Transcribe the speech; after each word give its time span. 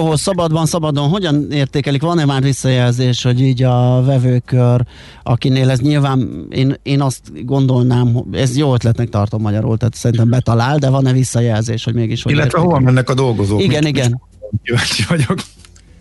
Ó, 0.00 0.14
szabadban, 0.14 0.66
szabadon, 0.66 1.08
hogyan 1.08 1.50
értékelik? 1.50 2.02
Van-e 2.02 2.24
már 2.24 2.42
visszajelzés, 2.42 3.22
hogy 3.22 3.40
így 3.40 3.62
a 3.62 4.02
vevőkör, 4.04 4.80
akinél 5.22 5.70
ez 5.70 5.80
nyilván, 5.80 6.46
én, 6.50 6.74
én 6.82 7.00
azt 7.00 7.44
gondolnám, 7.44 8.24
ez 8.32 8.56
jó 8.56 8.74
ötletnek 8.74 9.08
tartom 9.08 9.42
magyarul, 9.42 9.76
tehát 9.76 9.94
szerintem 9.94 10.30
betalál, 10.30 10.78
de 10.78 10.88
van-e 10.88 11.12
visszajelzés, 11.12 11.84
hogy 11.84 11.94
mégis 11.94 12.22
hogy 12.22 12.32
Illetve 12.32 12.58
hova 12.58 12.78
mennek 12.78 13.10
a 13.10 13.14
dolgozók? 13.14 13.62
Igen, 13.62 13.86
igen. 13.86 14.22
Kíváncsi 14.62 15.04
vagyok. 15.08 15.38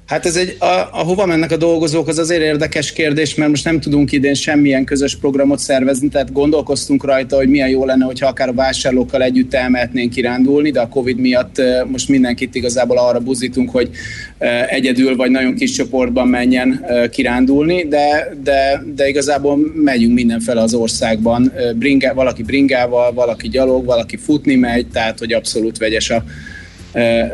Hát 0.05 0.25
ez 0.25 0.35
egy, 0.35 0.55
a, 0.59 0.65
a 0.91 1.03
hova 1.03 1.25
mennek 1.25 1.51
a 1.51 1.57
dolgozók, 1.57 2.07
az 2.07 2.17
azért 2.17 2.41
érdekes 2.41 2.91
kérdés, 2.91 3.35
mert 3.35 3.49
most 3.49 3.65
nem 3.65 3.79
tudunk 3.79 4.11
idén 4.11 4.33
semmilyen 4.33 4.85
közös 4.85 5.15
programot 5.15 5.59
szervezni, 5.59 6.07
tehát 6.07 6.31
gondolkoztunk 6.31 7.05
rajta, 7.05 7.35
hogy 7.35 7.49
milyen 7.49 7.69
jó 7.69 7.85
lenne, 7.85 8.05
hogyha 8.05 8.27
akár 8.27 8.47
a 8.47 8.53
vásárlókkal 8.53 9.23
együtt 9.23 9.53
elmehetnénk 9.53 10.11
kirándulni, 10.11 10.71
de 10.71 10.79
a 10.79 10.87
Covid 10.87 11.17
miatt 11.17 11.61
most 11.87 12.09
mindenkit 12.09 12.55
igazából 12.55 12.97
arra 12.97 13.19
buzítunk, 13.19 13.69
hogy 13.69 13.89
egyedül 14.67 15.15
vagy 15.15 15.31
nagyon 15.31 15.55
kis 15.55 15.71
csoportban 15.71 16.27
menjen 16.27 16.85
kirándulni, 17.11 17.87
de, 17.87 18.35
de, 18.43 18.83
de 18.95 19.07
igazából 19.07 19.57
megyünk 19.75 20.13
mindenfele 20.13 20.61
az 20.61 20.73
országban, 20.73 21.53
bringa, 21.75 22.13
valaki 22.13 22.43
bringával, 22.43 23.13
valaki 23.13 23.49
gyalog, 23.49 23.85
valaki 23.85 24.17
futni 24.17 24.55
megy, 24.55 24.87
tehát 24.87 25.19
hogy 25.19 25.33
abszolút 25.33 25.77
vegyes 25.77 26.09
a, 26.09 26.23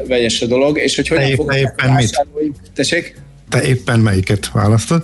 vegyes 0.07 0.41
a 0.41 0.45
dolog, 0.45 0.77
és 0.77 0.95
hogy 0.95 1.07
hogyan 1.07 1.35
fogok 1.35 1.55
éppen 1.55 1.91
mit? 1.93 2.25
Tessék? 2.73 3.15
Te 3.49 3.63
éppen 3.63 3.99
melyiket 3.99 4.51
választod? 4.51 5.03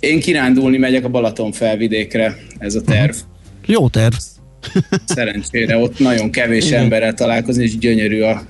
Én 0.00 0.20
kirándulni 0.20 0.76
megyek 0.76 1.04
a 1.04 1.08
Balaton 1.08 1.52
felvidékre, 1.52 2.36
ez 2.58 2.74
a 2.74 2.80
terv. 2.80 3.10
Uh-huh. 3.10 3.26
Jó 3.66 3.88
terv. 3.88 4.14
Szerencsére 5.04 5.76
ott 5.76 5.98
nagyon 5.98 6.30
kevés 6.30 6.66
Igen. 6.66 6.82
emberrel 6.82 7.14
találkozni, 7.14 7.62
és 7.62 7.78
gyönyörű 7.78 8.20
a 8.20 8.42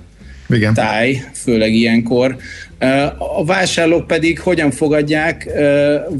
Igen. 0.48 0.74
táj, 0.74 1.22
főleg 1.34 1.72
ilyenkor. 1.72 2.36
A 3.18 3.44
vásárlók 3.44 4.06
pedig 4.06 4.40
hogyan 4.40 4.70
fogadják? 4.70 5.48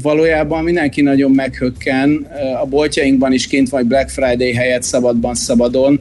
Valójában 0.01 0.63
mindenki 0.63 1.01
nagyon 1.01 1.31
meghökken. 1.31 2.27
A 2.61 2.65
boltjainkban 2.65 3.33
is 3.33 3.47
kint 3.47 3.69
vagy 3.69 3.85
Black 3.85 4.09
Friday 4.09 4.53
helyett 4.53 4.83
szabadban 4.83 5.35
szabadon 5.35 5.99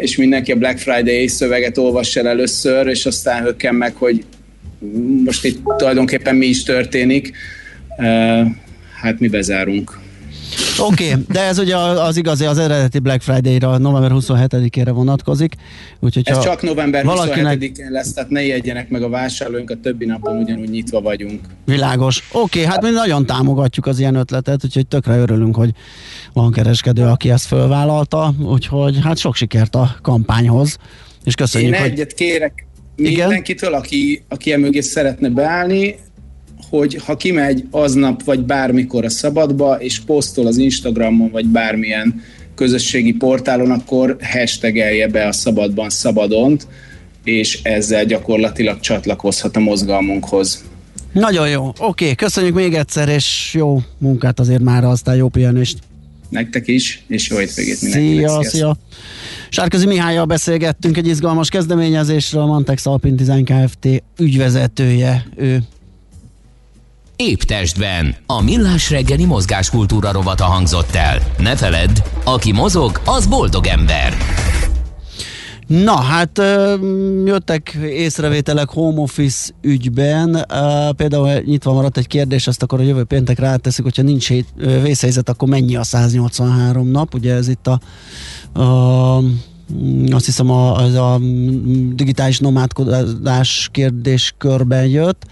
és 0.00 0.16
mindenki 0.16 0.52
a 0.52 0.56
Black 0.56 0.78
Friday 0.78 1.26
szöveget 1.26 1.78
olvass 1.78 2.16
el 2.16 2.28
először, 2.28 2.86
és 2.86 3.06
aztán 3.06 3.42
hökken 3.42 3.74
meg, 3.74 3.94
hogy 3.94 4.24
most 5.24 5.44
itt 5.44 5.62
tulajdonképpen 5.76 6.36
mi 6.36 6.46
is 6.46 6.62
történik. 6.62 7.32
Hát 9.00 9.18
mi 9.18 9.28
bezárunk. 9.28 9.99
Oké, 10.80 11.10
okay, 11.10 11.24
de 11.28 11.40
ez 11.40 11.58
ugye 11.58 11.76
az 11.76 12.16
igazi, 12.16 12.44
az 12.44 12.58
eredeti 12.58 12.98
Black 12.98 13.22
Friday-ra, 13.22 13.78
november 13.78 14.10
27-ére 14.14 14.90
vonatkozik. 14.92 15.54
Úgyhogy 16.00 16.28
ez 16.28 16.42
csak 16.42 16.62
november 16.62 17.04
valakinek... 17.04 17.58
27-én 17.58 17.90
lesz, 17.90 18.12
tehát 18.12 18.30
ne 18.30 18.44
jegyenek 18.44 18.88
meg 18.88 19.02
a 19.02 19.08
vásárlóink, 19.08 19.70
a 19.70 19.74
többi 19.82 20.04
napon 20.04 20.36
ugyanúgy 20.36 20.70
nyitva 20.70 21.00
vagyunk. 21.00 21.40
Világos. 21.64 22.28
Oké, 22.32 22.58
okay, 22.58 22.72
hát 22.72 22.82
mi 22.82 22.90
nagyon 22.90 23.26
támogatjuk 23.26 23.86
az 23.86 23.98
ilyen 23.98 24.14
ötletet, 24.14 24.64
úgyhogy 24.64 24.86
tökre 24.86 25.16
örülünk, 25.16 25.56
hogy 25.56 25.70
van 26.32 26.52
kereskedő, 26.52 27.02
aki 27.02 27.30
ezt 27.30 27.46
fölvállalta, 27.46 28.34
úgyhogy 28.42 28.98
hát 29.02 29.18
sok 29.18 29.34
sikert 29.34 29.74
a 29.74 29.96
kampányhoz. 30.02 30.76
És 31.24 31.34
köszönjük, 31.34 31.74
Én 31.74 31.82
egyet 31.82 32.14
kérek 32.14 32.66
mindenkitől, 32.96 33.74
aki, 33.74 34.22
aki 34.28 34.52
emögé 34.52 34.80
szeretne 34.80 35.28
beállni, 35.28 35.96
hogy 36.70 36.98
ha 37.04 37.16
kimegy 37.16 37.64
aznap 37.70 38.24
vagy 38.24 38.40
bármikor 38.40 39.04
a 39.04 39.10
szabadba, 39.10 39.80
és 39.80 40.00
posztol 40.00 40.46
az 40.46 40.56
Instagramon, 40.56 41.30
vagy 41.30 41.46
bármilyen 41.46 42.22
közösségi 42.54 43.12
portálon, 43.12 43.70
akkor 43.70 44.16
hashtagelje 44.20 45.08
be 45.08 45.26
a 45.26 45.32
szabadban 45.32 45.90
szabadont, 45.90 46.66
és 47.24 47.60
ezzel 47.62 48.04
gyakorlatilag 48.04 48.80
csatlakozhat 48.80 49.56
a 49.56 49.60
mozgalmunkhoz. 49.60 50.64
Nagyon 51.12 51.48
jó. 51.48 51.72
Oké, 51.78 52.14
köszönjük 52.14 52.54
még 52.54 52.74
egyszer, 52.74 53.08
és 53.08 53.50
jó 53.54 53.82
munkát 53.98 54.40
azért 54.40 54.62
már, 54.62 54.84
aztán 54.84 55.16
jó 55.16 55.28
pihenést. 55.28 55.78
Nektek 56.28 56.68
is, 56.68 57.04
és 57.08 57.28
jó 57.28 57.36
hétvégét 57.36 57.82
mindenkinek. 57.82 58.28
Szia, 58.28 58.42
szia. 58.42 58.76
Sárközi 59.48 59.86
Mihályjal 59.86 60.24
beszélgettünk 60.24 60.96
egy 60.96 61.06
izgalmas 61.06 61.48
kezdeményezésről, 61.48 62.42
a 62.42 62.46
Mantex 62.46 62.86
Alpin 62.86 63.16
Design 63.16 63.44
Kft. 63.44 64.02
ügyvezetője 64.18 65.26
ő. 65.36 65.62
Épp 67.20 67.40
testben. 67.40 68.14
A 68.26 68.42
millás 68.42 68.90
reggeli 68.90 69.24
mozgáskultúra 69.24 70.12
rovata 70.12 70.44
hangzott 70.44 70.94
el. 70.94 71.18
Ne 71.38 71.56
feledd, 71.56 71.90
aki 72.24 72.52
mozog, 72.52 73.00
az 73.04 73.26
boldog 73.26 73.66
ember. 73.66 74.14
Na, 75.66 75.94
hát 75.94 76.38
jöttek 77.24 77.78
észrevételek 77.82 78.68
home 78.68 79.00
office 79.00 79.50
ügyben. 79.62 80.46
Például 80.96 81.40
nyitva 81.44 81.72
maradt 81.72 81.96
egy 81.96 82.06
kérdés, 82.06 82.46
ezt 82.46 82.62
akkor 82.62 82.80
a 82.80 82.82
jövő 82.82 83.04
péntek 83.04 83.38
ráteszik, 83.38 83.84
hogyha 83.84 84.02
nincs 84.02 84.28
vészhelyzet, 84.82 85.28
akkor 85.28 85.48
mennyi 85.48 85.76
a 85.76 85.82
183 85.82 86.88
nap? 86.88 87.14
Ugye 87.14 87.34
ez 87.34 87.48
itt 87.48 87.66
a, 87.66 87.80
a 88.60 89.22
azt 90.10 90.24
hiszem 90.24 90.50
a, 90.50 90.76
az 90.76 90.94
a 90.94 91.20
digitális 91.94 92.38
nomádkodás 92.38 93.68
kérdéskörben 93.72 94.86
jött. 94.86 95.26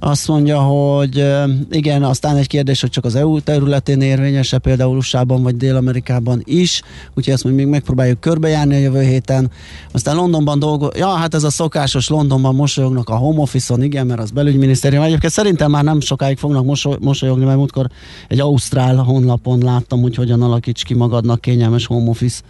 Azt 0.00 0.28
mondja, 0.28 0.60
hogy 0.60 1.26
igen, 1.70 2.02
aztán 2.02 2.36
egy 2.36 2.46
kérdés, 2.46 2.80
hogy 2.80 2.90
csak 2.90 3.04
az 3.04 3.14
EU 3.14 3.40
területén 3.40 4.00
érvényese, 4.00 4.58
például 4.58 4.96
usa 4.96 5.24
vagy 5.26 5.56
Dél-Amerikában 5.56 6.42
is, 6.44 6.82
úgyhogy 7.14 7.34
ezt 7.34 7.44
még 7.44 7.66
megpróbáljuk 7.66 8.20
körbejárni 8.20 8.74
a 8.74 8.78
jövő 8.78 9.02
héten. 9.02 9.50
Aztán 9.92 10.16
Londonban 10.16 10.58
dolgo, 10.58 10.88
ja, 10.94 11.08
hát 11.08 11.34
ez 11.34 11.44
a 11.44 11.50
szokásos 11.50 12.08
Londonban 12.08 12.54
mosolyognak 12.54 13.08
a 13.08 13.16
home 13.16 13.40
office-on, 13.40 13.82
igen, 13.82 14.06
mert 14.06 14.20
az 14.20 14.30
belügyminisztérium. 14.30 15.02
Egyébként 15.02 15.32
szerintem 15.32 15.70
már 15.70 15.84
nem 15.84 16.00
sokáig 16.00 16.38
fognak 16.38 16.64
mosolyogni, 17.00 17.44
mert 17.44 17.56
múltkor 17.56 17.86
egy 18.28 18.40
ausztrál 18.40 18.96
honlapon 18.96 19.58
láttam, 19.58 20.00
hogy 20.00 20.14
hogyan 20.14 20.42
alakíts 20.42 20.84
ki 20.84 20.94
magadnak 20.94 21.40
kényelmes 21.40 21.86
home 21.86 22.08
office 22.08 22.40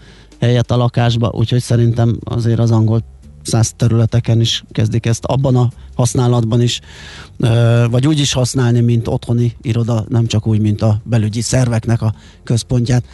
helyet 0.40 0.70
a 0.70 0.76
lakásba, 0.76 1.30
úgyhogy 1.34 1.62
szerintem 1.62 2.18
azért 2.24 2.58
az 2.58 2.70
angol 2.70 3.02
száz 3.48 3.72
területeken 3.76 4.40
is 4.40 4.64
kezdik 4.72 5.06
ezt 5.06 5.24
abban 5.24 5.56
a 5.56 5.70
használatban 5.94 6.62
is, 6.62 6.80
vagy 7.90 8.06
úgy 8.06 8.18
is 8.18 8.32
használni, 8.32 8.80
mint 8.80 9.08
otthoni 9.08 9.56
iroda, 9.62 10.04
nem 10.08 10.26
csak 10.26 10.46
úgy, 10.46 10.60
mint 10.60 10.82
a 10.82 11.00
belügyi 11.04 11.40
szerveknek 11.40 12.02
a 12.02 12.14
központját. 12.44 13.04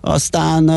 Aztán 0.00 0.70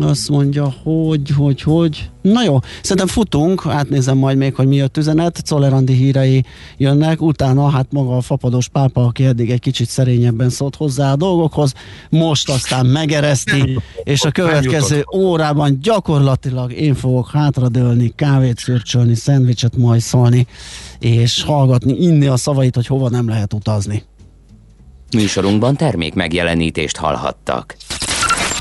azt 0.00 0.28
mondja, 0.28 0.74
hogy, 0.82 1.30
hogy, 1.36 1.62
hogy. 1.62 2.10
Na 2.22 2.42
jó, 2.42 2.58
szerintem 2.82 3.06
futunk, 3.06 3.66
átnézem 3.66 4.16
majd 4.16 4.36
még, 4.36 4.54
hogy 4.54 4.66
mi 4.66 4.80
a 4.80 4.88
üzenet. 4.98 5.38
Czolerandi 5.38 5.92
hírei 5.92 6.44
jönnek, 6.76 7.22
utána 7.22 7.70
hát 7.70 7.86
maga 7.90 8.16
a 8.16 8.20
fapados 8.20 8.68
pápa, 8.68 9.04
aki 9.04 9.24
eddig 9.24 9.50
egy 9.50 9.60
kicsit 9.60 9.88
szerényebben 9.88 10.50
szólt 10.50 10.76
hozzá 10.76 11.12
a 11.12 11.16
dolgokhoz, 11.16 11.72
most 12.10 12.50
aztán 12.50 12.86
megereszti, 12.86 13.78
és 14.04 14.22
a 14.22 14.30
következő 14.30 15.04
órában 15.14 15.78
gyakorlatilag 15.80 16.72
én 16.72 16.94
fogok 16.94 17.30
hátradőlni, 17.30 18.12
kávét 18.16 18.58
szürcsölni, 18.58 19.14
szendvicset 19.14 19.76
majd 19.76 20.00
szólni, 20.00 20.46
és 20.98 21.42
hallgatni, 21.42 21.92
inni 21.92 22.26
a 22.26 22.36
szavait, 22.36 22.74
hogy 22.74 22.86
hova 22.86 23.08
nem 23.08 23.28
lehet 23.28 23.52
utazni. 23.52 24.02
Műsorunkban 25.16 25.76
termék 25.76 26.14
megjelenítést 26.14 26.96
hallhattak. 26.96 27.76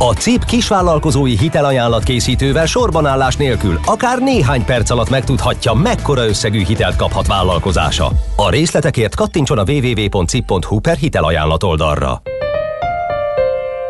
A 0.00 0.12
CIP 0.12 0.44
kisvállalkozói 0.44 1.38
hitelajánlat 1.38 2.02
készítővel 2.02 2.66
sorbanállás 2.66 3.36
nélkül 3.36 3.80
akár 3.84 4.18
néhány 4.18 4.64
perc 4.64 4.90
alatt 4.90 5.10
megtudhatja, 5.10 5.72
mekkora 5.72 6.26
összegű 6.26 6.64
hitelt 6.64 6.96
kaphat 6.96 7.26
vállalkozása. 7.26 8.12
A 8.36 8.50
részletekért 8.50 9.14
kattintson 9.14 9.58
a 9.58 9.62
www.cip.hu 9.66 10.80
per 10.80 10.96
hitelajánlat 10.96 11.62
oldalra. 11.62 12.22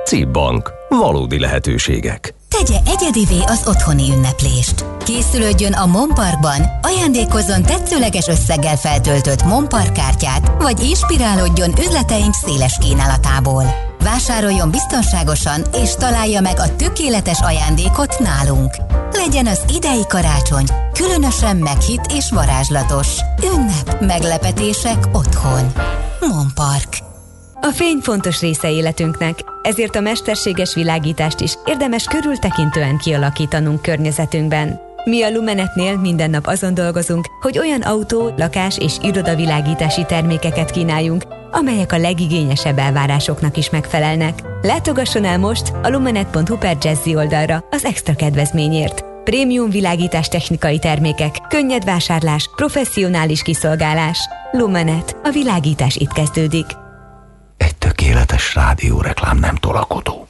CIP 0.04 0.28
Bank. 0.28 0.72
Valódi 0.88 1.38
lehetőségek. 1.38 2.34
Tegye 2.48 2.78
egyedivé 2.86 3.42
az 3.46 3.62
otthoni 3.66 4.10
ünneplést. 4.10 4.84
Készülődjön 5.04 5.72
a 5.72 5.86
Monparkban, 5.86 6.60
ajándékozzon 6.82 7.62
tetszőleges 7.62 8.26
összeggel 8.26 8.76
feltöltött 8.76 9.44
Monpark 9.44 9.92
kártyát, 9.92 10.62
vagy 10.62 10.82
inspirálódjon 10.82 11.72
üzleteink 11.78 12.34
széles 12.34 12.78
kínálatából. 12.80 13.87
Vásároljon 14.04 14.70
biztonságosan 14.70 15.62
és 15.82 15.94
találja 15.94 16.40
meg 16.40 16.58
a 16.58 16.76
tökéletes 16.76 17.40
ajándékot 17.40 18.18
nálunk. 18.18 18.74
legyen 19.12 19.46
az 19.46 19.60
idei 19.76 20.06
karácsony, 20.08 20.64
különösen 20.92 21.56
meghit 21.56 22.06
és 22.12 22.30
varázslatos. 22.30 23.08
Ünnep, 23.54 24.00
meglepetések 24.00 25.06
otthon. 25.12 25.72
Monpark. 26.20 26.98
A 27.60 27.70
fény 27.74 27.98
fontos 28.02 28.40
része 28.40 28.70
életünknek, 28.70 29.38
ezért 29.62 29.96
a 29.96 30.00
mesterséges 30.00 30.74
világítást 30.74 31.40
is 31.40 31.54
érdemes 31.64 32.04
körültekintően 32.04 32.98
kialakítanunk 32.98 33.82
környezetünkben. 33.82 34.80
Mi 35.04 35.22
a 35.22 35.30
Lumenetnél 35.30 35.96
minden 35.96 36.30
nap 36.30 36.46
azon 36.46 36.74
dolgozunk, 36.74 37.26
hogy 37.40 37.58
olyan 37.58 37.80
autó, 37.80 38.32
lakás 38.36 38.78
és 38.78 38.92
irodavilágítási 39.02 40.04
termékeket 40.04 40.70
kínáljunk, 40.70 41.24
amelyek 41.50 41.92
a 41.92 41.98
legigényesebb 41.98 42.78
elvárásoknak 42.78 43.56
is 43.56 43.70
megfelelnek. 43.70 44.42
Látogasson 44.62 45.24
el 45.24 45.38
most 45.38 45.72
a 45.82 45.88
lumenet.hu 45.88 46.56
per 46.56 46.76
Jazzy 46.80 47.16
oldalra 47.16 47.64
az 47.70 47.84
extra 47.84 48.14
kedvezményért. 48.14 49.04
Prémium 49.24 49.70
világítás 49.70 50.28
technikai 50.28 50.78
termékek, 50.78 51.36
könnyed 51.48 51.84
vásárlás, 51.84 52.50
professzionális 52.56 53.42
kiszolgálás. 53.42 54.18
Lumenet. 54.52 55.16
A 55.24 55.30
világítás 55.30 55.96
itt 55.96 56.12
kezdődik. 56.12 56.66
Egy 57.56 57.76
tökéletes 57.76 58.54
rádióreklám 58.54 59.38
nem 59.38 59.54
tolakodó. 59.54 60.26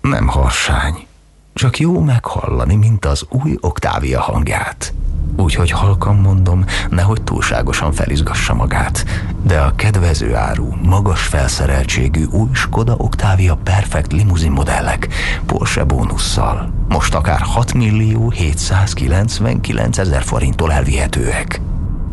Nem 0.00 0.26
harsány. 0.26 1.06
Csak 1.54 1.78
jó 1.78 2.00
meghallani, 2.00 2.74
mint 2.74 3.04
az 3.04 3.26
új 3.28 3.56
Oktávia 3.60 4.20
hangját. 4.20 4.94
Úgyhogy 5.36 5.70
halkan 5.70 6.16
mondom, 6.16 6.64
nehogy 6.90 7.22
túlságosan 7.22 7.92
felizgassa 7.92 8.54
magát. 8.54 9.04
De 9.42 9.60
a 9.60 9.74
kedvező 9.76 10.34
áru, 10.34 10.68
magas 10.82 11.20
felszereltségű 11.20 12.24
új 12.24 12.48
Skoda 12.52 12.94
Octavia 12.96 13.54
Perfect 13.54 14.12
limuzin 14.12 14.52
modellek 14.52 15.08
Porsche 15.46 15.84
bónusszal 15.84 16.72
most 16.94 17.14
akár 17.14 17.40
6 17.40 17.74
millió 17.74 18.30
799 18.30 19.98
ezer 19.98 20.22
forinttól 20.22 20.72
elvihetőek. 20.72 21.60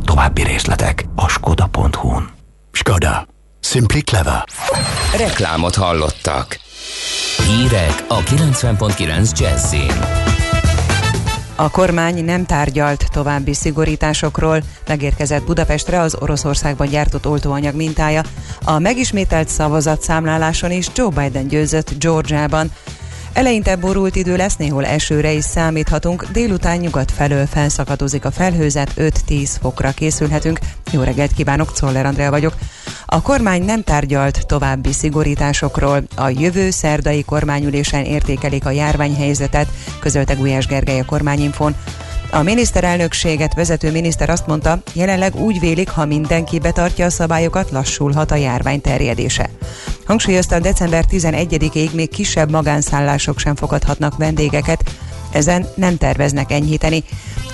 További 0.05 0.43
részletek 0.43 1.05
a 1.15 1.27
skoda.hu-n. 1.27 2.29
Skoda. 2.71 3.27
Simply 3.59 3.99
clever. 3.99 4.43
Reklámot 5.17 5.75
hallottak. 5.75 6.59
Hírek 7.47 8.03
a 8.07 8.19
90.9 8.19 9.39
Jazzin. 9.39 10.40
A 11.61 11.69
kormány 11.69 12.25
nem 12.25 12.45
tárgyalt 12.45 13.05
további 13.11 13.53
szigorításokról, 13.53 14.61
megérkezett 14.87 15.43
Budapestre 15.43 15.99
az 15.99 16.15
Oroszországban 16.19 16.87
gyártott 16.87 17.27
oltóanyag 17.27 17.75
mintája. 17.75 18.21
A 18.63 18.79
megismételt 18.79 19.47
szavazatszámláláson 19.47 20.71
is 20.71 20.87
Joe 20.95 21.09
Biden 21.09 21.47
győzött 21.47 21.93
Georgiában. 21.99 22.71
Eleinte 23.33 23.75
borult 23.75 24.15
idő 24.15 24.35
lesz, 24.35 24.55
néhol 24.55 24.85
esőre 24.85 25.31
is 25.31 25.43
számíthatunk, 25.43 26.25
délután 26.31 26.77
nyugat 26.77 27.11
felől 27.11 27.45
felszakadozik 27.45 28.25
a 28.25 28.31
felhőzet, 28.31 28.93
5-10 28.97 29.49
fokra 29.61 29.91
készülhetünk. 29.91 30.59
Jó 30.91 31.01
reggelt 31.01 31.33
kívánok, 31.33 31.73
Czoller 31.73 32.05
Andrea 32.05 32.29
vagyok. 32.29 32.53
A 33.05 33.21
kormány 33.21 33.63
nem 33.63 33.83
tárgyalt 33.83 34.45
további 34.45 34.91
szigorításokról. 34.91 36.03
A 36.15 36.29
jövő 36.29 36.69
szerdai 36.69 37.23
kormányülésen 37.23 38.03
értékelik 38.03 38.65
a 38.65 38.71
járványhelyzetet, 38.71 39.67
közölte 39.99 40.33
Gulyás 40.33 40.65
Gergely 40.65 40.99
a 40.99 41.05
kormányinfon. 41.05 41.75
A 42.33 42.41
miniszterelnökséget 42.41 43.53
vezető 43.53 43.91
miniszter 43.91 44.29
azt 44.29 44.47
mondta, 44.47 44.81
jelenleg 44.93 45.35
úgy 45.35 45.59
vélik, 45.59 45.89
ha 45.89 46.05
mindenki 46.05 46.59
betartja 46.59 47.05
a 47.05 47.09
szabályokat, 47.09 47.71
lassulhat 47.71 48.31
a 48.31 48.35
járvány 48.35 48.81
terjedése. 48.81 49.49
Hangsúlyozta, 50.05 50.59
december 50.59 51.05
11-ig 51.11 51.91
még 51.91 52.09
kisebb 52.09 52.51
magánszállások 52.51 53.39
sem 53.39 53.55
fogadhatnak 53.55 54.17
vendégeket, 54.17 54.83
ezen 55.31 55.67
nem 55.75 55.97
terveznek 55.97 56.51
enyhíteni. 56.51 57.03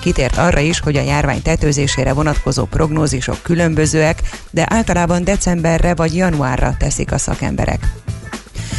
Kitért 0.02 0.38
arra 0.38 0.60
is, 0.60 0.80
hogy 0.80 0.96
a 0.96 1.02
járvány 1.02 1.42
tetőzésére 1.42 2.14
vonatkozó 2.14 2.66
prognózisok 2.66 3.42
különbözőek, 3.42 4.22
de 4.52 4.66
általában 4.70 5.24
decemberre 5.24 5.96
vagy 5.96 6.16
januárra 6.16 6.76
teszik 6.80 7.12
a 7.12 7.18
szakemberek. 7.18 8.07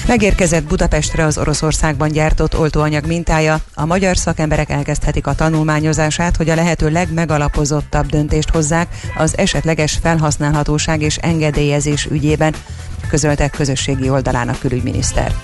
Megérkezett 0.07 0.65
Budapestre 0.65 1.25
az 1.25 1.39
Oroszországban 1.39 2.09
gyártott 2.09 2.59
oltóanyag 2.59 3.07
mintája. 3.07 3.61
A 3.75 3.87
magyar 3.87 4.17
szakemberek 4.17 4.71
elkezdhetik 4.71 5.27
a 5.27 5.35
tanulmányozását, 5.35 6.37
hogy 6.37 6.51
a 6.51 6.55
lehető 6.55 6.91
legmegalapozottabb 6.91 8.07
döntést 8.07 8.51
hozzák 8.51 8.89
az 9.17 9.39
esetleges 9.39 9.99
felhasználhatóság 10.03 11.03
és 11.03 11.17
engedélyezés 11.17 12.05
ügyében, 12.11 12.55
közölte 13.09 13.49
közösségi 13.49 14.11
oldalán 14.11 14.49
a 14.49 14.59
külügyminiszter. 14.59 15.35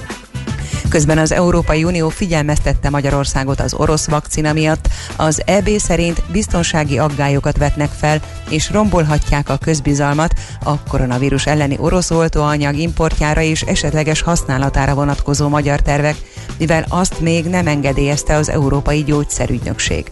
Közben 0.88 1.18
az 1.18 1.32
Európai 1.32 1.84
Unió 1.84 2.08
figyelmeztette 2.08 2.90
Magyarországot 2.90 3.60
az 3.60 3.74
orosz 3.74 4.08
vakcina 4.08 4.52
miatt. 4.52 4.88
Az 5.16 5.42
EB 5.46 5.68
szerint 5.78 6.22
biztonsági 6.32 6.98
aggályokat 6.98 7.56
vetnek 7.56 7.90
fel, 7.90 8.20
és 8.48 8.70
rombolhatják 8.70 9.48
a 9.48 9.56
közbizalmat 9.56 10.34
a 10.64 10.82
koronavírus 10.82 11.46
elleni 11.46 11.76
orosz 11.78 12.10
oltóanyag 12.10 12.76
importjára 12.76 13.40
és 13.40 13.60
esetleges 13.60 14.22
használatára 14.22 14.94
vonatkozó 14.94 15.48
magyar 15.48 15.80
tervek, 15.80 16.16
mivel 16.58 16.84
azt 16.88 17.20
még 17.20 17.44
nem 17.44 17.66
engedélyezte 17.66 18.34
az 18.34 18.48
Európai 18.48 19.02
Gyógyszerügynökség. 19.02 20.08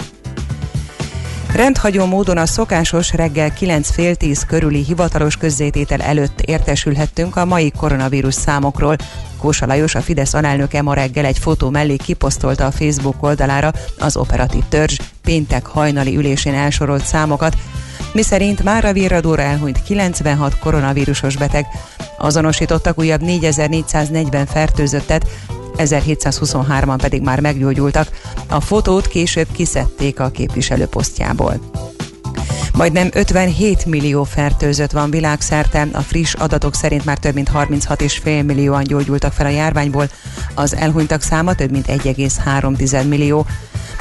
Rendhagyó 1.55 2.07
módon 2.07 2.37
a 2.37 2.47
szokásos 2.47 3.13
reggel 3.13 3.53
9 3.53 3.91
fél 3.91 4.15
10 4.15 4.45
körüli 4.45 4.85
hivatalos 4.85 5.37
közzététel 5.37 6.01
előtt 6.01 6.41
értesülhettünk 6.41 7.37
a 7.37 7.45
mai 7.45 7.73
koronavírus 7.77 8.35
számokról. 8.35 8.97
Kósa 9.39 9.67
Lajos, 9.67 9.95
a 9.95 10.01
Fidesz 10.01 10.35
alelnöke 10.35 10.83
ma 10.83 10.95
reggel 10.95 11.25
egy 11.25 11.39
fotó 11.39 11.71
mellé 11.71 11.97
kiposztolta 11.97 12.67
a 12.67 12.71
Facebook 12.71 13.23
oldalára 13.23 13.73
az 13.99 14.17
operatív 14.17 14.63
törzs 14.69 14.99
péntek 15.23 15.67
hajnali 15.67 16.17
ülésén 16.17 16.55
elsorolt 16.55 17.05
számokat, 17.05 17.57
miszerint 18.13 18.63
már 18.63 18.85
a 18.85 18.93
virradóra 18.93 19.43
elhunyt 19.43 19.83
96 19.83 20.59
koronavírusos 20.59 21.37
beteg, 21.37 21.67
azonosítottak 22.19 22.99
újabb 22.99 23.23
4440 23.23 24.47
fertőzöttet, 24.47 25.27
1723-an 25.77 26.99
pedig 27.01 27.23
már 27.23 27.41
meggyógyultak. 27.41 28.09
A 28.49 28.61
fotót 28.61 29.09
később 29.09 29.47
kiszedték 29.53 30.21
a 30.21 30.31
képviselő 30.31 30.87
posztjából. 30.87 31.61
Majdnem 32.75 33.09
57 33.13 33.87
millió 33.87 34.25
fertőzött 34.25 34.91
van 34.91 35.11
világszerte, 35.11 35.89
a 35.93 36.01
friss 36.01 36.35
adatok 36.35 36.75
szerint 36.75 37.05
már 37.05 37.19
több 37.19 37.35
mint 37.35 37.51
36,5 37.55 38.45
millióan 38.45 38.83
gyógyultak 38.83 39.33
fel 39.33 39.47
a 39.47 39.49
járványból, 39.49 40.09
az 40.55 40.77
elhunytak 40.77 41.23
száma 41.23 41.55
több 41.55 41.71
mint 41.71 41.87
1,3 41.87 43.09
millió. 43.09 43.47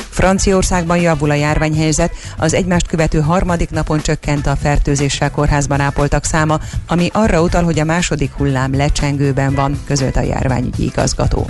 Franciaországban 0.09 0.97
javul 0.97 1.29
a 1.29 1.33
járványhelyzet, 1.33 2.11
az 2.37 2.53
egymást 2.53 2.87
követő 2.87 3.19
harmadik 3.19 3.69
napon 3.69 4.01
csökkent 4.01 4.47
a 4.47 4.55
fertőzéssel 4.55 5.31
kórházban 5.31 5.79
ápoltak 5.79 6.23
száma, 6.23 6.59
ami 6.87 7.09
arra 7.13 7.41
utal, 7.41 7.63
hogy 7.63 7.79
a 7.79 7.83
második 7.83 8.31
hullám 8.31 8.75
lecsengőben 8.75 9.55
van, 9.55 9.79
közölt 9.85 10.15
a 10.15 10.21
járványügyi 10.21 10.83
igazgató. 10.83 11.45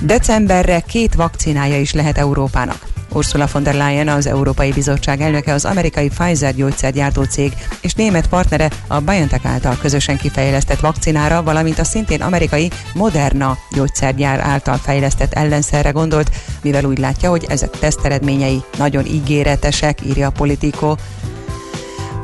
Decemberre 0.00 0.80
két 0.80 1.14
vakcinája 1.14 1.80
is 1.80 1.92
lehet 1.92 2.18
Európának. 2.18 2.93
Ursula 3.14 3.48
von 3.52 3.62
der 3.62 3.74
Leyen, 3.74 4.08
az 4.08 4.26
Európai 4.26 4.72
Bizottság 4.72 5.20
elnöke, 5.20 5.52
az 5.52 5.64
amerikai 5.64 6.08
Pfizer 6.08 6.54
gyógyszergyártó 6.54 7.22
cég 7.22 7.52
és 7.80 7.94
német 7.94 8.26
partnere 8.26 8.70
a 8.86 9.00
BioNTech 9.00 9.46
által 9.46 9.76
közösen 9.80 10.16
kifejlesztett 10.16 10.80
vakcinára, 10.80 11.42
valamint 11.42 11.78
a 11.78 11.84
szintén 11.84 12.22
amerikai 12.22 12.70
Moderna 12.94 13.58
gyógyszergyár 13.70 14.40
által 14.40 14.76
fejlesztett 14.76 15.32
ellenszerre 15.32 15.90
gondolt, 15.90 16.30
mivel 16.62 16.84
úgy 16.84 16.98
látja, 16.98 17.30
hogy 17.30 17.44
ezek 17.48 17.70
teszteredményei 17.70 18.62
nagyon 18.78 19.06
ígéretesek, 19.06 19.98
írja 20.04 20.26
a 20.26 20.30
Politico. 20.30 20.94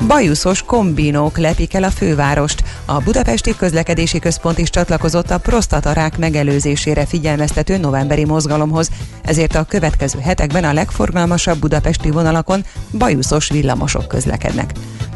Bajuszos 0.07 0.61
kombinók 0.61 1.37
lepik 1.37 1.73
el 1.73 1.83
a 1.83 1.89
fővárost. 1.89 2.63
A 2.85 2.99
Budapesti 2.99 3.55
Közlekedési 3.55 4.19
Központ 4.19 4.57
is 4.57 4.69
csatlakozott 4.69 5.31
a 5.31 5.37
prostatarák 5.37 6.17
megelőzésére 6.17 7.05
figyelmeztető 7.05 7.77
novemberi 7.77 8.25
mozgalomhoz, 8.25 8.89
ezért 9.23 9.55
a 9.55 9.63
következő 9.63 10.19
hetekben 10.19 10.63
a 10.63 10.73
legforgalmasabb 10.73 11.59
budapesti 11.59 12.09
vonalakon 12.09 12.65
bajuszos 12.91 13.49
villamosok 13.49 14.07
közlekednek. 14.07 14.71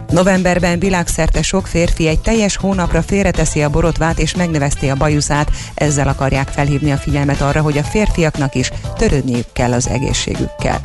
Novemberben 0.09 0.79
világszerte 0.79 1.41
sok 1.41 1.67
férfi 1.67 2.07
egy 2.07 2.21
teljes 2.21 2.55
hónapra 2.55 3.01
félreteszi 3.01 3.63
a 3.63 3.69
borotvát 3.69 4.19
és 4.19 4.35
megnevezti 4.35 4.89
a 4.89 4.95
bajuszát, 4.95 5.51
ezzel 5.73 6.07
akarják 6.07 6.47
felhívni 6.47 6.91
a 6.91 6.97
figyelmet 6.97 7.41
arra, 7.41 7.61
hogy 7.61 7.77
a 7.77 7.83
férfiaknak 7.83 8.55
is 8.55 8.71
törődniük 8.97 9.45
kell 9.53 9.73
az 9.73 9.87
egészségükkel. 9.87 10.79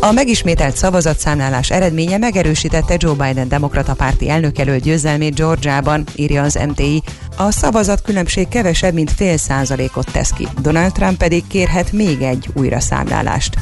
A 0.00 0.12
megismételt 0.12 0.76
szavazatszámlálás 0.76 1.70
eredménye 1.70 2.18
megerősítette 2.18 2.96
Joe 2.98 3.14
Biden 3.14 3.48
demokrata 3.48 3.94
párti 3.94 4.28
elnökelő 4.28 4.78
győzelmét 4.78 5.34
Georgiában, 5.34 6.04
írja 6.14 6.42
az 6.42 6.58
MTI. 6.68 7.02
A 7.36 7.50
szavazat 7.50 8.02
különbség 8.02 8.48
kevesebb, 8.48 8.94
mint 8.94 9.10
fél 9.10 9.36
százalékot 9.36 10.12
tesz 10.12 10.30
ki. 10.30 10.48
Donald 10.60 10.92
Trump 10.92 11.18
pedig 11.18 11.46
kérhet 11.46 11.92
még 11.92 12.22
egy 12.22 12.48
újraszámlálást. 12.54 13.58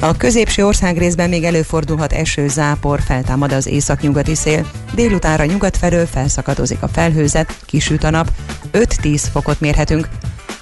A 0.00 0.16
középső 0.16 0.66
ország 0.66 0.98
részben 0.98 1.28
még 1.28 1.44
előfordulhat 1.44 2.12
eső, 2.12 2.48
zápor, 2.48 3.00
feltámad 3.00 3.52
az 3.52 3.66
északnyugati 3.66 4.34
szél. 4.34 4.70
Délutánra 4.94 5.44
nyugat 5.44 5.76
felől 5.76 6.06
felszakadozik 6.06 6.82
a 6.82 6.88
felhőzet, 6.88 7.56
kisüt 7.66 8.04
a 8.04 8.10
nap, 8.10 8.30
5-10 8.72 9.22
fokot 9.32 9.60
mérhetünk. 9.60 10.08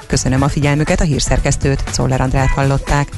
Köszönöm 0.06 0.42
a 0.42 0.48
figyelmüket, 0.48 1.00
a 1.00 1.04
hírszerkesztőt, 1.04 1.82
Czoller 1.90 2.20
Andrát 2.20 2.48
hallották. 2.48 3.08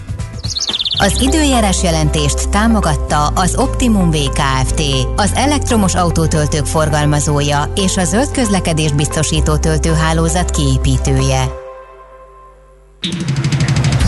Az 0.98 1.20
időjárás 1.20 1.82
jelentést 1.82 2.48
támogatta 2.48 3.26
az 3.26 3.56
Optimum 3.56 4.10
VKFT, 4.10 4.82
az 5.16 5.30
elektromos 5.34 5.94
autótöltők 5.94 6.66
forgalmazója 6.66 7.72
és 7.74 7.96
a 7.96 8.04
zöld 8.04 8.30
közlekedés 8.30 8.92
biztosító 8.92 9.56
töltőhálózat 9.56 10.50
kiépítője. 10.50 11.48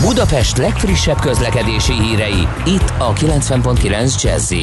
Budapest 0.01 0.57
legfrissebb 0.57 1.19
közlekedési 1.19 1.93
hírei, 1.93 2.47
itt 2.65 2.93
a 2.97 3.13
90.9 3.13 4.21
jazz 4.21 4.53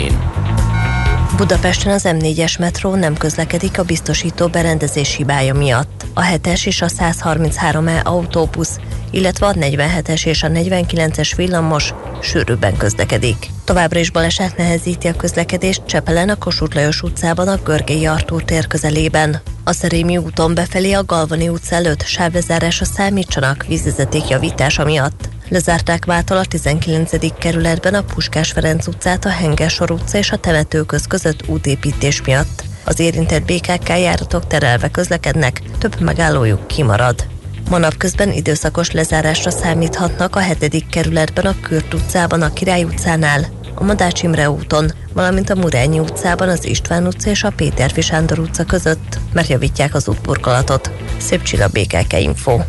Budapesten 1.36 1.92
az 1.92 2.02
M4-es 2.06 2.58
metró 2.58 2.94
nem 2.94 3.16
közlekedik 3.16 3.78
a 3.78 3.82
biztosító 3.82 4.46
berendezés 4.46 5.16
hibája 5.16 5.54
miatt. 5.54 6.06
A 6.14 6.22
7-es 6.22 6.66
és 6.66 6.82
a 6.82 6.86
133E 6.86 8.04
autóbusz, 8.04 8.80
illetve 9.10 9.46
a 9.46 9.52
47-es 9.52 10.26
és 10.26 10.42
a 10.42 10.48
49-es 10.48 11.32
villamos 11.36 11.94
sűrűbben 12.22 12.76
közlekedik. 12.76 13.50
Továbbra 13.64 13.98
is 13.98 14.10
baleset 14.10 14.56
nehezíti 14.56 15.08
a 15.08 15.16
közlekedést 15.16 15.82
Csepelen 15.86 16.28
a 16.28 16.36
Kossuth 16.36 16.74
Lajos 16.74 17.02
utcában 17.02 17.48
a 17.48 17.60
Görgei 17.64 18.06
Artúr 18.06 18.44
tér 18.44 18.66
közelében. 18.66 19.40
A 19.64 19.72
Szerémi 19.72 20.16
úton 20.16 20.54
befelé 20.54 20.92
a 20.92 21.04
Galvani 21.04 21.48
utca 21.48 21.74
előtt 21.74 22.02
sávlezárásra 22.02 22.84
számítsanak 22.84 23.64
vízvezeték 23.68 24.28
javítása 24.28 24.84
miatt. 24.84 25.28
Lezárták 25.48 26.06
mától 26.06 26.36
a 26.36 26.44
19. 26.44 27.38
kerületben 27.38 27.94
a 27.94 28.02
Puskás 28.02 28.50
Ferenc 28.50 28.86
utcát, 28.86 29.24
a 29.24 29.28
Hengesor 29.28 29.90
utca 29.90 30.18
és 30.18 30.30
a 30.30 30.36
temetőköz 30.36 31.06
között 31.06 31.48
útépítés 31.48 32.22
miatt. 32.22 32.64
Az 32.84 33.00
érintett 33.00 33.44
BKK 33.44 33.88
járatok 33.88 34.46
terelve 34.46 34.90
közlekednek, 34.90 35.62
több 35.78 36.00
megállójuk 36.00 36.66
kimarad. 36.66 37.39
Ma 37.70 37.78
napközben 37.78 38.32
időszakos 38.32 38.90
lezárásra 38.90 39.50
számíthatnak 39.50 40.36
a 40.36 40.40
7. 40.40 40.86
kerületben 40.90 41.46
a 41.46 41.54
Kürt 41.62 41.94
utcában, 41.94 42.42
a 42.42 42.52
Király 42.52 42.84
utcánál, 42.84 43.46
a 43.74 43.84
Madács 43.84 44.22
Imre 44.22 44.50
úton, 44.50 44.90
valamint 45.12 45.50
a 45.50 45.54
Murányi 45.54 45.98
utcában 45.98 46.48
az 46.48 46.66
István 46.66 47.06
utca 47.06 47.30
és 47.30 47.44
a 47.44 47.50
Péter 47.50 47.90
Sándor 47.98 48.38
utca 48.38 48.64
között, 48.64 49.18
mert 49.32 49.48
javítják 49.48 49.94
az 49.94 50.08
útburkolatot. 50.08 50.90
Szép 51.16 51.42
csilla 51.42 51.68
BKK 51.68 52.12
Info. 52.20 52.60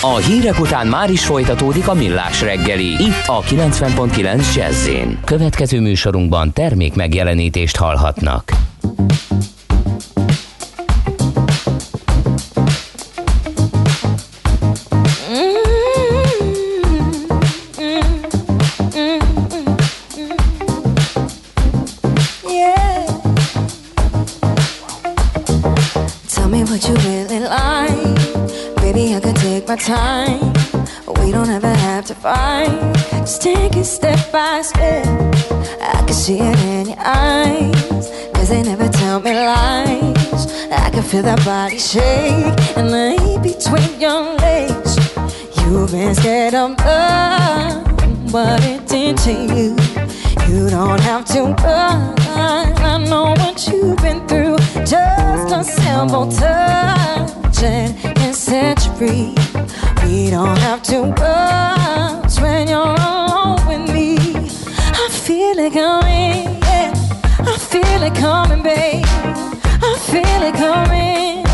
A 0.00 0.16
hírek 0.16 0.60
után 0.60 0.86
már 0.86 1.10
is 1.10 1.24
folytatódik 1.24 1.88
a 1.88 1.94
millás 1.94 2.40
reggeli, 2.40 2.86
itt 2.86 3.26
a 3.26 3.42
90.9 3.42 4.54
jazz 4.54 4.88
Következő 5.24 5.80
műsorunkban 5.80 6.52
termék 6.52 6.94
megjelenítést 6.94 7.76
hallhatnak. 7.76 8.52
Time. 29.88 30.52
We 31.22 31.32
don't 31.32 31.48
ever 31.48 31.72
have 31.72 32.04
to 32.06 32.14
fight. 32.14 32.68
Just 33.24 33.40
take 33.40 33.74
it 33.74 33.86
step 33.86 34.20
by 34.30 34.60
step. 34.60 35.06
I 35.80 36.04
can 36.04 36.12
see 36.12 36.40
it 36.40 36.58
in 36.76 36.88
your 36.88 36.98
eyes. 36.98 38.10
Cause 38.34 38.50
they 38.50 38.62
never 38.62 38.86
tell 38.90 39.18
me 39.20 39.32
lies. 39.32 40.42
I 40.70 40.90
can 40.90 41.02
feel 41.02 41.22
that 41.22 41.42
body 41.42 41.78
shake 41.78 42.58
and 42.76 42.90
lay 42.90 43.16
between 43.42 43.98
your 43.98 44.36
legs. 44.36 44.92
You've 45.56 45.90
been 45.90 46.14
scared 46.14 46.54
of 46.54 46.78
love, 46.84 47.84
but 48.30 48.62
it 48.64 48.86
did 48.86 49.16
to 49.24 49.32
you. 49.32 49.68
You 50.48 50.68
don't 50.68 51.00
have 51.00 51.24
to 51.32 51.40
run. 51.64 52.14
I 52.36 52.98
know 53.08 53.32
what 53.40 53.66
you've 53.66 53.96
been 54.02 54.20
through. 54.28 54.58
Just 54.84 55.50
a 55.50 55.64
simple 55.64 56.30
touch 56.30 57.62
and 57.62 57.98
can 57.98 58.34
set 58.34 58.84
you 58.84 58.92
free. 58.96 59.57
We 60.08 60.30
don't 60.30 60.56
have 60.60 60.82
to 60.84 61.02
rush 61.20 62.40
when 62.40 62.66
you're 62.66 62.78
alone 62.78 63.60
with 63.68 63.92
me. 63.92 64.16
I 64.16 65.08
feel 65.10 65.58
it 65.58 65.74
coming, 65.74 66.62
yeah. 66.62 66.94
I 67.40 67.58
feel 67.58 68.02
it 68.02 68.14
coming, 68.14 68.62
babe. 68.62 69.04
I 69.04 69.98
feel 70.10 70.42
it 70.48 70.54
coming. 70.54 71.44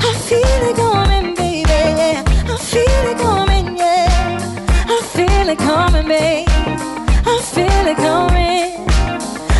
I 0.00 0.14
feel 0.28 0.62
it 0.70 0.76
coming, 0.76 1.34
baby. 1.34 1.68
I 1.68 2.56
feel 2.56 3.04
it 3.12 3.18
coming, 3.18 3.76
yeah. 3.76 4.88
I 4.88 5.02
feel 5.12 5.48
it 5.50 5.58
coming, 5.58 6.08
babe. 6.08 6.48
I 6.48 7.40
feel 7.54 7.86
it 7.92 7.98
coming. 7.98 8.88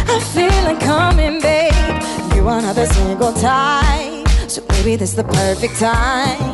I 0.08 0.18
feel 0.32 0.66
it 0.72 0.80
coming, 0.80 1.42
babe. 1.42 2.34
You 2.34 2.48
are 2.48 2.58
another 2.58 2.86
single 2.86 3.34
time, 3.34 4.24
so 4.48 4.64
maybe 4.70 4.96
this 4.96 5.10
is 5.10 5.16
the 5.16 5.24
perfect 5.24 5.78
time. 5.78 6.53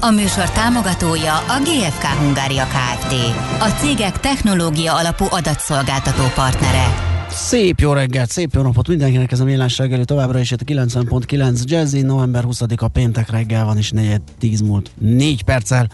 A 0.00 0.10
műsor 0.10 0.50
támogatója 0.50 1.34
a 1.34 1.60
GFK 1.62 2.04
Hungária 2.04 2.64
Kft. 2.64 3.12
A 3.60 3.68
cégek 3.80 4.20
technológia 4.20 4.96
alapú 4.96 5.24
adatszolgáltató 5.30 6.22
partnere. 6.34 6.94
Szép 7.30 7.80
jó 7.80 7.92
reggelt, 7.92 8.30
szép 8.30 8.50
jó 8.54 8.62
napot 8.62 8.88
mindenkinek 8.88 9.32
ez 9.32 9.40
a 9.40 9.44
millás 9.44 9.78
reggeli 9.78 10.04
továbbra 10.04 10.38
is 10.38 10.50
itt 10.50 10.60
a 10.60 10.64
90.9 10.64 11.62
Jazzy, 11.64 12.00
november 12.00 12.44
20-a 12.46 12.88
péntek 12.88 13.30
reggel 13.30 13.64
van 13.64 13.76
és 13.76 13.90
4 13.90 14.20
10 14.38 14.60
múlt 14.60 14.90
4 14.98 15.42
perccel. 15.42 15.90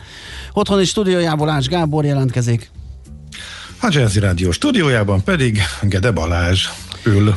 Otthoni 0.52 0.84
stúdiójából 0.84 1.48
Ács 1.48 1.66
Gábor 1.66 2.04
jelentkezik. 2.04 2.70
A 3.80 3.88
Jazzy 3.90 4.20
Rádió 4.20 4.50
stúdiójában 4.50 5.22
pedig 5.22 5.60
Gede 5.82 6.10
Balázs 6.10 6.68
ül. 7.04 7.34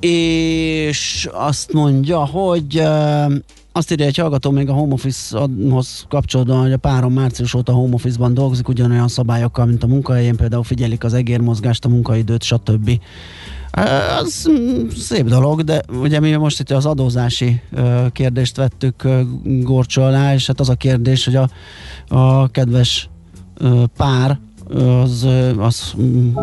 És 0.00 1.28
azt 1.32 1.72
mondja, 1.72 2.26
hogy 2.26 2.78
uh, 2.78 3.32
azt 3.72 3.90
írja 3.90 4.06
egy 4.06 4.16
hallgató 4.16 4.50
még 4.50 4.68
a 4.68 4.72
home 4.72 4.92
office-hoz 4.92 6.04
kapcsolódóan, 6.08 6.62
hogy 6.62 6.72
a 6.72 6.76
párom 6.76 7.12
március 7.12 7.54
óta 7.54 7.72
home 7.72 7.94
office-ban 7.94 8.34
dolgozik, 8.34 8.68
ugyanolyan 8.68 9.08
szabályokkal, 9.08 9.66
mint 9.66 9.82
a 9.82 9.86
munkahelyén, 9.86 10.36
például 10.36 10.62
figyelik 10.62 11.04
az 11.04 11.14
egérmozgást, 11.14 11.84
a 11.84 11.88
munkaidőt, 11.88 12.42
stb. 12.42 12.90
Az 14.18 14.48
mm, 14.50 14.88
szép 14.88 15.26
dolog, 15.26 15.62
de 15.62 15.82
ugye 16.00 16.20
mi 16.20 16.30
most 16.30 16.60
itt 16.60 16.70
az 16.70 16.86
adózási 16.86 17.60
kérdést 18.12 18.56
vettük 18.56 19.08
gorcsó 19.44 20.02
alá, 20.02 20.34
és 20.34 20.46
hát 20.46 20.60
az 20.60 20.68
a 20.68 20.74
kérdés, 20.74 21.24
hogy 21.24 21.36
a, 21.36 21.48
a 22.16 22.48
kedves 22.48 23.08
pár 23.96 24.38
az, 25.02 25.26
az 25.58 25.94
mm, 26.00 26.34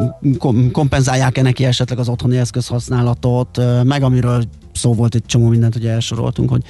kompenzálják-e 0.71 1.41
neki 1.41 1.65
esetleg 1.65 1.99
az 1.99 2.09
otthoni 2.09 2.37
eszközhasználatot, 2.37 3.61
meg 3.83 4.03
amiről 4.03 4.43
szó 4.79 4.93
volt 4.93 5.15
egy 5.15 5.25
csomó 5.25 5.47
mindent, 5.47 5.73
hogy 5.73 5.85
elsoroltunk, 5.85 6.49
hogy 6.49 6.61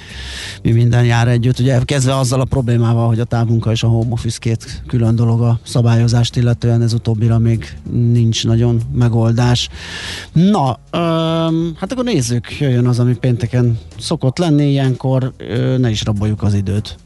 mi 0.62 0.70
minden 0.70 1.04
jár 1.04 1.28
együtt. 1.28 1.58
Ugye 1.58 1.80
kezdve 1.84 2.16
azzal 2.16 2.40
a 2.40 2.44
problémával, 2.44 3.06
hogy 3.06 3.20
a 3.20 3.24
távmunka 3.24 3.70
és 3.70 3.82
a 3.82 3.88
home 3.88 4.12
office 4.12 4.38
két 4.38 4.82
külön 4.86 5.14
dolog 5.16 5.40
a 5.40 5.58
szabályozást, 5.62 6.36
illetően 6.36 6.82
ez 6.82 6.92
utóbbira 6.92 7.38
még 7.38 7.76
nincs 7.90 8.46
nagyon 8.46 8.80
megoldás. 8.92 9.68
Na, 10.32 10.78
öm, 10.90 11.72
hát 11.76 11.92
akkor 11.92 12.04
nézzük, 12.04 12.58
jöjjön 12.58 12.86
az, 12.86 12.98
ami 12.98 13.14
pénteken 13.14 13.78
szokott 13.98 14.38
lenni, 14.38 14.70
ilyenkor 14.70 15.32
ö, 15.36 15.78
ne 15.78 15.90
is 15.90 16.04
raboljuk 16.04 16.42
az 16.42 16.54
időt. 16.54 16.96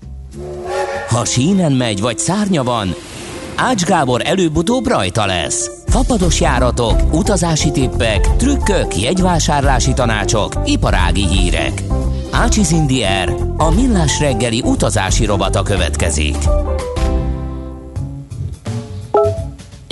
Ha 1.08 1.24
sínen 1.24 1.72
megy, 1.72 2.00
vagy 2.00 2.18
szárnya 2.18 2.62
van, 2.62 2.94
Ács 3.56 3.84
Gábor 3.84 4.20
előbb-utóbb 4.24 4.86
rajta 4.86 5.26
lesz. 5.26 5.83
Fapados 5.94 6.40
járatok, 6.40 7.12
utazási 7.12 7.70
tippek, 7.70 8.36
trükkök, 8.36 8.96
jegyvásárlási 8.96 9.92
tanácsok, 9.92 10.52
iparági 10.64 11.26
hírek. 11.26 11.82
Ácsiz 12.30 12.70
Indier, 12.70 13.34
a 13.56 13.70
millás 13.70 14.20
reggeli 14.20 14.62
utazási 14.64 15.24
robata 15.24 15.62
következik. 15.62 16.36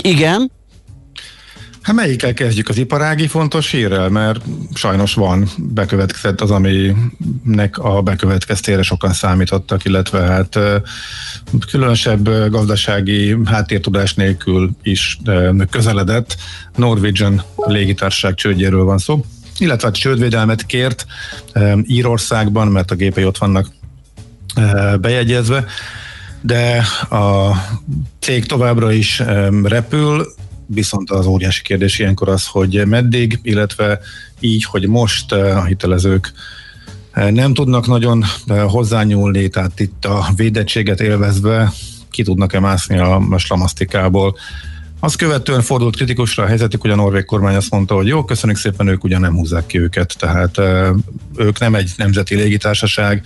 Igen, 0.01 0.51
Hát 1.83 1.95
melyikkel 1.95 2.33
kezdjük? 2.33 2.69
Az 2.69 2.77
iparági 2.77 3.27
fontos 3.27 3.71
hírrel, 3.71 4.09
mert 4.09 4.41
sajnos 4.73 5.13
van 5.13 5.49
bekövetkezett 5.57 6.41
az, 6.41 6.51
aminek 6.51 7.77
a 7.77 8.01
bekövetkeztére 8.01 8.81
sokan 8.81 9.13
számítottak, 9.13 9.85
illetve 9.85 10.19
hát 10.19 10.59
különösebb 11.71 12.49
gazdasági 12.49 13.37
háttértudás 13.45 14.13
nélkül 14.13 14.69
is 14.83 15.19
közeledett. 15.69 16.35
Norwegian 16.75 17.43
légitársaság 17.55 18.33
csődjéről 18.33 18.83
van 18.83 18.97
szó, 18.97 19.25
illetve 19.57 19.87
hát 19.87 19.97
csődvédelmet 19.97 20.65
kért 20.65 21.05
Írországban, 21.83 22.67
mert 22.67 22.91
a 22.91 22.95
gépei 22.95 23.25
ott 23.25 23.37
vannak 23.37 23.71
bejegyezve, 25.01 25.65
de 26.41 26.83
a 27.09 27.51
cég 28.19 28.45
továbbra 28.45 28.91
is 28.91 29.21
repül, 29.63 30.33
viszont 30.73 31.11
az 31.11 31.25
óriási 31.25 31.61
kérdés 31.61 31.99
ilyenkor 31.99 32.29
az, 32.29 32.47
hogy 32.47 32.83
meddig, 32.87 33.39
illetve 33.41 33.99
így, 34.39 34.63
hogy 34.63 34.87
most 34.87 35.31
eh, 35.31 35.57
a 35.57 35.63
hitelezők 35.63 36.33
eh, 37.11 37.31
nem 37.31 37.53
tudnak 37.53 37.87
nagyon 37.87 38.23
eh, 38.47 38.63
hozzányúlni, 38.67 39.47
tehát 39.47 39.79
itt 39.79 40.05
a 40.05 40.25
védettséget 40.35 41.01
élvezve 41.01 41.71
ki 42.09 42.23
tudnak-e 42.23 42.59
mászni 42.59 42.97
a 42.97 43.37
slamasztikából. 43.37 44.35
Azt 44.99 45.15
követően 45.15 45.61
fordult 45.61 45.95
kritikusra 45.95 46.43
a 46.43 46.47
helyzetük, 46.47 46.81
hogy 46.81 46.89
a 46.89 46.95
norvég 46.95 47.25
kormány 47.25 47.55
azt 47.55 47.71
mondta, 47.71 47.95
hogy 47.95 48.07
jó, 48.07 48.25
köszönjük 48.25 48.59
szépen, 48.59 48.87
ők 48.87 49.03
ugyan 49.03 49.21
nem 49.21 49.35
húzzák 49.35 49.65
ki 49.65 49.79
őket, 49.79 50.15
tehát 50.19 50.57
ők 51.35 51.59
nem 51.59 51.75
egy 51.75 51.91
nemzeti 51.95 52.35
légitársaság, 52.35 53.23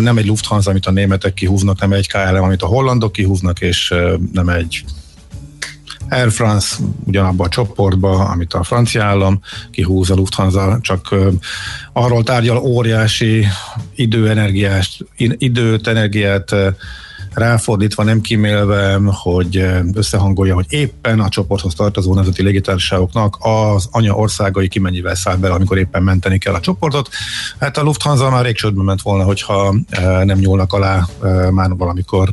nem 0.00 0.18
egy 0.18 0.26
Lufthansa, 0.26 0.70
amit 0.70 0.86
a 0.86 0.90
németek 0.90 1.34
kihúznak, 1.34 1.80
nem 1.80 1.92
egy 1.92 2.08
KLM, 2.08 2.42
amit 2.42 2.62
a 2.62 2.66
hollandok 2.66 3.12
kihúznak, 3.12 3.60
és 3.60 3.94
nem 4.32 4.48
egy 4.48 4.84
Air 6.10 6.30
France 6.30 6.76
ugyanabban 7.04 7.46
a 7.46 7.50
csoportba, 7.50 8.28
amit 8.28 8.54
a 8.54 8.62
francia 8.62 9.04
állam 9.04 9.40
kihúz 9.70 10.10
a 10.10 10.14
Lufthansa, 10.14 10.78
csak 10.80 11.14
arról 11.92 12.22
tárgyal 12.22 12.56
óriási 12.56 13.46
időenergiás, 13.94 15.02
időt, 15.16 15.86
energiát 15.86 16.54
ráfordítva, 17.34 18.02
nem 18.02 18.20
kimélve, 18.20 18.98
hogy 19.04 19.64
összehangolja, 19.92 20.54
hogy 20.54 20.66
éppen 20.68 21.20
a 21.20 21.28
csoporthoz 21.28 21.74
tartozó 21.74 22.14
nemzeti 22.14 22.42
légitársaságoknak 22.42 23.36
az 23.38 23.88
anya 23.90 24.14
országai 24.14 24.68
ki 24.68 24.82
száll 25.04 25.36
bele, 25.36 25.54
amikor 25.54 25.78
éppen 25.78 26.02
menteni 26.02 26.38
kell 26.38 26.54
a 26.54 26.60
csoportot. 26.60 27.08
Hát 27.60 27.76
a 27.76 27.82
Lufthansa 27.82 28.30
már 28.30 28.44
rég 28.44 28.54
csődbe 28.54 28.82
ment 28.82 29.02
volna, 29.02 29.24
hogyha 29.24 29.74
nem 30.24 30.38
nyúlnak 30.38 30.72
alá 30.72 31.06
már 31.50 31.70
valamikor 31.70 32.30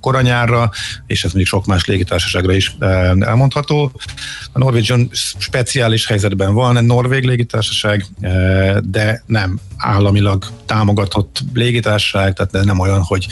koranyárra, 0.00 0.70
és 1.06 1.24
ez 1.24 1.32
még 1.32 1.46
sok 1.46 1.66
más 1.66 1.84
légitársaságra 1.84 2.52
is 2.52 2.76
elmondható. 3.20 3.92
A 4.52 4.58
Norwegian 4.58 5.08
speciális 5.38 6.06
helyzetben 6.06 6.54
van, 6.54 6.76
egy 6.76 6.84
norvég 6.84 7.24
légitársaság, 7.24 8.06
de 8.82 9.22
nem 9.26 9.58
államilag 9.76 10.44
támogatott 10.66 11.38
légitársaság, 11.54 12.32
tehát 12.32 12.64
nem 12.64 12.78
olyan, 12.78 13.02
hogy 13.02 13.26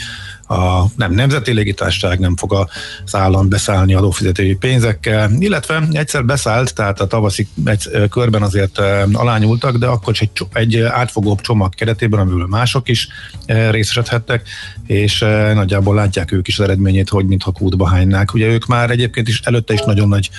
a 0.49 0.85
nem 0.95 1.13
nemzeti 1.13 1.51
légitársaság 1.51 2.19
nem 2.19 2.35
fog 2.35 2.67
az 3.05 3.15
állam 3.15 3.49
beszállni 3.49 3.93
adófizetői 3.93 4.55
pénzekkel, 4.55 5.31
illetve 5.39 5.87
egyszer 5.91 6.25
beszállt, 6.25 6.75
tehát 6.75 6.99
a 6.99 7.07
tavaszi 7.07 7.47
egy, 7.65 7.89
körben 8.09 8.41
azért 8.41 8.81
alányultak, 9.11 9.77
de 9.77 9.85
akkor 9.85 10.13
egy, 10.19 10.31
egy 10.53 10.79
átfogóbb 10.81 11.41
csomag 11.41 11.75
keretében, 11.75 12.19
amiből 12.19 12.47
mások 12.47 12.89
is 12.89 13.07
részesedhettek, 13.45 14.49
és 14.85 15.19
nagyjából 15.53 15.95
látják 15.95 16.31
ők 16.31 16.47
is 16.47 16.59
az 16.59 16.65
eredményét, 16.65 17.09
hogy 17.09 17.25
mintha 17.25 17.51
kútba 17.51 17.87
hánynák. 17.87 18.33
Ugye 18.33 18.47
ők 18.47 18.65
már 18.65 18.89
egyébként 18.89 19.27
is 19.27 19.39
előtte 19.39 19.73
is 19.73 19.81
nagyon 19.81 20.07
nagy 20.07 20.29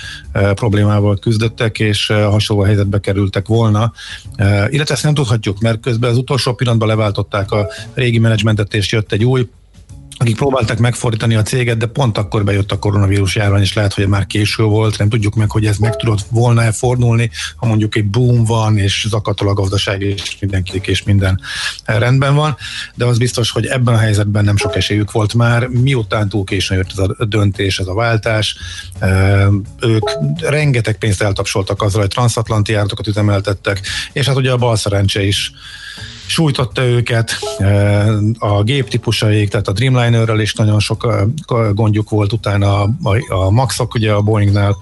problémával 0.53 1.17
küzdöttek, 1.19 1.79
és 1.79 2.07
hasonló 2.07 2.63
helyzetbe 2.63 2.99
kerültek 2.99 3.47
volna, 3.47 3.91
illetve 4.69 4.93
ezt 4.93 5.03
nem 5.03 5.13
tudhatjuk, 5.13 5.59
mert 5.59 5.79
közben 5.79 6.09
az 6.09 6.17
utolsó 6.17 6.53
pillanatban 6.53 6.87
leváltották 6.87 7.51
a 7.51 7.67
régi 7.93 8.19
menedzsmentet, 8.19 8.73
és 8.73 8.91
jött 8.91 9.11
egy 9.11 9.23
új, 9.23 9.49
akik 10.21 10.35
próbáltak 10.35 10.77
megfordítani 10.77 11.35
a 11.35 11.41
céget, 11.41 11.77
de 11.77 11.85
pont 11.85 12.17
akkor 12.17 12.43
bejött 12.43 12.71
a 12.71 12.79
koronavírus 12.79 13.35
járvány, 13.35 13.61
és 13.61 13.73
lehet, 13.73 13.93
hogy 13.93 14.07
már 14.07 14.27
késő 14.27 14.63
volt, 14.63 14.97
nem 14.97 15.09
tudjuk 15.09 15.35
meg, 15.35 15.51
hogy 15.51 15.65
ez 15.65 15.77
meg 15.77 15.95
tudott 15.95 16.25
volna-e 16.29 16.71
fordulni, 16.71 17.29
ha 17.55 17.65
mondjuk 17.65 17.95
egy 17.95 18.05
boom 18.05 18.43
van, 18.43 18.77
és 18.77 19.05
zakatol 19.09 19.47
a 19.49 19.53
gazdaság, 19.53 20.01
és 20.01 20.37
mindenki 20.39 20.81
és 20.85 21.03
minden 21.03 21.39
rendben 21.85 22.35
van, 22.35 22.57
de 22.95 23.05
az 23.05 23.17
biztos, 23.17 23.51
hogy 23.51 23.65
ebben 23.65 23.93
a 23.93 23.97
helyzetben 23.97 24.43
nem 24.43 24.57
sok 24.57 24.75
esélyük 24.75 25.11
volt 25.11 25.33
már, 25.33 25.67
miután 25.67 26.29
túl 26.29 26.43
későn 26.43 26.77
jött 26.77 26.91
ez 26.91 27.09
a 27.17 27.25
döntés, 27.25 27.79
ez 27.79 27.87
a 27.87 27.93
váltás, 27.93 28.55
ők 29.79 30.09
rengeteg 30.39 30.97
pénzt 30.97 31.21
eltapsoltak 31.21 31.81
azzal, 31.81 32.01
hogy 32.01 32.09
transatlanti 32.09 32.71
járatokat 32.71 33.07
üzemeltettek, 33.07 33.81
és 34.13 34.25
hát 34.25 34.35
ugye 34.35 34.51
a 34.51 34.57
bal 34.57 34.75
szerencse 34.75 35.23
is 35.23 35.51
sújtotta 36.31 36.83
őket, 36.83 37.31
e, 37.57 38.05
a 38.37 38.63
géptípusaik, 38.63 39.49
tehát 39.49 39.67
a 39.67 39.71
Dreamlinerrel 39.71 40.39
is 40.39 40.53
nagyon 40.53 40.79
sok 40.79 41.27
e, 41.47 41.55
gondjuk 41.73 42.09
volt 42.09 42.33
utána, 42.33 42.81
a, 42.81 43.33
a 43.33 43.49
Maxok 43.49 43.93
ugye 43.93 44.11
a 44.11 44.21
Boeingnál, 44.21 44.77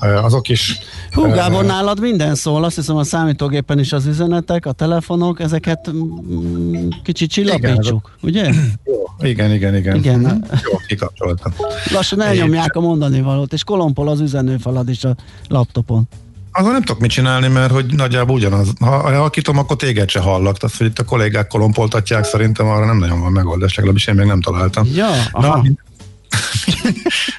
e, 0.00 0.22
azok 0.22 0.48
is. 0.48 0.78
Hú, 1.10 1.22
Gábor, 1.22 1.64
nálad 1.64 2.00
minden 2.00 2.34
szól, 2.34 2.64
azt 2.64 2.76
hiszem 2.76 2.96
a 2.96 3.04
számítógépen 3.04 3.78
is 3.78 3.92
az 3.92 4.06
üzenetek, 4.06 4.66
a 4.66 4.72
telefonok, 4.72 5.40
ezeket 5.40 5.90
mm, 5.92 6.88
kicsit 7.02 7.30
csillapítsuk, 7.30 8.16
ugye? 8.22 8.52
Jó, 8.84 9.28
igen, 9.28 9.52
igen, 9.52 9.76
igen. 9.76 9.96
igen. 9.96 10.20
Jó, 10.50 10.78
kikapcsoltam. 10.86 11.52
Lassan 11.90 12.20
elnyomják 12.20 12.74
a 12.74 12.80
mondani 12.80 13.20
valót, 13.20 13.52
és 13.52 13.64
kolompol 13.64 14.08
az 14.08 14.20
üzenőfalad 14.20 14.88
is 14.88 15.04
a 15.04 15.16
laptopon. 15.48 16.08
Azon 16.52 16.72
nem 16.72 16.82
tudok 16.82 17.00
mit 17.00 17.10
csinálni, 17.10 17.48
mert 17.48 17.72
hogy 17.72 17.94
nagyjából 17.94 18.34
ugyanaz. 18.36 18.72
Ha 18.80 18.96
alakítom, 18.96 19.58
akkor 19.58 19.76
téged 19.76 20.10
se 20.10 20.20
hallak. 20.20 20.58
Tehát, 20.58 20.76
hogy 20.76 20.86
itt 20.86 20.98
a 20.98 21.04
kollégák 21.04 21.46
kolompoltatják, 21.46 22.24
szerintem 22.24 22.66
arra 22.66 22.86
nem 22.86 22.98
nagyon 22.98 23.20
van 23.20 23.32
megoldás, 23.32 23.74
legalábbis 23.74 24.06
én 24.06 24.14
még 24.14 24.26
nem 24.26 24.40
találtam. 24.40 24.88
Ja, 24.94 25.08
aha. 25.30 25.66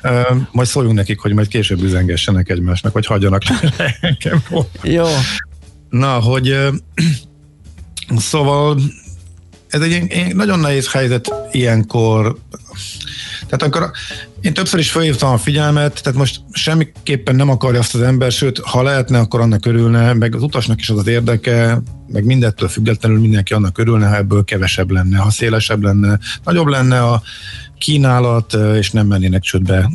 Na, 0.02 0.48
majd 0.52 0.68
szóljunk 0.68 0.96
nekik, 0.96 1.20
hogy 1.20 1.34
majd 1.34 1.48
később 1.48 1.82
üzengessenek 1.82 2.50
egymásnak, 2.50 2.94
vagy 2.94 3.06
hagyjanak 3.06 3.42
engem. 4.02 4.44
Jó. 4.82 5.06
Na, 5.90 6.20
hogy 6.20 6.58
szóval 8.18 8.80
ez 9.74 9.82
egy 9.82 10.36
nagyon 10.36 10.60
nehéz 10.60 10.92
helyzet 10.92 11.34
ilyenkor. 11.52 12.38
Tehát 13.46 13.62
akkor 13.62 13.92
én 14.42 14.54
többször 14.54 14.80
is 14.80 14.92
felhívtam 14.92 15.34
a 15.34 15.38
figyelmet, 15.38 16.04
tehát 16.04 16.20
most 16.20 16.42
semmiképpen 16.52 17.36
nem 17.36 17.50
akarja 17.50 17.80
azt 17.80 17.96
az 17.96 18.02
ember, 18.02 18.32
sőt, 18.32 18.60
ha 18.60 18.84
lehetne, 18.84 19.20
akkor 19.20 19.40
annak 19.40 19.66
örülne, 19.66 20.14
meg 20.14 20.36
az 20.36 20.42
utasnak 20.42 20.80
is 20.80 20.90
az 20.90 20.98
az 20.98 21.08
érdeke, 21.08 21.82
meg 22.08 22.26
mindettől 22.26 22.70
függetlenül 22.70 23.20
mindenki 23.20 23.54
annak 23.54 23.78
örülne, 23.78 24.08
ha 24.08 24.16
ebből 24.16 24.44
kevesebb 24.44 24.92
lenne, 24.92 25.18
ha 25.18 25.30
szélesebb 25.30 25.84
lenne, 25.84 26.20
nagyobb 26.44 26.68
lenne 26.68 27.04
a 27.04 27.22
kínálat, 27.84 28.54
és 28.78 28.92
nem 28.92 29.08
mennének 29.08 29.42
csődbe 29.42 29.92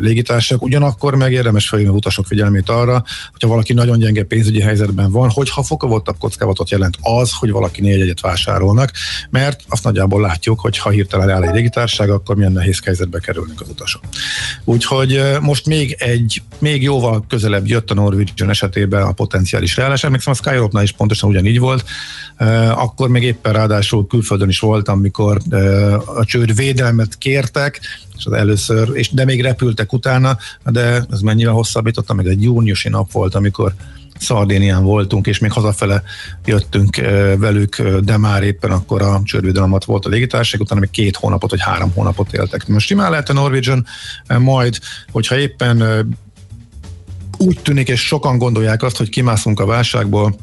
légitársak. 0.00 0.62
Ugyanakkor 0.62 1.14
meg 1.14 1.32
érdemes 1.32 1.68
felhívni 1.68 1.94
utasok 1.94 2.26
figyelmét 2.26 2.68
arra, 2.68 3.04
hogyha 3.30 3.48
valaki 3.48 3.72
nagyon 3.72 3.98
gyenge 3.98 4.24
pénzügyi 4.24 4.60
helyzetben 4.60 5.10
van, 5.10 5.30
hogyha 5.30 5.62
fokozottabb 5.62 6.18
kockázatot 6.18 6.70
jelent 6.70 6.96
az, 7.00 7.30
hogy 7.38 7.50
valaki 7.50 7.80
négy 7.80 8.00
egyet 8.00 8.20
vásárolnak, 8.20 8.90
mert 9.30 9.62
azt 9.68 9.84
nagyjából 9.84 10.20
látjuk, 10.20 10.60
hogy 10.60 10.78
ha 10.78 10.90
hirtelen 10.90 11.30
áll 11.30 11.42
egy 11.42 11.54
légitárság, 11.54 12.10
akkor 12.10 12.36
milyen 12.36 12.52
nehéz 12.52 12.80
helyzetbe 12.84 13.18
kerülnek 13.18 13.60
az 13.60 13.68
utasok. 13.68 14.02
Úgyhogy 14.64 15.22
most 15.40 15.66
még 15.66 15.96
egy, 15.98 16.42
még 16.58 16.82
jóval 16.82 17.24
közelebb 17.28 17.66
jött 17.66 17.90
a 17.90 17.94
Norwegian 17.94 18.50
esetében 18.50 19.02
a 19.02 19.12
potenciális 19.12 19.76
reállás. 19.76 20.04
Emlékszem, 20.04 20.32
a 20.32 20.36
Skyrope-nál 20.36 20.82
is 20.82 20.92
pontosan 20.92 21.28
ugyanígy 21.28 21.58
volt. 21.58 21.84
Akkor 22.74 23.08
még 23.08 23.22
éppen 23.22 23.52
ráadásul 23.52 24.06
külföldön 24.06 24.48
is 24.48 24.58
voltam, 24.58 24.98
amikor 24.98 25.38
a 26.06 26.24
csőd 26.24 26.54
védelmet 26.54 27.18
kértek, 27.30 27.80
és 28.16 28.26
az 28.26 28.32
először, 28.32 28.90
és 28.92 29.10
de 29.10 29.24
még 29.24 29.42
repültek 29.42 29.92
utána, 29.92 30.36
de 30.64 31.04
ez 31.10 31.20
mennyivel 31.20 31.52
hosszabbította, 31.52 32.14
meg 32.14 32.26
egy 32.26 32.42
júniusi 32.42 32.88
nap 32.88 33.12
volt, 33.12 33.34
amikor 33.34 33.72
Szardénián 34.18 34.84
voltunk, 34.84 35.26
és 35.26 35.38
még 35.38 35.52
hazafele 35.52 36.02
jöttünk 36.44 36.96
velük, 37.38 37.82
de 37.82 38.16
már 38.16 38.42
éppen 38.42 38.70
akkor 38.70 39.02
a 39.02 39.20
csődvédelmat 39.24 39.84
volt 39.84 40.06
a 40.06 40.08
légitársaság, 40.08 40.60
utána 40.60 40.80
még 40.80 40.90
két 40.90 41.16
hónapot 41.16 41.50
vagy 41.50 41.60
három 41.60 41.92
hónapot 41.94 42.32
éltek. 42.32 42.68
Most 42.68 42.86
simán 42.86 43.10
lehet 43.10 43.28
a 43.28 43.32
Norwegian, 43.32 43.86
majd, 44.38 44.78
hogyha 45.12 45.38
éppen 45.38 46.08
úgy 47.38 47.58
tűnik, 47.62 47.88
és 47.88 48.00
sokan 48.06 48.38
gondolják 48.38 48.82
azt, 48.82 48.96
hogy 48.96 49.08
kimászunk 49.08 49.60
a 49.60 49.66
válságból, 49.66 50.36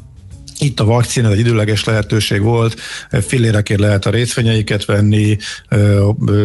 itt 0.58 0.80
a 0.80 0.84
vakcina 0.84 1.30
egy 1.30 1.38
időleges 1.38 1.84
lehetőség 1.84 2.42
volt, 2.42 2.80
fillérekért 3.10 3.80
lehet 3.80 4.06
a 4.06 4.10
részvényeiket 4.10 4.84
venni, 4.84 5.36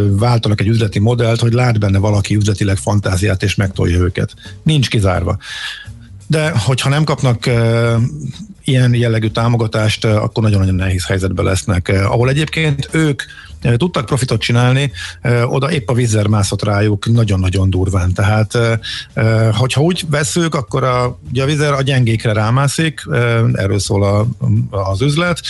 váltanak 0.10 0.62
egy 0.62 0.68
üzleti 0.68 1.00
modellt, 1.00 1.40
hogy 1.40 1.54
lát 1.54 1.80
benne 1.80 1.98
valaki 1.98 2.36
üzletileg 2.36 2.78
fantáziát 2.78 3.44
és 3.44 3.56
megtolja 3.56 3.98
őket. 3.98 4.34
Nincs 4.64 4.90
kizárva. 4.90 5.38
De 6.28 6.50
hogyha 6.50 6.90
nem 6.90 7.04
kapnak 7.04 7.50
ilyen 8.64 8.94
jellegű 8.94 9.28
támogatást, 9.28 10.06
akkor 10.06 10.44
nagyon-nagyon 10.44 10.76
nehéz 10.76 11.06
helyzetben 11.06 11.46
lesznek. 11.46 11.88
Ahol 11.88 12.30
egyébként 12.30 12.90
ők 12.92 13.22
tudtak 13.78 14.06
profitot 14.06 14.42
csinálni, 14.42 14.92
oda 15.46 15.72
épp 15.72 15.90
a 15.90 15.94
vízzer 15.94 16.28
mászott 16.28 16.64
rájuk 16.64 17.12
nagyon-nagyon 17.12 17.70
durván. 17.70 18.14
Tehát, 18.14 18.58
hogyha 19.52 19.82
úgy 19.82 20.06
veszük, 20.10 20.56
akkor 20.56 20.84
a, 20.84 21.20
ugye 21.30 21.44
a 21.44 21.46
vízzer 21.46 21.74
a 21.74 21.82
gyengékre 21.82 22.34
rámászik, 22.34 23.02
erről 23.54 23.80
szól 23.80 24.04
a, 24.04 24.26
az 24.70 25.02
üzlet. 25.02 25.42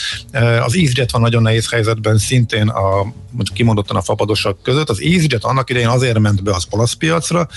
Az 0.65 0.76
EasyJet 0.76 1.12
van 1.12 1.21
nagyon 1.21 1.41
nehéz 1.41 1.69
helyzetben, 1.71 2.17
szintén 2.17 2.67
a, 2.67 3.13
kimondottan 3.54 3.95
a 3.95 4.02
fapadosak 4.02 4.62
között. 4.62 4.89
Az 4.89 5.02
EasyJet 5.02 5.43
annak 5.43 5.69
idején 5.69 5.88
azért 5.88 6.19
ment 6.19 6.43
be 6.43 6.52
az 6.52 6.65
olasz 6.69 6.93
piacra, 6.93 7.47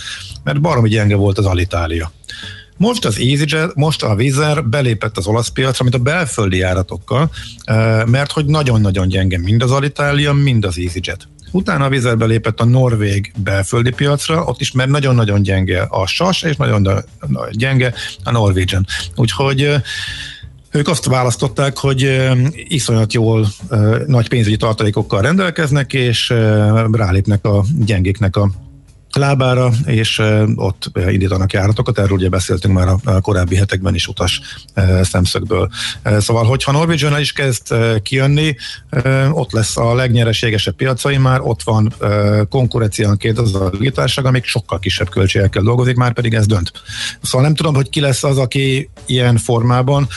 mert 0.44 0.60
baromi 0.60 0.88
gyenge 0.88 1.16
volt 1.16 1.38
az 1.38 1.46
Alitalia. 1.46 2.12
Most 2.76 3.04
az 3.04 3.18
EasyJet, 3.18 3.74
most 3.74 4.02
a 4.02 4.14
Vizer 4.14 4.64
belépett 4.64 5.16
az 5.16 5.26
olasz 5.26 5.48
piacra, 5.48 5.84
mint 5.84 5.96
a 5.96 5.98
belföldi 5.98 6.56
járatokkal, 6.56 7.30
mert 8.06 8.32
hogy 8.32 8.44
nagyon-nagyon 8.46 9.08
gyenge 9.08 9.38
mind 9.38 9.62
az 9.62 9.70
Alitalia, 9.70 10.32
mind 10.32 10.64
az 10.64 10.78
EasyJet. 10.78 11.28
Utána 11.50 11.84
a 11.84 11.88
Vizer 11.88 12.16
belépett 12.18 12.60
a 12.60 12.64
norvég 12.64 13.32
belföldi 13.36 13.90
piacra, 13.90 14.44
ott 14.44 14.60
is 14.60 14.72
mert 14.72 14.90
nagyon-nagyon 14.90 15.42
gyenge 15.42 15.82
a 15.82 16.06
SAS, 16.06 16.42
és 16.42 16.56
nagyon 16.56 17.04
gyenge 17.50 17.92
a 18.24 18.30
Norwegian. 18.30 18.86
Úgyhogy 19.16 19.70
ők 20.70 20.88
azt 20.88 21.04
választották, 21.04 21.78
hogy 21.78 22.20
iszonyat 22.68 23.12
jól 23.12 23.46
nagy 24.06 24.28
pénzügyi 24.28 24.56
tartalékokkal 24.56 25.22
rendelkeznek, 25.22 25.92
és 25.92 26.34
rálépnek 26.92 27.44
a 27.44 27.64
gyengéknek 27.78 28.36
a 28.36 28.50
lábára, 29.16 29.70
és 29.84 30.22
ott 30.54 30.90
indítanak 31.08 31.52
járatokat, 31.52 31.98
erről 31.98 32.16
ugye 32.16 32.28
beszéltünk 32.28 32.74
már 32.74 32.88
a 33.04 33.20
korábbi 33.20 33.56
hetekben 33.56 33.94
is 33.94 34.06
utas 34.06 34.40
szemszögből. 35.02 35.70
Szóval, 36.18 36.44
hogyha 36.44 36.72
Norwegian 36.72 37.20
is 37.20 37.32
kezd 37.32 37.74
kijönni, 38.02 38.56
ott 39.30 39.52
lesz 39.52 39.76
a 39.76 39.94
legnyereségesebb 39.94 40.74
piacai 40.74 41.16
már, 41.16 41.40
ott 41.40 41.62
van 41.62 41.94
konkurenciánként 42.48 43.38
az 43.38 43.54
a 43.54 43.70
légitárság, 43.72 44.24
amik 44.24 44.44
sokkal 44.44 44.78
kisebb 44.78 45.08
költségekkel 45.08 45.62
dolgozik, 45.62 45.96
már 45.96 46.12
pedig 46.12 46.34
ez 46.34 46.46
dönt. 46.46 46.72
Szóval 47.22 47.46
nem 47.46 47.54
tudom, 47.54 47.74
hogy 47.74 47.88
ki 47.88 48.00
lesz 48.00 48.24
az, 48.24 48.38
aki 48.38 48.90
ilyen 49.06 49.36
formában, 49.36 50.08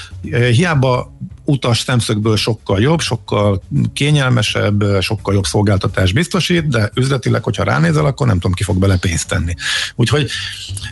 hiába 0.51 1.17
utas 1.49 1.79
szemszögből 1.79 2.37
sokkal 2.37 2.81
jobb, 2.81 2.99
sokkal 2.99 3.61
kényelmesebb, 3.93 4.83
sokkal 5.01 5.33
jobb 5.33 5.43
szolgáltatás 5.43 6.13
biztosít, 6.13 6.67
de 6.67 6.89
üzletileg, 6.95 7.43
hogyha 7.43 7.63
ránézel, 7.63 8.05
akkor 8.05 8.27
nem 8.27 8.35
tudom, 8.35 8.51
ki 8.51 8.63
fog 8.63 8.77
bele 8.77 8.97
pénzt 8.97 9.27
tenni. 9.27 9.53
Úgyhogy 9.95 10.29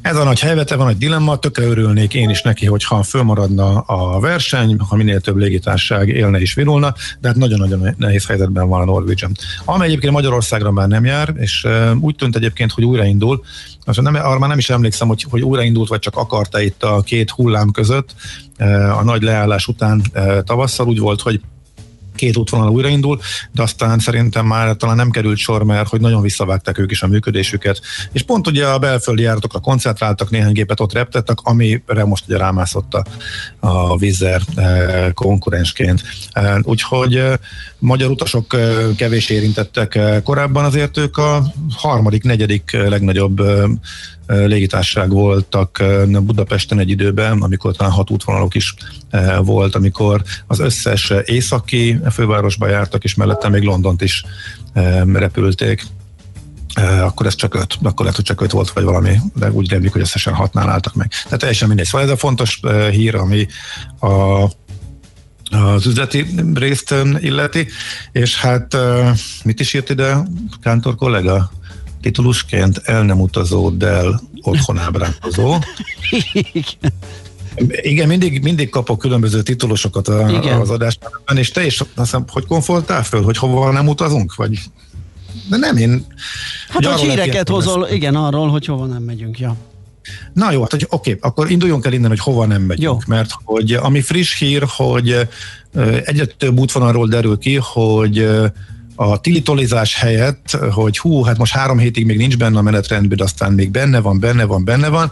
ez 0.02 0.15
a 0.15 0.24
nagy 0.24 0.39
helyvete 0.39 0.76
van 0.76 0.89
egy 0.89 0.98
dilemma, 0.98 1.38
tökre 1.38 1.65
örülnék 1.65 2.13
én 2.13 2.30
is 2.30 2.41
neki, 2.41 2.65
hogyha 2.65 3.04
fölmaradna 3.04 3.80
a 3.80 4.20
verseny, 4.20 4.78
ha 4.78 4.96
minél 4.96 5.22
több 5.22 5.38
légitárság 5.38 6.08
élne 6.08 6.39
és 6.39 6.54
virulna, 6.54 6.93
de 7.20 7.28
hát 7.28 7.38
nagyon-nagyon 7.38 7.96
nehéz 7.98 8.26
helyzetben 8.26 8.67
van 8.67 8.82
a 8.82 8.86
Norwegian. 8.86 9.32
Amely 9.65 9.88
egyébként 9.88 10.13
Magyarországra 10.13 10.72
már 10.72 10.88
nem 10.88 11.06
jár, 11.06 11.34
és 11.38 11.67
úgy 12.00 12.15
tűnt 12.15 12.36
egyébként, 12.36 12.72
hogy 12.72 12.84
újraindul, 12.84 13.43
most 13.88 14.02
nem, 14.02 14.15
arra 14.15 14.39
már 14.39 14.50
nem 14.50 14.58
is 14.58 14.69
emlékszem, 14.69 15.08
hogy, 15.08 15.26
hogy 15.30 15.41
újraindult, 15.41 15.89
vagy 15.89 16.00
csak 16.00 16.15
akarta 16.15 16.62
itt 16.62 16.84
a 16.84 17.02
két 17.02 17.30
hullám 17.30 17.71
között, 17.71 18.15
a 18.97 19.04
nagy 19.04 19.21
leállás 19.21 19.67
után 19.67 20.02
tavasszal. 20.43 20.88
Úgy 20.88 21.00
volt, 21.00 21.21
hogy 21.21 21.41
két 22.17 22.38
útvonal 22.38 22.69
újraindul, 22.69 23.19
de 23.51 23.62
aztán 23.62 23.99
szerintem 23.99 24.45
már 24.45 24.75
talán 24.75 24.95
nem 24.95 25.10
került 25.10 25.38
sor, 25.38 25.63
mert 25.63 25.89
hogy 25.89 26.01
nagyon 26.01 26.21
visszavágták 26.21 26.77
ők 26.77 26.91
is 26.91 27.01
a 27.01 27.08
működésüket. 27.08 27.82
És 28.12 28.23
pont 28.23 28.47
ugye 28.47 28.67
a 28.67 28.80
belföldi 28.80 29.21
járatokra 29.21 29.60
koncentráltak, 29.60 30.30
néhány 30.30 30.51
gépet 30.51 30.80
ott 30.80 30.93
reptettek, 30.93 31.38
amire 31.43 32.06
most 32.06 32.23
ugye 32.27 32.38
rámászott 32.38 32.93
a, 32.93 33.03
a 33.60 33.97
Vizer 33.97 34.41
eh, 34.56 35.12
konkurensként. 35.13 36.03
Eh, 36.32 36.56
úgyhogy 36.63 37.15
eh, 37.15 37.34
magyar 37.80 38.10
utasok 38.10 38.56
kevés 38.97 39.30
érintettek 39.30 39.99
korábban, 40.23 40.65
azért 40.65 40.97
ők 40.97 41.17
a 41.17 41.43
harmadik, 41.75 42.23
negyedik 42.23 42.71
legnagyobb 42.71 43.41
légitárság 44.28 45.10
voltak 45.10 45.84
Budapesten 46.22 46.80
egy 46.80 46.90
időben, 46.90 47.42
amikor 47.42 47.76
talán 47.76 47.94
hat 47.94 48.10
útvonalok 48.10 48.56
is 48.56 48.74
volt, 49.42 49.76
amikor 49.76 50.24
az 50.48 50.60
összes 50.60 51.13
északi 51.26 52.00
fővárosba 52.12 52.68
jártak, 52.68 53.04
és 53.04 53.16
mellette 53.16 53.50
még 53.50 53.63
Londont 53.63 54.02
is 54.02 54.24
repülték 55.13 55.86
akkor 57.02 57.26
ez 57.26 57.36
csak 57.36 57.54
öt, 57.54 57.78
akkor 57.82 58.00
lehet, 58.00 58.16
hogy 58.16 58.26
csak 58.26 58.42
öt 58.42 58.52
volt, 58.52 58.70
vagy 58.70 58.84
valami, 58.84 59.18
de 59.36 59.52
úgy 59.52 59.70
reméljük, 59.70 59.94
hogy 59.94 60.02
összesen 60.02 60.34
hatnál 60.34 60.70
álltak 60.70 60.94
meg. 60.94 61.12
Tehát 61.24 61.40
teljesen 61.40 61.68
mindegy. 61.68 61.86
Szóval 61.86 62.08
ez 62.08 62.13
a 62.13 62.18
fontos 62.18 62.60
hír, 62.92 63.16
ami 63.16 63.48
a, 64.00 64.44
az 65.58 65.86
üzleti 65.86 66.26
részt 66.54 66.96
illeti, 67.20 67.68
és 68.12 68.40
hát 68.40 68.78
mit 69.44 69.60
is 69.60 69.74
írt 69.74 69.90
ide 69.90 70.18
Kántor 70.62 70.96
kollega? 70.96 71.52
Titulusként 72.08 72.82
el 72.84 73.04
nem 73.04 73.22
utazó, 73.22 73.70
Dell 73.70 74.20
otthon 74.41 74.78
ábrázoló. 74.78 75.63
Igen. 76.32 76.93
Igen, 77.67 78.08
mindig, 78.08 78.43
mindig 78.43 78.70
kapok 78.70 79.00
különböző 79.00 79.41
titulusokat 79.41 80.08
a, 80.08 80.30
Igen. 80.30 80.60
az 80.60 80.70
adásban, 80.70 81.38
és 81.38 81.52
te 81.52 81.65
is 81.65 81.80
azt 81.80 81.89
hiszem, 81.96 82.26
hogy 82.28 82.46
konfoltál 82.46 83.04
föl, 83.04 83.24
hogy 83.24 83.38
hova 83.38 83.72
nem 83.72 83.88
utazunk? 83.88 84.36
Vagy... 84.36 84.60
De 85.50 85.58
nem, 85.58 85.78
én... 85.78 86.06
Hát, 86.70 86.86
hogy 86.86 87.00
híreket 87.00 87.50
hozol, 87.50 87.80
lesz. 87.80 87.91
igen, 87.91 88.15
arról, 88.15 88.50
hogy 88.50 88.65
hova 88.65 88.86
nem 88.86 89.04
megyünk, 89.04 89.39
ja. 89.39 89.56
Na 90.34 90.52
jó, 90.52 90.62
hát 90.62 90.72
hogy 90.72 90.86
oké, 90.89 91.13
okay, 91.13 91.30
akkor 91.30 91.52
induljunk 91.52 91.86
el 91.86 91.93
innen, 91.93 92.10
hogy 92.10 92.20
hova 92.20 92.46
nem 92.46 92.62
megyünk, 92.62 93.04
jó. 93.08 93.15
mert 93.15 93.32
hogy 93.43 93.74
ami 93.74 94.02
friss 94.02 94.38
hír, 94.38 94.63
hogy 94.67 95.28
egyre 96.04 96.26
több 96.26 96.60
útvonalról 96.60 97.08
derül 97.08 97.38
ki, 97.38 97.56
hogy 97.56 98.28
a 99.00 99.20
tilitolizás 99.20 99.96
helyett, 99.96 100.58
hogy 100.72 100.98
hú, 100.98 101.24
hát 101.24 101.38
most 101.38 101.54
három 101.54 101.78
hétig 101.78 102.06
még 102.06 102.18
nincs 102.18 102.38
benne 102.38 102.58
a 102.58 102.62
menetrendben, 102.62 103.18
de 103.18 103.24
aztán 103.24 103.54
még 103.54 103.72
benne 103.72 104.00
van, 104.00 104.20
benne 104.20 104.46
van, 104.46 104.64
benne 104.64 104.88
van. 104.88 105.12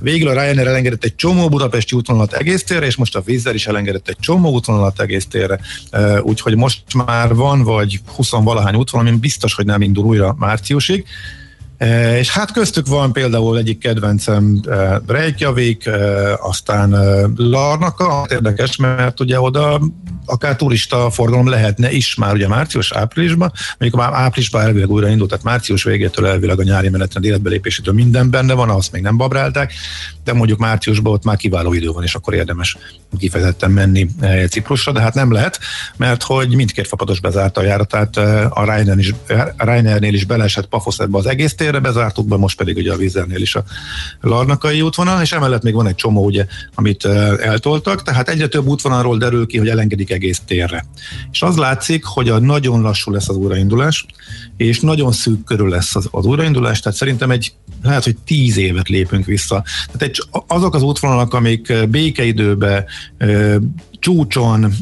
Végül 0.00 0.28
a 0.28 0.32
Ryanair 0.32 0.66
elengedett 0.66 1.04
egy 1.04 1.14
csomó 1.14 1.48
budapesti 1.48 1.96
útvonalat 1.96 2.32
egész 2.32 2.64
térre, 2.64 2.86
és 2.86 2.96
most 2.96 3.16
a 3.16 3.20
Vízzel 3.20 3.54
is 3.54 3.66
elengedett 3.66 4.08
egy 4.08 4.16
csomó 4.20 4.50
útvonalat 4.50 5.00
egész 5.00 5.26
térre. 5.26 5.60
Úgyhogy 6.22 6.56
most 6.56 6.82
már 6.94 7.34
van, 7.34 7.62
vagy 7.62 8.00
20 8.06 8.30
valahány 8.30 8.74
útvonal, 8.74 9.06
ami 9.06 9.16
biztos, 9.16 9.54
hogy 9.54 9.64
nem 9.64 9.82
indul 9.82 10.04
újra 10.04 10.34
márciusig. 10.38 11.04
És 12.18 12.30
hát 12.30 12.52
köztük 12.52 12.86
van 12.86 13.12
például 13.12 13.58
egyik 13.58 13.78
kedvencem 13.78 14.60
Reykjavik, 15.06 15.90
aztán 16.40 16.90
Larnaka, 17.36 18.26
érdekes, 18.30 18.76
mert 18.76 19.20
ugye 19.20 19.40
oda 19.40 19.80
akár 20.24 20.56
turista 20.56 21.10
forgalom 21.10 21.48
lehetne 21.48 21.90
is 21.90 22.14
már 22.14 22.34
ugye 22.34 22.48
március-áprilisban, 22.48 23.52
mondjuk 23.78 24.02
már 24.02 24.12
áprilisban 24.12 24.62
elvileg 24.62 24.90
újra 24.90 25.08
indult, 25.08 25.28
tehát 25.30 25.44
március 25.44 25.82
végétől 25.82 26.26
elvileg 26.26 26.58
a 26.58 26.62
nyári 26.62 26.88
menetrend 26.88 27.24
életbelépésétől 27.26 27.94
minden 27.94 28.30
benne 28.30 28.54
van, 28.54 28.70
azt 28.70 28.92
még 28.92 29.02
nem 29.02 29.16
babrálták, 29.16 29.72
de 30.24 30.32
mondjuk 30.32 30.58
márciusban 30.58 31.12
ott 31.12 31.24
már 31.24 31.36
kiváló 31.36 31.72
idő 31.72 31.88
van, 31.88 32.02
és 32.02 32.14
akkor 32.14 32.34
érdemes 32.34 32.76
kifejezetten 33.18 33.70
menni 33.70 34.08
Ciprusra, 34.50 34.92
de 34.92 35.00
hát 35.00 35.14
nem 35.14 35.32
lehet, 35.32 35.58
mert 35.96 36.22
hogy 36.22 36.54
mindkét 36.54 36.86
fapados 36.86 37.20
bezárta 37.20 37.60
a 37.60 37.64
járatát, 37.64 38.16
a 38.50 38.64
Ryanair 38.64 38.98
is, 38.98 39.14
Ryanairnél 39.56 40.14
is 40.14 40.24
beleesett 40.24 40.66
Pafoszetbe 40.66 41.18
az 41.18 41.26
egész 41.26 41.54
térre 41.54 41.78
bezártuk 41.78 42.28
be, 42.28 42.36
most 42.36 42.56
pedig 42.56 42.76
ugye 42.76 42.92
a 42.92 42.96
vízernél 42.96 43.40
is 43.40 43.54
a 43.54 43.64
Larnakai 44.20 44.80
útvonal, 44.80 45.22
és 45.22 45.32
emellett 45.32 45.62
még 45.62 45.74
van 45.74 45.86
egy 45.86 45.94
csomó, 45.94 46.24
ugye, 46.24 46.46
amit 46.74 47.04
eltoltak, 47.40 48.02
tehát 48.02 48.28
egyre 48.28 48.46
több 48.46 48.66
útvonalról 48.66 49.18
derül 49.18 49.46
ki, 49.46 49.58
hogy 49.58 49.68
elengedik 49.68 50.10
egész 50.10 50.40
térre. 50.46 50.84
És 51.32 51.42
az 51.42 51.56
látszik, 51.56 52.04
hogy 52.04 52.28
a 52.28 52.38
nagyon 52.38 52.80
lassú 52.80 53.12
lesz 53.12 53.28
az 53.28 53.36
újraindulás, 53.36 54.06
és 54.58 54.80
nagyon 54.80 55.12
szűk 55.12 55.44
körül 55.44 55.68
lesz 55.68 55.96
az, 55.96 56.08
az 56.10 56.26
újraindulás, 56.26 56.80
tehát 56.80 56.98
szerintem 56.98 57.30
egy, 57.30 57.52
lehet, 57.82 58.04
hogy 58.04 58.16
tíz 58.24 58.56
évet 58.56 58.88
lépünk 58.88 59.24
vissza. 59.24 59.64
Tehát 59.86 60.02
egy, 60.02 60.22
azok 60.46 60.74
az 60.74 60.82
útvonalak, 60.82 61.34
amik 61.34 61.72
békeidőben 61.88 62.84
csúcson, 63.98 64.72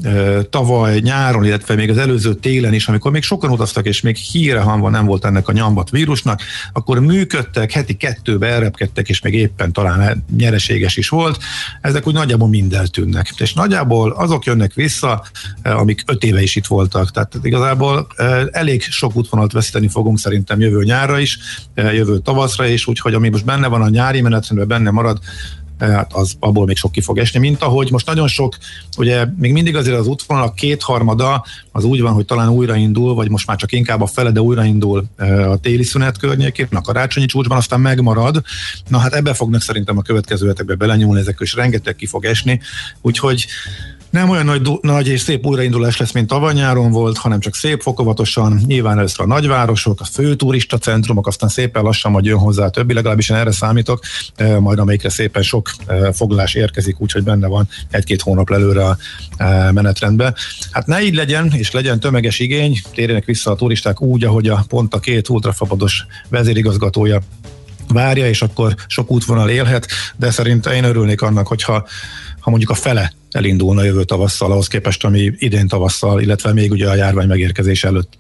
tavaly 0.51 0.99
nyáron, 0.99 1.45
illetve 1.45 1.75
még 1.75 1.91
az 1.91 1.99
előző 1.99 2.35
télen 2.35 2.75
is, 2.75 2.89
amikor 2.89 3.11
még 3.11 3.23
sokan 3.23 3.51
utaztak, 3.51 3.87
és 3.87 4.01
még 4.01 4.17
híre 4.17 4.61
hanva 4.61 4.91
nem 4.91 5.05
volt 5.05 5.25
ennek 5.25 5.49
a 5.49 5.53
nyambat 5.53 5.91
vírusnak, 5.91 6.41
akkor 6.73 6.99
működtek, 6.99 7.73
heti 7.73 7.95
kettőbe 7.95 8.47
elrepkedtek, 8.47 9.09
és 9.09 9.21
még 9.21 9.35
éppen 9.35 9.73
talán 9.73 10.25
nyereséges 10.37 10.97
is 10.97 11.09
volt. 11.09 11.39
Ezek 11.81 12.07
úgy 12.07 12.15
nagyjából 12.15 12.49
mind 12.49 12.73
eltűnnek. 12.73 13.33
És 13.37 13.55
nagyjából 13.55 14.11
azok 14.11 14.45
jönnek 14.45 14.75
vissza, 14.75 15.25
amik 15.63 16.03
öt 16.07 16.25
éve 16.25 16.43
is 16.43 16.57
itt 16.57 16.67
voltak. 16.67 17.11
Tehát 17.11 17.39
igazából 17.43 18.07
elég 18.51 18.83
sok 18.83 19.17
útvonalat 19.17 19.53
veszíteni 19.53 19.89
fogunk 19.89 20.19
szerintem 20.19 20.61
jövő 20.61 20.83
nyárra 20.83 21.19
is, 21.19 21.39
jövő 21.75 22.19
tavaszra 22.19 22.67
is, 22.67 22.87
úgyhogy 22.87 23.15
ami 23.15 23.29
most 23.29 23.45
benne 23.45 23.67
van 23.67 23.83
a 23.83 23.89
nyári 23.89 24.21
menetrendben, 24.21 24.69
benne 24.69 24.91
marad, 24.91 25.19
hát 25.79 26.13
az 26.13 26.37
abból 26.39 26.67
még 26.67 26.77
sok 26.77 26.93
ki 26.93 27.01
fog 27.01 27.19
esni, 27.19 27.39
mint 27.39 27.63
ahogy 27.63 27.91
most 27.91 28.07
nagyon 28.07 28.29
sok, 28.29 28.57
ugye 28.97 29.25
még 29.37 29.53
mindig 29.53 29.77
azért 29.77 29.99
az 29.99 30.07
útvonalak 30.07 30.55
kétharmada 30.55 31.45
az 31.73 31.85
úgy 31.85 32.01
van, 32.01 32.13
hogy 32.13 32.25
talán 32.25 32.49
újraindul, 32.49 33.15
vagy 33.15 33.31
most 33.31 33.47
már 33.47 33.57
csak 33.57 33.73
inkább 33.73 34.01
a 34.01 34.07
fele, 34.07 34.31
de 34.31 34.41
újraindul 34.41 35.05
a 35.51 35.57
téli 35.57 35.83
szünet 35.83 36.19
környékén, 36.19 36.69
a 36.71 36.81
karácsonyi 36.81 37.27
csúcsban, 37.27 37.57
aztán 37.57 37.81
megmarad. 37.81 38.43
Na 38.89 38.99
hát 38.99 39.15
ebbe 39.15 39.35
fognak 39.35 39.63
szerintem 39.63 39.99
a 39.99 40.03
következő 40.03 40.47
hetekbe 40.47 40.75
belenyúlni, 40.75 41.21
ezek 41.21 41.37
is 41.41 41.55
rengeteg 41.55 41.97
ki 41.97 42.07
fog 42.07 42.25
esni, 42.25 42.61
úgyhogy 43.01 43.47
nem 44.11 44.31
olyan 44.31 44.45
nagy, 44.45 44.71
nagy 44.81 45.09
és 45.09 45.21
szép 45.21 45.47
újraindulás 45.47 45.97
lesz, 45.97 46.13
mint 46.13 46.27
tavaly 46.27 46.55
nyáron 46.55 46.91
volt, 46.91 47.17
hanem 47.17 47.41
csak 47.41 47.55
szép 47.55 47.83
fokozatosan, 47.83 48.61
nyilván 48.67 48.99
először 48.99 49.21
a 49.21 49.27
nagyvárosok, 49.27 50.01
a 50.01 50.05
fő 50.05 50.35
turista 50.35 50.79
centrumok, 50.79 51.27
aztán 51.27 51.49
szépen 51.49 51.83
lassan 51.83 52.13
majd 52.13 52.25
jön 52.25 52.39
hozzá 52.39 52.65
a 52.65 52.71
többi, 52.71 52.95
legalábbis 52.95 53.29
én 53.29 53.37
erre 53.37 53.53
számítok, 53.53 54.01
majd 54.59 54.79
amelyikre 54.79 55.09
szépen 55.09 55.43
sok 55.43 55.71
foglalás 56.13 56.55
érkezik, 56.55 57.01
úgyhogy 57.01 57.23
benne 57.23 57.47
van 57.47 57.69
egy-két 57.91 58.23
hónap 58.23 58.51
előre 58.51 58.85
a 58.85 58.97
menetrendbe. 59.73 60.35
Hát 60.71 60.87
ne 60.87 61.03
így 61.03 61.15
legyen, 61.15 61.53
és 61.55 61.71
legyen 61.71 62.01
tömeges 62.01 62.39
igény, 62.39 62.81
térjenek 62.95 63.25
vissza 63.25 63.51
a 63.51 63.55
turisták 63.55 64.01
úgy, 64.01 64.25
ahogy 64.25 64.49
a 64.49 64.65
pont 64.69 64.95
a 64.95 64.99
két 64.99 65.29
ultrafabados 65.29 66.07
vezérigazgatója 66.29 67.21
várja, 67.89 68.29
és 68.29 68.43
akkor 68.43 68.75
sok 68.87 69.11
útvonal 69.11 69.49
élhet, 69.49 69.87
de 70.17 70.31
szerintem 70.31 70.73
én 70.73 70.85
örülnék 70.85 71.23
annak, 71.23 71.47
hogyha 71.47 71.87
ha 72.41 72.51
mondjuk 72.51 72.71
a 72.71 72.75
fele 72.75 73.13
elindulna 73.37 73.83
jövő 73.83 74.05
tavasszal, 74.05 74.53
ahhoz 74.53 74.67
képest, 74.67 75.05
ami 75.05 75.33
idén 75.37 75.69
tavasszal, 75.69 76.21
illetve 76.21 76.53
még 76.53 76.71
ugye 76.71 76.89
a 76.89 76.95
járvány 76.95 77.27
megérkezés 77.27 77.85
előtt 77.85 78.13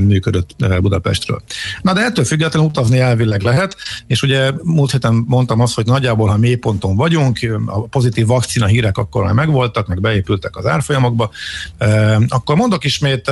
működött 0.00 0.80
Budapestről. 0.80 1.42
Na 1.82 1.92
de 1.92 2.00
ettől 2.00 2.24
függetlenül 2.24 2.68
utazni 2.68 2.98
elvileg 2.98 3.42
lehet, 3.42 3.76
és 4.06 4.22
ugye 4.22 4.52
múlt 4.62 4.90
héten 4.90 5.24
mondtam 5.26 5.60
azt, 5.60 5.74
hogy 5.74 5.86
nagyjából, 5.86 6.28
ha 6.28 6.36
mélyponton 6.36 6.96
vagyunk, 6.96 7.38
a 7.66 7.80
pozitív 7.80 8.26
vakcina 8.26 8.66
hírek 8.66 8.98
akkor 8.98 9.24
már 9.24 9.32
megvoltak, 9.32 9.86
meg 9.86 10.00
beépültek 10.00 10.56
az 10.56 10.66
árfolyamokba, 10.66 11.30
akkor 12.28 12.56
mondok 12.56 12.84
ismét 12.84 13.30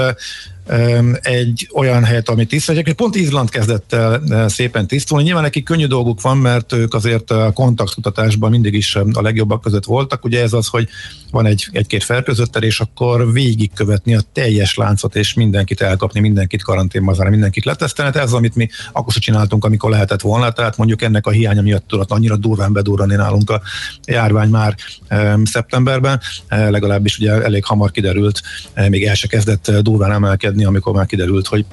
egy 1.22 1.68
olyan 1.74 2.04
helyet, 2.04 2.28
amit 2.28 2.48
tiszteljek. 2.48 2.92
Pont 2.92 3.14
Izland 3.14 3.50
kezdett 3.50 3.92
el 3.92 4.48
szépen 4.48 4.86
tisztulni. 4.86 5.24
Nyilván 5.24 5.42
nekik 5.42 5.64
könnyű 5.64 5.86
dolguk 5.86 6.20
van, 6.20 6.36
mert 6.36 6.72
ők 6.72 6.94
azért 6.94 7.30
a 7.30 7.52
kontaktkutatásban 7.52 8.50
mindig 8.50 8.74
is 8.74 8.96
a 8.96 9.22
legjobbak 9.22 9.60
között 9.60 9.84
voltak. 9.84 10.24
Ugye 10.24 10.42
ez 10.42 10.52
az, 10.52 10.66
hogy 10.66 10.88
van 11.30 11.46
egy, 11.46 11.68
egy-két 11.72 12.04
fertőzöttel, 12.04 12.62
és 12.62 12.80
akkor 12.80 13.32
végigkövetni 13.32 14.14
a 14.14 14.20
teljes 14.32 14.74
láncot, 14.74 15.16
és 15.16 15.34
mindenkit 15.34 15.80
elkapni, 15.80 16.20
mindenkit 16.20 16.62
karanténba 16.62 17.28
mindenkit 17.30 17.64
letesztelni. 17.64 18.12
Hát 18.12 18.22
ez 18.22 18.28
az, 18.28 18.36
amit 18.36 18.54
mi 18.54 18.68
akkor 18.92 19.12
sem 19.12 19.22
csináltunk, 19.22 19.64
amikor 19.64 19.90
lehetett 19.90 20.20
volna. 20.20 20.50
Tehát 20.50 20.76
mondjuk 20.76 21.02
ennek 21.02 21.26
a 21.26 21.30
hiánya 21.30 21.62
miatt 21.62 21.88
tudott 21.88 22.10
annyira 22.10 22.36
durván 22.36 22.72
bedurrani 22.72 23.14
nálunk 23.14 23.50
a 23.50 23.60
járvány 24.06 24.48
már 24.48 24.74
szeptemberben. 25.44 26.20
Legalábbis 26.48 27.18
ugye 27.18 27.42
elég 27.42 27.64
hamar 27.64 27.90
kiderült, 27.90 28.42
még 28.88 29.04
el 29.04 29.14
se 29.14 29.26
kezdett 29.26 29.70
durván 29.70 30.12
emelkedni, 30.12 30.53
amikor 30.62 30.92
már 30.92 31.06
kiderült, 31.06 31.46
hogy 31.46 31.64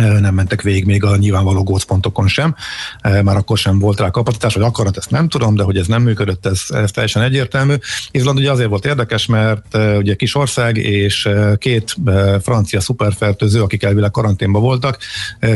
nem 0.00 0.34
mentek 0.34 0.62
végig 0.62 0.84
még 0.84 1.04
a 1.04 1.16
nyilvánvaló 1.16 1.62
gócpontokon 1.62 2.28
sem, 2.28 2.54
már 3.02 3.36
akkor 3.36 3.58
sem 3.58 3.78
volt 3.78 4.00
rá 4.00 4.10
kapacitás, 4.10 4.54
vagy 4.54 4.62
akarat, 4.62 4.96
ezt 4.96 5.10
nem 5.10 5.28
tudom, 5.28 5.54
de 5.54 5.62
hogy 5.62 5.76
ez 5.76 5.86
nem 5.86 6.02
működött, 6.02 6.46
ez, 6.46 6.62
ez 6.68 6.90
teljesen 6.90 7.22
egyértelmű. 7.22 7.74
Izland 8.10 8.38
ugye 8.38 8.50
azért 8.50 8.68
volt 8.68 8.86
érdekes, 8.86 9.26
mert 9.26 9.76
ugye 9.98 10.14
kis 10.14 10.34
ország, 10.34 10.76
és 10.76 11.28
két 11.56 11.96
francia 12.42 12.80
szuperfertőző, 12.80 13.62
akik 13.62 13.82
elvileg 13.82 14.10
karanténba 14.10 14.58
voltak, 14.58 14.98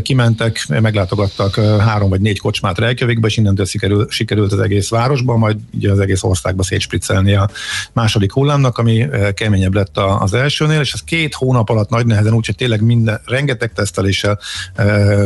kimentek, 0.03 0.67
meglátogattak 0.69 1.55
három 1.81 2.09
vagy 2.09 2.21
négy 2.21 2.39
kocsmát 2.39 2.79
Reykjavikba, 2.79 3.27
és 3.27 3.37
innentől 3.37 3.67
sikerült, 3.67 4.11
sikerült 4.11 4.53
az 4.53 4.59
egész 4.59 4.89
városba, 4.89 5.37
majd 5.37 5.57
ugye 5.73 5.91
az 5.91 5.99
egész 5.99 6.23
országba 6.23 6.63
szétspriccelni 6.63 7.35
a 7.35 7.49
második 7.93 8.33
hullámnak, 8.33 8.79
ami 8.79 9.07
keményebb 9.35 9.75
lett 9.75 9.99
az 9.99 10.35
elsőnél, 10.35 10.81
és 10.81 10.93
ez 10.93 11.03
két 11.03 11.35
hónap 11.35 11.69
alatt 11.69 11.89
nagy 11.89 12.07
nehezen, 12.07 12.35
úgyhogy 12.35 12.57
tényleg 12.57 12.83
minden, 12.83 13.21
rengeteg 13.27 13.73
teszteléssel 13.73 14.34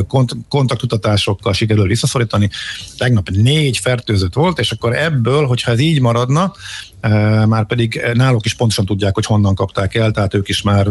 kont- 0.07 0.37
kontaktutatásokkal 0.49 1.53
sikerül 1.53 1.87
visszaszorítani. 1.87 2.51
Tegnap 2.97 3.29
négy 3.29 3.77
fertőzött 3.79 4.35
volt, 4.35 4.59
és 4.59 4.71
akkor 4.71 4.97
ebből, 4.97 5.47
hogyha 5.47 5.71
ez 5.71 5.79
így 5.79 6.01
maradna, 6.01 6.53
már 7.47 7.67
pedig 7.67 8.01
náluk 8.15 8.45
is 8.45 8.55
pontosan 8.55 8.87
tudják, 8.87 9.15
hogy 9.15 9.27
honnan 9.27 9.55
kapták 9.55 9.95
el, 9.95 10.11
tehát 10.11 10.35
ők 10.35 10.49
is 10.49 10.63
már 10.63 10.87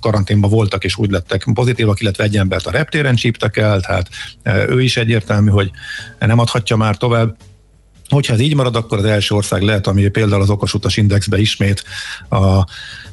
karanténban 0.00 0.50
voltak, 0.50 0.84
és 0.84 0.96
úgy 0.96 1.10
lettek 1.10 1.46
pozitívak, 1.54 2.00
illetve 2.00 2.24
egy 2.24 2.36
embert 2.36 2.66
a 2.66 2.70
reptéren 2.70 3.14
csíptek 3.14 3.56
el, 3.56 3.80
tehát 3.80 4.08
ő 4.68 4.82
is 4.82 4.96
egyértelmű, 4.96 5.50
hogy 5.50 5.70
nem 6.18 6.38
adhatja 6.38 6.76
már 6.76 6.96
tovább. 6.96 7.36
Hogyha 8.08 8.32
ez 8.34 8.40
így 8.40 8.54
marad, 8.54 8.76
akkor 8.76 8.98
az 8.98 9.04
első 9.04 9.34
ország 9.34 9.62
lehet, 9.62 9.86
ami 9.86 10.08
például 10.08 10.42
az 10.42 10.50
okosutas 10.50 10.96
indexbe 10.96 11.38
ismét 11.38 11.84
a 12.30 12.64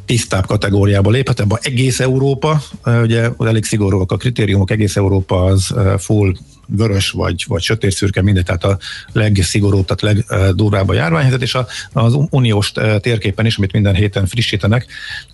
tisztább 0.05 0.45
kategóriába 0.45 1.09
léphet, 1.09 1.39
ebben 1.39 1.57
egész 1.61 1.99
Európa, 1.99 2.61
ugye 2.85 3.29
elég 3.39 3.63
szigorúak 3.63 4.11
a 4.11 4.17
kritériumok, 4.17 4.71
egész 4.71 4.95
Európa 4.95 5.43
az 5.43 5.73
full 5.97 6.33
vörös 6.75 7.09
vagy, 7.09 7.45
vagy 7.47 7.61
sötét 7.61 7.91
szürke, 7.91 8.21
mindegy, 8.21 8.43
tehát 8.43 8.63
a 8.63 8.77
legszigorúbb, 9.11 9.85
tehát 9.85 10.27
legdurvább 10.27 10.89
a 10.89 10.93
járványhelyzet, 10.93 11.41
és 11.41 11.57
az 11.93 12.17
uniós 12.29 12.71
térképen 12.99 13.45
is, 13.45 13.57
amit 13.57 13.71
minden 13.71 13.95
héten 13.95 14.25
frissítenek, 14.25 14.85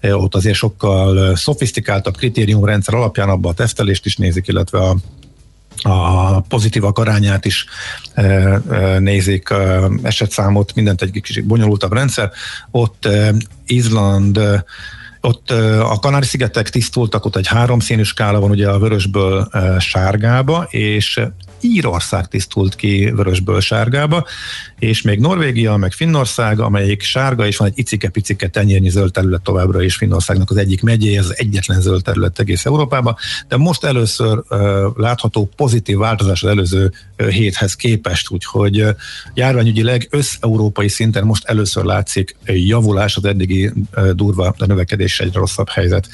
ott 0.02 0.36
azért 0.36 0.56
sokkal 0.56 1.36
szofisztikáltabb 1.36 2.17
kritériumrendszer 2.17 2.93
alapján 2.93 3.30
abban 3.30 3.52
a 3.52 3.56
tesztelést 3.56 4.06
is 4.06 4.15
nézik, 4.15 4.48
illetve 4.48 4.80
a 4.80 4.96
a 5.88 6.39
pozitívak 6.39 6.97
arányát 6.97 7.45
is 7.45 7.65
e, 8.13 8.23
e, 8.23 9.00
nézik, 9.00 9.50
e, 9.50 9.89
esetszámot, 10.02 10.76
mindent 10.76 11.02
egy 11.02 11.12
kicsit 11.12 11.45
bonyolultabb 11.45 11.93
rendszer. 11.93 12.32
Ott 12.71 13.08
Izland 13.65 14.39
ott 15.21 15.52
a 15.82 15.97
Kanári-szigetek 16.02 16.69
tisztultak, 16.69 17.26
ott 17.26 17.36
egy 17.36 17.47
háromszínű 17.47 18.04
skála 18.04 18.39
van 18.39 18.50
ugye 18.50 18.69
a 18.69 18.80
vörösből 18.80 19.50
sárgába, 19.80 20.67
és 20.69 21.21
Írország 21.62 22.28
tisztult 22.28 22.76
ki 22.76 23.12
vörösből 23.15 23.62
sárgába, 23.62 24.26
és 24.80 25.02
még 25.02 25.20
Norvégia, 25.20 25.76
meg 25.76 25.91
Finnország, 25.91 26.60
amelyik 26.60 27.02
sárga, 27.02 27.48
és 27.48 27.58
van 27.58 27.67
egy 27.67 27.80
icike-picike 27.80 28.48
tenyérnyi 28.48 28.89
zöld 28.89 29.12
terület 29.12 29.41
továbbra 29.41 29.82
is 29.82 29.96
Finnországnak 29.96 30.50
az 30.50 30.58
egyik 30.58 30.82
megyé, 30.82 31.17
ez 31.17 31.26
az 31.26 31.38
egyetlen 31.38 31.82
zöld 31.82 32.04
terület 32.04 32.39
egész 32.39 32.65
Európában, 32.65 33.15
de 33.48 33.58
most 33.58 33.84
először 33.84 34.43
uh, 34.50 34.60
látható 34.96 35.50
pozitív 35.56 35.98
változás 35.98 36.43
az 36.43 36.50
előző 36.50 36.91
uh, 37.20 37.28
héthez 37.28 37.76
képest, 37.76 38.32
úgyhogy 38.32 38.82
uh, 38.82 38.89
járványügyileg 39.34 40.08
összeurópai 40.10 40.88
szinten 40.88 41.24
most 41.24 41.46
először 41.46 41.84
látszik 41.84 42.36
javulás 42.46 43.15
az 43.15 43.26
eddigi 43.26 43.72
durva 44.13 44.56
növekedés 44.58 45.20
egy 45.20 45.34
rosszabb 45.34 45.70
helyzet 45.70 46.08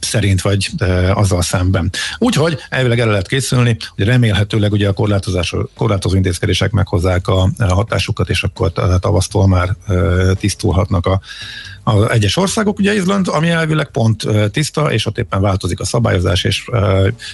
szerint, 0.00 0.40
vagy 0.40 0.70
azzal 1.14 1.42
szemben. 1.42 1.90
Úgyhogy 2.18 2.58
elvileg 2.68 2.98
erre 2.98 3.10
lehet 3.10 3.28
készülni, 3.28 3.50
hogy 3.56 4.04
remélhetőleg 4.04 4.72
ugye 4.72 4.88
a 4.88 4.92
korlátozás, 4.92 5.54
korlátozó 5.76 6.16
intézkedések 6.16 6.70
meghozzák 6.70 7.28
a 7.28 7.50
hatásukat, 7.58 8.28
és 8.28 8.42
akkor 8.42 8.72
tavasztól 9.00 9.48
már 9.48 9.76
tisztulhatnak 10.34 11.06
a, 11.06 11.20
a 11.82 12.10
egyes 12.10 12.36
országok. 12.36 12.78
Ugye 12.78 12.94
Izland, 12.94 13.28
ami 13.28 13.48
elvileg 13.48 13.90
pont 13.90 14.26
tiszta, 14.50 14.92
és 14.92 15.06
ott 15.06 15.18
éppen 15.18 15.40
változik 15.40 15.80
a 15.80 15.84
szabályozás, 15.84 16.44
és 16.44 16.70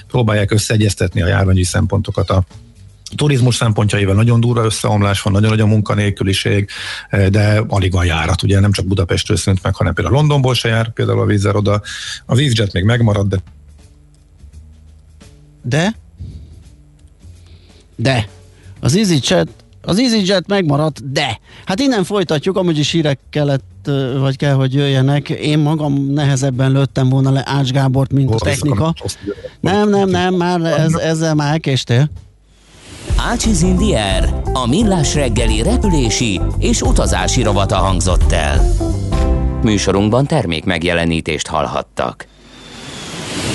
próbálják 0.09 0.51
összeegyeztetni 0.51 1.23
a 1.23 1.27
járványi 1.27 1.65
szempontokat 1.65 2.31
a 2.31 2.45
turizmus 3.17 3.55
szempontjaival 3.55 4.15
nagyon 4.15 4.41
durva 4.41 4.65
összeomlás 4.65 5.23
van, 5.23 5.33
nagyon 5.33 5.51
nagy 5.51 5.61
a 5.61 5.67
munkanélküliség, 5.67 6.69
de 7.29 7.63
alig 7.69 7.93
van 7.93 8.05
járat, 8.05 8.43
ugye 8.43 8.61
nem 8.61 8.73
csak 8.73 8.87
Budapestről 8.87 9.37
szűnt 9.37 9.63
meg, 9.63 9.75
hanem 9.75 9.95
például 9.95 10.17
Londonból 10.17 10.55
se 10.55 10.69
jár 10.69 10.93
például 10.93 11.21
a 11.21 11.25
vízzel 11.25 11.57
oda. 11.57 11.83
A 12.27 12.35
vízjet 12.35 12.73
még 12.73 12.85
megmarad, 12.85 13.29
de 13.29 13.37
de? 15.63 15.97
De. 18.01 18.29
Az 18.81 18.97
EasyJet, 18.97 19.49
az 19.83 19.99
EasyJet 19.99 20.47
megmaradt, 20.47 21.13
de. 21.13 21.41
Hát 21.65 21.81
innen 21.81 22.05
folytatjuk, 22.05 22.57
amúgy 22.57 22.79
is 22.79 22.91
hírek 22.91 23.19
kellett, 23.31 23.91
vagy 24.19 24.37
kell, 24.37 24.55
hogy 24.55 24.75
jöjjenek. 24.75 25.29
Én 25.29 25.59
magam 25.59 26.13
nehezebben 26.13 26.73
lőttem 26.73 27.09
volna 27.09 27.31
le 27.31 27.43
Ács 27.47 27.71
Gábort, 27.71 28.13
mint 28.13 28.35
a 28.35 28.39
technika. 28.39 28.95
Nem, 29.61 29.89
nem, 29.89 30.09
nem, 30.09 30.35
már 30.35 30.61
ez, 30.61 30.95
ezzel 30.95 31.35
már 31.35 31.53
elkéstél. 31.53 32.11
Ácsiz 33.17 33.63
Indier, 33.63 34.43
a 34.53 34.67
millás 34.67 35.15
reggeli 35.15 35.63
repülési 35.63 36.41
és 36.59 36.83
utazási 36.83 37.43
rovata 37.43 37.77
hangzott 37.77 38.33
el. 38.33 38.73
Műsorunkban 39.63 40.27
termék 40.27 40.65
megjelenítést 40.65 41.47
hallhattak. 41.47 42.27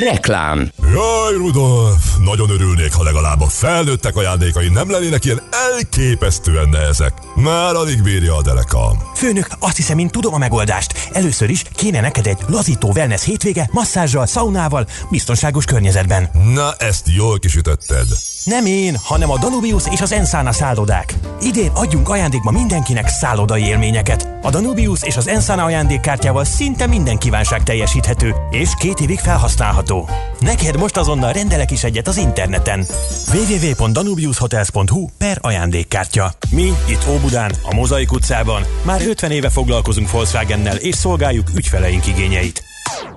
Reklám 0.00 0.68
Jaj, 0.82 1.34
Rudolf! 1.36 2.16
Nagyon 2.24 2.50
örülnék, 2.50 2.92
ha 2.92 3.02
legalább 3.02 3.40
a 3.40 3.46
felnőttek 3.46 4.16
ajándékai 4.16 4.68
nem 4.68 4.90
lennének 4.90 5.24
ilyen 5.24 5.42
elképesztően 5.50 6.68
nehezek. 6.68 7.12
Már 7.42 7.74
alig 7.74 8.02
bírja 8.02 8.36
a 8.36 8.42
derekam. 8.42 8.98
Főnök, 9.14 9.48
azt 9.58 9.76
hiszem, 9.76 9.98
én 9.98 10.08
tudom 10.08 10.34
a 10.34 10.38
megoldást. 10.38 11.10
Először 11.12 11.50
is 11.50 11.62
kéne 11.74 12.00
neked 12.00 12.26
egy 12.26 12.38
lazító 12.46 12.92
wellness 12.94 13.24
hétvége, 13.24 13.68
masszázsal, 13.72 14.26
szaunával, 14.26 14.86
biztonságos 15.10 15.64
környezetben. 15.64 16.30
Na, 16.54 16.74
ezt 16.78 17.06
jól 17.16 17.38
kisütötted. 17.38 18.06
Nem 18.44 18.66
én, 18.66 18.96
hanem 19.02 19.30
a 19.30 19.38
Danubius 19.38 19.82
és 19.90 20.00
az 20.00 20.12
Ensana 20.12 20.52
szállodák. 20.52 21.14
Idén 21.40 21.70
adjunk 21.74 22.08
ajándékba 22.08 22.50
mindenkinek 22.50 23.08
szállodai 23.08 23.62
élményeket. 23.62 24.28
A 24.42 24.50
Danubius 24.50 25.02
és 25.02 25.16
az 25.16 25.28
Ensana 25.28 25.64
ajándékkártyával 25.64 26.44
szinte 26.44 26.86
minden 26.86 27.18
kívánság 27.18 27.62
teljesíthető, 27.62 28.34
és 28.50 28.70
két 28.78 29.00
évig 29.00 29.18
felhasználható. 29.18 30.08
Neked 30.40 30.76
most 30.78 30.96
azonnal 30.96 31.32
rendelek 31.32 31.70
is 31.70 31.84
egyet 31.84 32.08
az 32.08 32.16
interneten. 32.16 32.86
www.danubiushotels.hu 33.32 35.08
per 35.18 35.38
ajándékkártya. 35.40 36.32
Mi 36.50 36.72
itt 36.88 37.06
Óbudán, 37.08 37.29
a 37.62 37.74
Mozaik 37.74 38.12
utcában 38.12 38.62
már 38.84 39.06
50 39.06 39.30
éve 39.30 39.50
foglalkozunk 39.50 40.10
Volkswagennel 40.10 40.76
és 40.76 40.94
szolgáljuk 40.94 41.48
ügyfeleink 41.54 42.06
igényeit. 42.06 42.69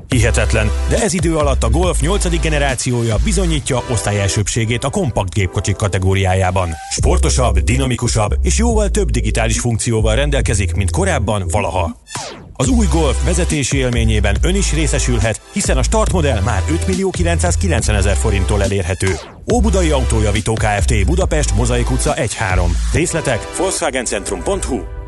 Hihetetlen, 0.07 0.71
de 0.89 1.01
ez 1.01 1.13
idő 1.13 1.35
alatt 1.35 1.63
a 1.63 1.69
Golf 1.69 2.01
8. 2.01 2.39
generációja 2.39 3.15
bizonyítja 3.23 3.83
osztályelsőbségét 3.89 4.83
a 4.83 4.89
kompakt 4.89 5.33
gépkocsik 5.33 5.75
kategóriájában. 5.75 6.69
Sportosabb, 6.91 7.59
dinamikusabb 7.59 8.35
és 8.41 8.57
jóval 8.57 8.89
több 8.89 9.09
digitális 9.09 9.59
funkcióval 9.59 10.15
rendelkezik, 10.15 10.75
mint 10.75 10.91
korábban 10.91 11.43
valaha. 11.47 11.97
Az 12.53 12.67
új 12.67 12.85
Golf 12.91 13.23
vezetési 13.25 13.77
élményében 13.77 14.37
ön 14.41 14.55
is 14.55 14.73
részesülhet, 14.73 15.41
hiszen 15.51 15.77
a 15.77 15.83
startmodell 15.83 16.41
már 16.41 16.63
5 16.71 16.87
millió 16.87 17.09
990 17.09 17.95
ezer 17.95 18.15
forinttól 18.15 18.63
elérhető. 18.63 19.15
Óbudai 19.53 19.89
Autójavító 19.89 20.53
Kft. 20.53 21.05
Budapest, 21.05 21.55
Mozaik 21.55 21.91
utca 21.91 22.13
1-3. 22.15 22.27
Részletek 22.93 23.57
volkswagencentrum.hu 23.57 25.02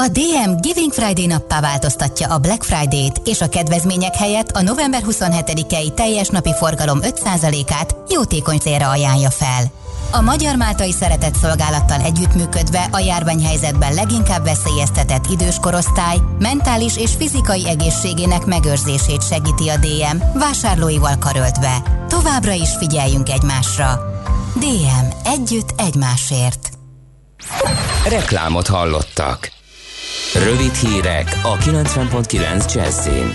A 0.00 0.08
DM 0.08 0.52
Giving 0.60 0.92
Friday 0.92 1.26
nappá 1.26 1.60
változtatja 1.60 2.34
a 2.34 2.38
Black 2.38 2.62
Friday-t, 2.62 3.20
és 3.24 3.40
a 3.40 3.48
kedvezmények 3.48 4.14
helyett 4.14 4.50
a 4.50 4.62
november 4.62 5.02
27-i 5.06 5.94
teljes 5.94 6.28
napi 6.28 6.54
forgalom 6.54 6.98
5%-át 7.02 7.96
jótékony 8.08 8.58
célra 8.58 8.88
ajánlja 8.88 9.30
fel. 9.30 9.64
A 10.10 10.20
Magyar 10.20 10.56
Máltai 10.56 10.92
Szeretett 10.92 11.34
Szolgálattal 11.34 12.00
együttműködve 12.00 12.88
a 12.90 12.98
járványhelyzetben 12.98 13.94
leginkább 13.94 14.44
veszélyeztetett 14.44 15.26
idős 15.30 15.56
korosztály 15.60 16.16
mentális 16.38 16.96
és 16.96 17.10
fizikai 17.18 17.68
egészségének 17.68 18.44
megőrzését 18.44 19.26
segíti 19.26 19.68
a 19.68 19.76
DM 19.76 20.38
vásárlóival 20.38 21.16
karöltve. 21.18 21.82
Továbbra 22.08 22.52
is 22.52 22.70
figyeljünk 22.78 23.28
egymásra. 23.28 24.00
DM. 24.54 25.30
Együtt 25.34 25.80
egymásért. 25.80 26.70
Reklámot 28.08 28.66
hallottak. 28.66 29.56
Rövid 30.34 30.74
hírek 30.74 31.40
a 31.42 31.56
90.9 31.56 32.74
Jazzin. 32.74 33.32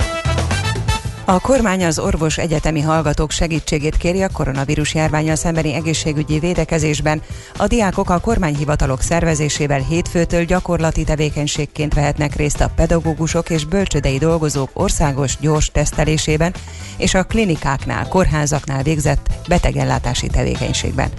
A 1.26 1.40
kormány 1.40 1.86
az 1.86 2.00
orvos 2.00 2.38
egyetemi 2.38 2.82
hallgatók 2.82 3.32
segítségét 3.32 3.98
kéri 3.98 4.22
a 4.22 4.30
koronavírus 4.30 4.94
járványal 4.94 5.36
szembeni 5.36 5.74
egészségügyi 5.74 6.40
védekezésben. 6.40 7.22
A 7.58 7.68
diákok 7.68 8.10
a 8.10 8.20
kormányhivatalok 8.20 9.02
szervezésével 9.02 9.80
hétfőtől 9.80 10.44
gyakorlati 10.44 11.04
tevékenységként 11.04 11.94
vehetnek 11.94 12.36
részt 12.36 12.62
a 12.62 12.72
pedagógusok 12.76 13.50
és 13.50 13.66
bölcsödei 13.66 14.18
dolgozók 14.18 14.70
országos 14.74 15.38
gyors 15.40 15.72
tesztelésében 15.72 16.54
és 16.98 17.14
a 17.14 17.24
klinikáknál, 17.24 18.08
kórházaknál 18.08 18.84
végzett 18.84 19.30
betegellátási 19.48 20.28
tevékenységben. 20.28 21.10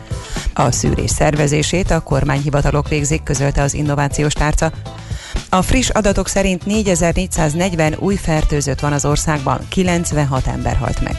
A 0.55 0.71
szűrés 0.71 1.11
szervezését 1.11 1.91
a 1.91 2.01
kormányhivatalok 2.01 2.89
végzik, 2.89 3.23
közölte 3.23 3.63
az 3.63 3.75
innovációs 3.75 4.33
tárca. 4.33 4.73
A 5.49 5.63
friss 5.63 5.89
adatok 5.89 6.29
szerint 6.29 6.67
4440 6.67 7.97
új 7.99 8.17
fertőzött 8.17 8.81
van 8.81 8.93
az 8.93 9.05
országban, 9.05 9.61
96 9.69 10.47
ember 10.47 10.77
halt 10.77 11.01
meg. 11.01 11.17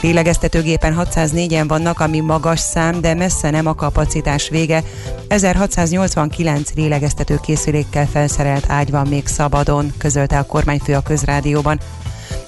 Lélegeztetőgépen 0.00 0.96
604-en 0.98 1.64
vannak, 1.68 2.00
ami 2.00 2.20
magas 2.20 2.60
szám, 2.60 3.00
de 3.00 3.14
messze 3.14 3.50
nem 3.50 3.66
a 3.66 3.74
kapacitás 3.74 4.48
vége. 4.48 4.82
1689 5.28 6.70
lélegeztető 6.74 7.38
készülékkel 7.42 8.06
felszerelt 8.06 8.64
ágy 8.68 8.90
van 8.90 9.06
még 9.06 9.26
szabadon, 9.26 9.92
közölte 9.98 10.38
a 10.38 10.46
kormányfő 10.46 10.94
a 10.94 11.02
közrádióban. 11.02 11.80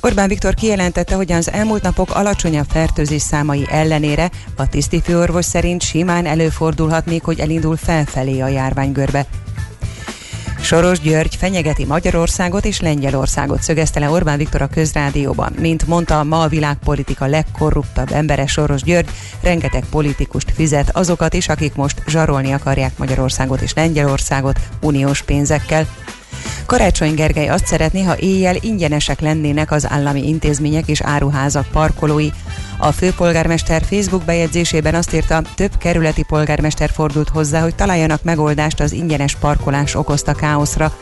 Orbán 0.00 0.28
Viktor 0.28 0.54
kijelentette, 0.54 1.14
hogy 1.14 1.32
az 1.32 1.50
elmúlt 1.52 1.82
napok 1.82 2.14
alacsonyabb 2.14 2.66
fertőzés 2.68 3.22
számai 3.22 3.66
ellenére 3.70 4.30
a 4.56 4.68
tisztifőorvos 4.68 5.44
szerint 5.44 5.82
simán 5.82 6.26
előfordulhat 6.26 7.06
még, 7.06 7.22
hogy 7.22 7.40
elindul 7.40 7.76
felfelé 7.76 8.40
a 8.40 8.48
járványgörbe. 8.48 9.26
Soros 10.66 11.00
György 11.00 11.34
fenyegeti 11.36 11.84
Magyarországot 11.84 12.64
és 12.64 12.80
Lengyelországot, 12.80 13.62
szögezte 13.62 14.00
le 14.00 14.10
Orbán 14.10 14.38
Viktor 14.38 14.62
a 14.62 14.66
közrádióban. 14.66 15.52
Mint 15.58 15.86
mondta, 15.86 16.24
ma 16.24 16.42
a 16.42 16.48
világpolitika 16.48 17.26
legkorruptabb 17.26 18.12
embere 18.12 18.46
Soros 18.46 18.82
György, 18.82 19.08
rengeteg 19.42 19.84
politikust 19.90 20.50
fizet 20.50 20.96
azokat 20.96 21.34
is, 21.34 21.48
akik 21.48 21.74
most 21.74 22.02
zsarolni 22.06 22.52
akarják 22.52 22.98
Magyarországot 22.98 23.60
és 23.60 23.74
Lengyelországot 23.74 24.58
uniós 24.80 25.22
pénzekkel. 25.22 25.86
Karácsony 26.66 27.14
Gergely 27.14 27.48
azt 27.48 27.66
szeretné, 27.66 28.02
ha 28.02 28.18
éjjel 28.18 28.56
ingyenesek 28.60 29.20
lennének 29.20 29.70
az 29.70 29.90
állami 29.90 30.28
intézmények 30.28 30.88
és 30.88 31.00
áruházak 31.00 31.66
parkolói. 31.72 32.28
A 32.78 32.92
főpolgármester 32.92 33.82
Facebook 33.82 34.24
bejegyzésében 34.24 34.94
azt 34.94 35.14
írta, 35.14 35.42
több 35.54 35.78
kerületi 35.78 36.22
polgármester 36.22 36.90
fordult 36.90 37.28
hozzá, 37.28 37.60
hogy 37.60 37.74
találjanak 37.74 38.22
megoldást 38.22 38.80
az 38.80 38.92
ingyenes 38.92 39.36
parkolás 39.36 39.94
okozta 39.94 40.32
káoszra. 40.32 40.92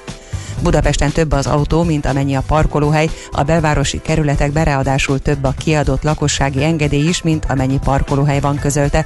Budapesten 0.63 1.13
több 1.13 1.33
az 1.33 1.47
autó, 1.47 1.83
mint 1.83 2.07
amennyi 2.07 2.35
a 2.35 2.43
parkolóhely, 2.47 3.11
a 3.31 3.43
belvárosi 3.43 4.01
kerületekben 4.01 4.65
ráadásul 4.65 5.19
több 5.19 5.45
a 5.45 5.55
kiadott 5.59 6.03
lakossági 6.03 6.65
engedély 6.65 7.09
is, 7.09 7.23
mint 7.23 7.45
amennyi 7.49 7.79
parkolóhely 7.85 8.41
van 8.41 8.59
közölte. 8.59 9.05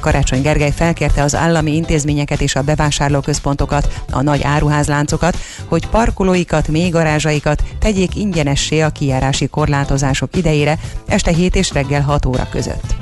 Karácsony 0.00 0.42
Gergely 0.42 0.72
felkérte 0.72 1.22
az 1.22 1.34
állami 1.34 1.74
intézményeket 1.74 2.40
és 2.40 2.54
a 2.54 2.62
bevásárlóközpontokat, 2.62 4.02
a 4.10 4.22
nagy 4.22 4.42
áruházláncokat, 4.42 5.36
hogy 5.64 5.86
parkolóikat, 5.86 6.68
még 6.68 6.92
garázsaikat 6.92 7.62
tegyék 7.78 8.16
ingyenessé 8.16 8.80
a 8.80 8.90
kijárási 8.90 9.46
korlátozások 9.46 10.36
idejére 10.36 10.78
este 11.06 11.30
7 11.30 11.56
és 11.56 11.72
reggel 11.72 12.02
6 12.02 12.26
óra 12.26 12.48
között. 12.50 12.94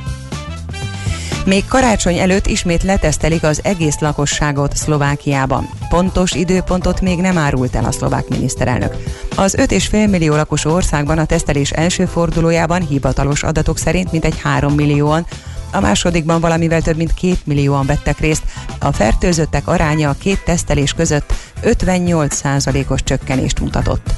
Még 1.49 1.67
karácsony 1.67 2.19
előtt 2.19 2.47
ismét 2.47 2.83
letesztelik 2.83 3.43
az 3.43 3.61
egész 3.63 3.99
lakosságot 3.99 4.77
Szlovákiában. 4.77 5.69
Pontos 5.89 6.33
időpontot 6.33 7.01
még 7.01 7.19
nem 7.19 7.39
árult 7.39 7.75
el 7.75 7.85
a 7.85 7.93
szlovák 7.93 8.29
miniszterelnök. 8.29 8.97
Az 9.37 9.57
5,5 9.59 10.11
millió 10.11 10.35
lakos 10.35 10.65
országban 10.65 11.19
a 11.19 11.25
tesztelés 11.25 11.71
első 11.71 12.05
fordulójában 12.05 12.87
hivatalos 12.87 13.43
adatok 13.43 13.79
szerint 13.79 14.13
mintegy 14.13 14.41
3 14.41 14.73
millióan, 14.73 15.27
a 15.71 15.81
másodikban 15.81 16.41
valamivel 16.41 16.83
több 16.83 16.97
mint 16.97 17.15
két 17.15 17.47
millióan 17.47 17.87
vettek 17.87 18.19
részt. 18.19 18.43
A 18.79 18.93
fertőzöttek 18.93 19.67
aránya 19.67 20.09
a 20.09 20.17
két 20.19 20.45
tesztelés 20.45 20.93
között 20.93 21.33
58%-os 21.63 23.03
csökkenést 23.03 23.61
mutatott. 23.61 24.11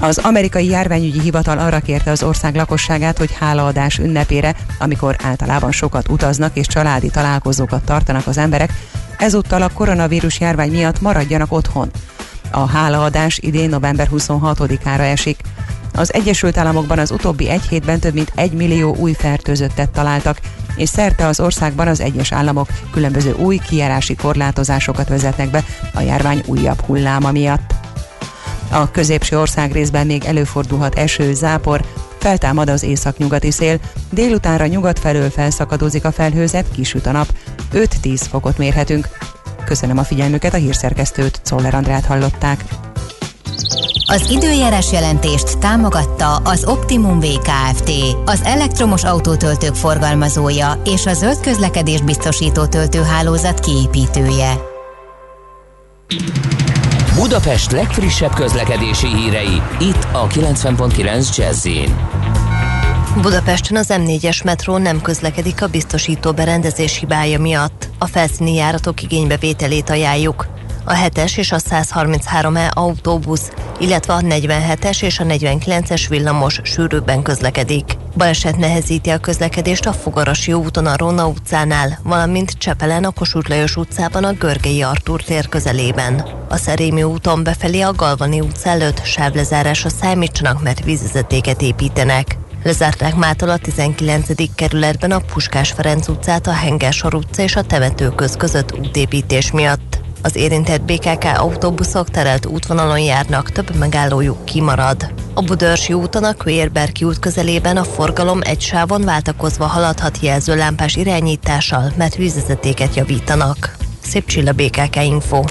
Az 0.00 0.18
amerikai 0.18 0.66
járványügyi 0.66 1.20
hivatal 1.20 1.58
arra 1.58 1.80
kérte 1.80 2.10
az 2.10 2.22
ország 2.22 2.54
lakosságát, 2.54 3.18
hogy 3.18 3.36
hálaadás 3.38 3.98
ünnepére, 3.98 4.54
amikor 4.78 5.16
általában 5.22 5.72
sokat 5.72 6.08
utaznak 6.08 6.56
és 6.56 6.66
családi 6.66 7.10
találkozókat 7.10 7.84
tartanak 7.84 8.26
az 8.26 8.38
emberek, 8.38 8.72
ezúttal 9.18 9.62
a 9.62 9.70
koronavírus 9.74 10.40
járvány 10.40 10.70
miatt 10.70 11.00
maradjanak 11.00 11.52
otthon. 11.52 11.90
A 12.50 12.66
hálaadás 12.66 13.38
idén 13.42 13.68
november 13.68 14.08
26-ára 14.12 15.04
esik. 15.04 15.40
Az 15.96 16.14
Egyesült 16.14 16.56
Államokban 16.56 16.98
az 16.98 17.10
utóbbi 17.10 17.48
egy 17.48 17.66
hétben 17.68 18.00
több 18.00 18.14
mint 18.14 18.32
egy 18.34 18.52
millió 18.52 18.94
új 18.96 19.12
fertőzöttet 19.12 19.90
találtak, 19.90 20.40
és 20.76 20.88
szerte 20.88 21.26
az 21.26 21.40
országban 21.40 21.88
az 21.88 22.00
egyes 22.00 22.32
államok 22.32 22.68
különböző 22.90 23.32
új 23.32 23.56
kijárási 23.68 24.14
korlátozásokat 24.14 25.08
vezetnek 25.08 25.50
be 25.50 25.64
a 25.94 26.00
járvány 26.00 26.42
újabb 26.46 26.80
hulláma 26.80 27.30
miatt. 27.30 27.74
A 28.70 28.90
középső 28.90 29.38
ország 29.38 29.72
részben 29.72 30.06
még 30.06 30.24
előfordulhat 30.24 30.94
eső, 30.94 31.34
zápor, 31.34 31.84
feltámad 32.18 32.68
az 32.68 32.82
északnyugati 32.82 33.50
szél, 33.50 33.78
délutánra 34.10 34.66
nyugat 34.66 34.98
felől 34.98 35.30
felszakadozik 35.30 36.04
a 36.04 36.12
felhőzet, 36.12 36.70
kisüt 36.72 37.06
a 37.06 37.12
nap, 37.12 37.28
5-10 37.72 38.20
fokot 38.30 38.58
mérhetünk. 38.58 39.08
Köszönöm 39.64 39.98
a 39.98 40.04
figyelmüket, 40.04 40.54
a 40.54 40.56
hírszerkesztőt, 40.56 41.40
Czoller 41.42 41.74
Andrát 41.74 42.04
hallották. 42.04 42.64
Az 44.06 44.30
időjárás 44.30 44.92
jelentést 44.92 45.58
támogatta 45.58 46.36
az 46.36 46.64
Optimum 46.64 47.20
VKFT, 47.20 47.90
az 48.24 48.40
elektromos 48.44 49.04
autótöltők 49.04 49.74
forgalmazója 49.74 50.80
és 50.84 51.06
a 51.06 51.12
zöld 51.12 51.40
közlekedés 51.40 52.00
biztosító 52.00 52.66
töltőhálózat 52.66 53.60
kiépítője. 53.60 54.56
Budapest 57.14 57.72
legfrissebb 57.72 58.34
közlekedési 58.34 59.06
hírei, 59.06 59.62
itt 59.80 60.06
a 60.12 60.26
90.9 60.26 61.36
jazz 61.36 61.68
Budapesten 63.22 63.76
az 63.76 63.86
M4-es 63.90 64.44
metró 64.44 64.76
nem 64.76 65.00
közlekedik 65.00 65.62
a 65.62 65.66
biztosító 65.66 66.32
berendezés 66.32 66.98
hibája 66.98 67.38
miatt. 67.38 67.88
A 67.98 68.06
felszíni 68.06 68.54
járatok 68.54 69.02
igénybevételét 69.02 69.90
ajánljuk. 69.90 70.55
A 70.88 70.94
7-es 70.94 71.38
és 71.38 71.52
a 71.52 71.58
133E 71.58 72.70
autóbusz, 72.72 73.50
illetve 73.78 74.12
a 74.12 74.20
47-es 74.20 75.02
és 75.02 75.18
a 75.18 75.24
49-es 75.24 76.06
villamos 76.08 76.60
sűrűbben 76.62 77.22
közlekedik. 77.22 77.96
Baleset 78.16 78.56
nehezíti 78.56 79.10
a 79.10 79.18
közlekedést 79.18 79.86
a 79.86 79.92
Fogarasi 79.92 80.52
úton 80.52 80.86
a 80.86 80.96
Róna 80.96 81.26
utcánál, 81.26 81.98
valamint 82.02 82.50
Csepelen 82.50 83.04
a 83.04 83.10
Kossuth 83.10 83.48
Lajos 83.48 83.76
utcában 83.76 84.24
a 84.24 84.32
Görgei 84.32 84.82
Artúr 84.82 85.22
tér 85.22 85.48
közelében. 85.48 86.26
A 86.48 86.56
Szerémi 86.56 87.02
úton 87.02 87.42
befelé 87.42 87.80
a 87.80 87.92
Galvani 87.92 88.40
utca 88.40 88.68
előtt 88.68 89.04
sávlezárásra 89.04 89.88
számítsanak, 89.88 90.62
mert 90.62 90.84
vízvezetéket 90.84 91.62
építenek. 91.62 92.38
Lezárták 92.62 93.14
mától 93.14 93.48
a 93.48 93.56
19. 93.56 94.54
kerületben 94.54 95.10
a 95.10 95.18
Puskás 95.18 95.70
Ferenc 95.70 96.08
utcát, 96.08 96.46
a 96.46 96.52
Hengersor 96.52 97.14
utca 97.14 97.42
és 97.42 97.56
a 97.56 97.62
temetőköz 97.62 98.36
között 98.36 98.78
útépítés 98.78 99.50
miatt. 99.50 99.95
Az 100.22 100.36
érintett 100.36 100.82
BKK 100.82 101.24
autóbuszok 101.36 102.08
terelt 102.10 102.46
útvonalon 102.46 102.98
járnak, 102.98 103.50
több 103.50 103.74
megállójuk 103.74 104.44
kimarad. 104.44 105.12
A 105.34 105.42
Budörsi 105.42 105.92
úton 105.92 106.24
a 106.24 106.32
Kvérberki 106.32 107.04
út 107.04 107.18
közelében 107.18 107.76
a 107.76 107.84
forgalom 107.84 108.40
egy 108.42 108.60
sávon 108.60 109.02
váltakozva 109.04 109.64
haladhat 109.66 110.18
jelzőlámpás 110.20 110.96
irányítással, 110.96 111.92
mert 111.96 112.14
vízvezetéket 112.14 112.94
javítanak. 112.94 113.76
Szép 114.02 114.26
csilla 114.26 114.52
BKK 114.52 114.96
Info. 114.96 115.42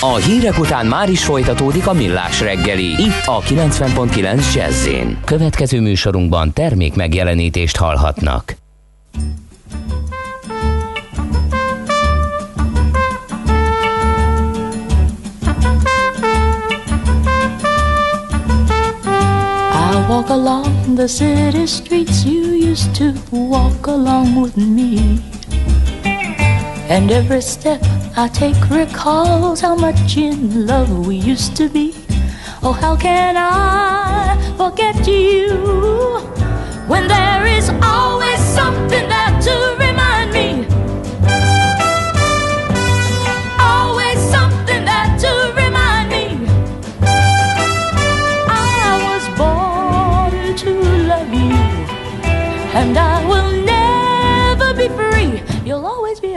A 0.00 0.14
hírek 0.14 0.58
után 0.58 0.86
már 0.86 1.10
is 1.10 1.24
folytatódik 1.24 1.86
a 1.86 1.92
millás 1.92 2.40
reggeli, 2.40 2.84
itt 2.84 3.22
a 3.24 3.40
90.9 3.40 4.54
jazz 4.54 4.88
Következő 5.24 5.80
műsorunkban 5.80 6.52
termék 6.52 6.94
megjelenítést 6.94 7.76
hallhatnak. 7.76 8.56
Walk 20.08 20.28
along 20.28 20.94
the 20.94 21.08
city 21.08 21.66
streets 21.66 22.24
you 22.24 22.52
used 22.52 22.94
to 22.94 23.12
walk 23.32 23.88
along 23.88 24.40
with 24.40 24.56
me. 24.56 25.20
And 26.88 27.10
every 27.10 27.40
step 27.42 27.80
I 28.16 28.28
take 28.28 28.70
recalls 28.70 29.60
how 29.60 29.74
much 29.74 30.16
in 30.16 30.66
love 30.66 31.06
we 31.06 31.16
used 31.16 31.56
to 31.56 31.68
be. 31.68 31.92
Oh, 32.62 32.72
how 32.72 32.96
can 32.96 33.34
I 33.36 34.38
forget 34.56 35.06
you 35.08 35.56
when 36.86 37.08
there 37.08 37.44
is 37.46 37.70
always 37.82 38.38
something 38.38 39.08
there 39.08 39.25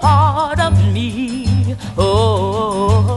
part 0.00 0.60
of 0.60 0.72
me. 0.92 1.76
Oh, 1.96 3.04
oh, 3.06 3.07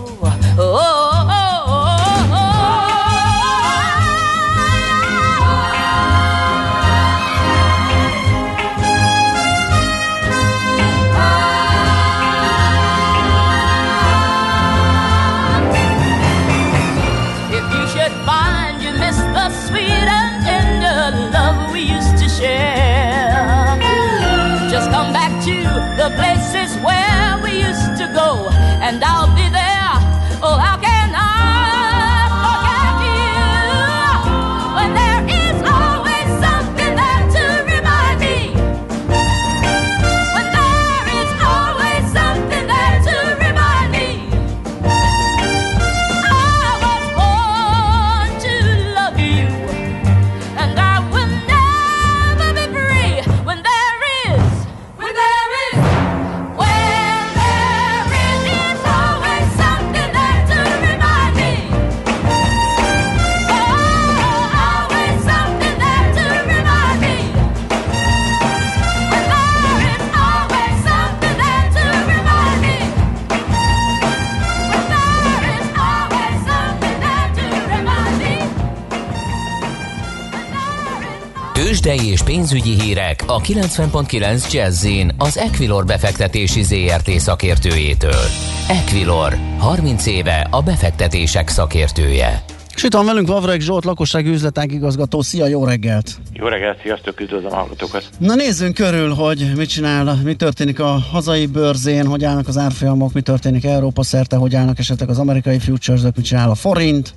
Tőzsdei 81.82 82.10
és 82.10 82.22
pénzügyi 82.24 82.82
hírek 82.82 83.24
a 83.28 83.40
90.9 83.40 84.52
jazz 84.52 84.88
az 85.18 85.38
Equilor 85.38 85.86
befektetési 85.86 86.64
ZRT 86.64 87.10
szakértőjétől. 87.10 88.24
Equilor, 88.68 89.38
30 89.58 90.06
éve 90.06 90.48
a 90.52 90.62
befektetések 90.62 91.48
szakértője. 91.50 92.44
És 92.76 92.84
itt 92.84 92.94
van 92.94 93.06
velünk 93.06 93.28
Vavreg 93.28 93.60
Zsolt, 93.60 93.86
lakossági 93.86 94.30
üzletág 94.30 94.72
igazgató. 94.72 95.22
Szia, 95.22 95.48
jó 95.48 95.66
reggelt! 95.66 96.18
Jó 96.34 96.48
reggelt, 96.48 96.82
sziasztok, 96.82 97.20
üdvözlöm 97.20 97.52
a 97.52 97.56
hallgatókat! 97.56 98.10
Na 98.18 98.36
nézzünk 98.36 98.74
körül, 98.74 99.14
hogy 99.14 99.52
mit 99.56 99.70
csinál, 99.70 100.20
mi 100.24 100.36
történik 100.36 100.80
a 100.80 101.00
hazai 101.12 101.46
bőrzén, 101.46 102.06
hogy 102.06 102.24
állnak 102.24 102.48
az 102.48 102.58
árfolyamok, 102.58 103.14
mi 103.14 103.22
történik 103.22 103.66
Európa 103.66 104.04
szerte, 104.04 104.36
hogy 104.36 104.56
állnak 104.56 104.80
esetleg 104.80 105.10
az 105.10 105.18
amerikai 105.18 105.60
futures 105.60 106.02
mit 106.16 106.26
csinál 106.26 106.50
a 106.50 106.56
forint, 106.56 107.14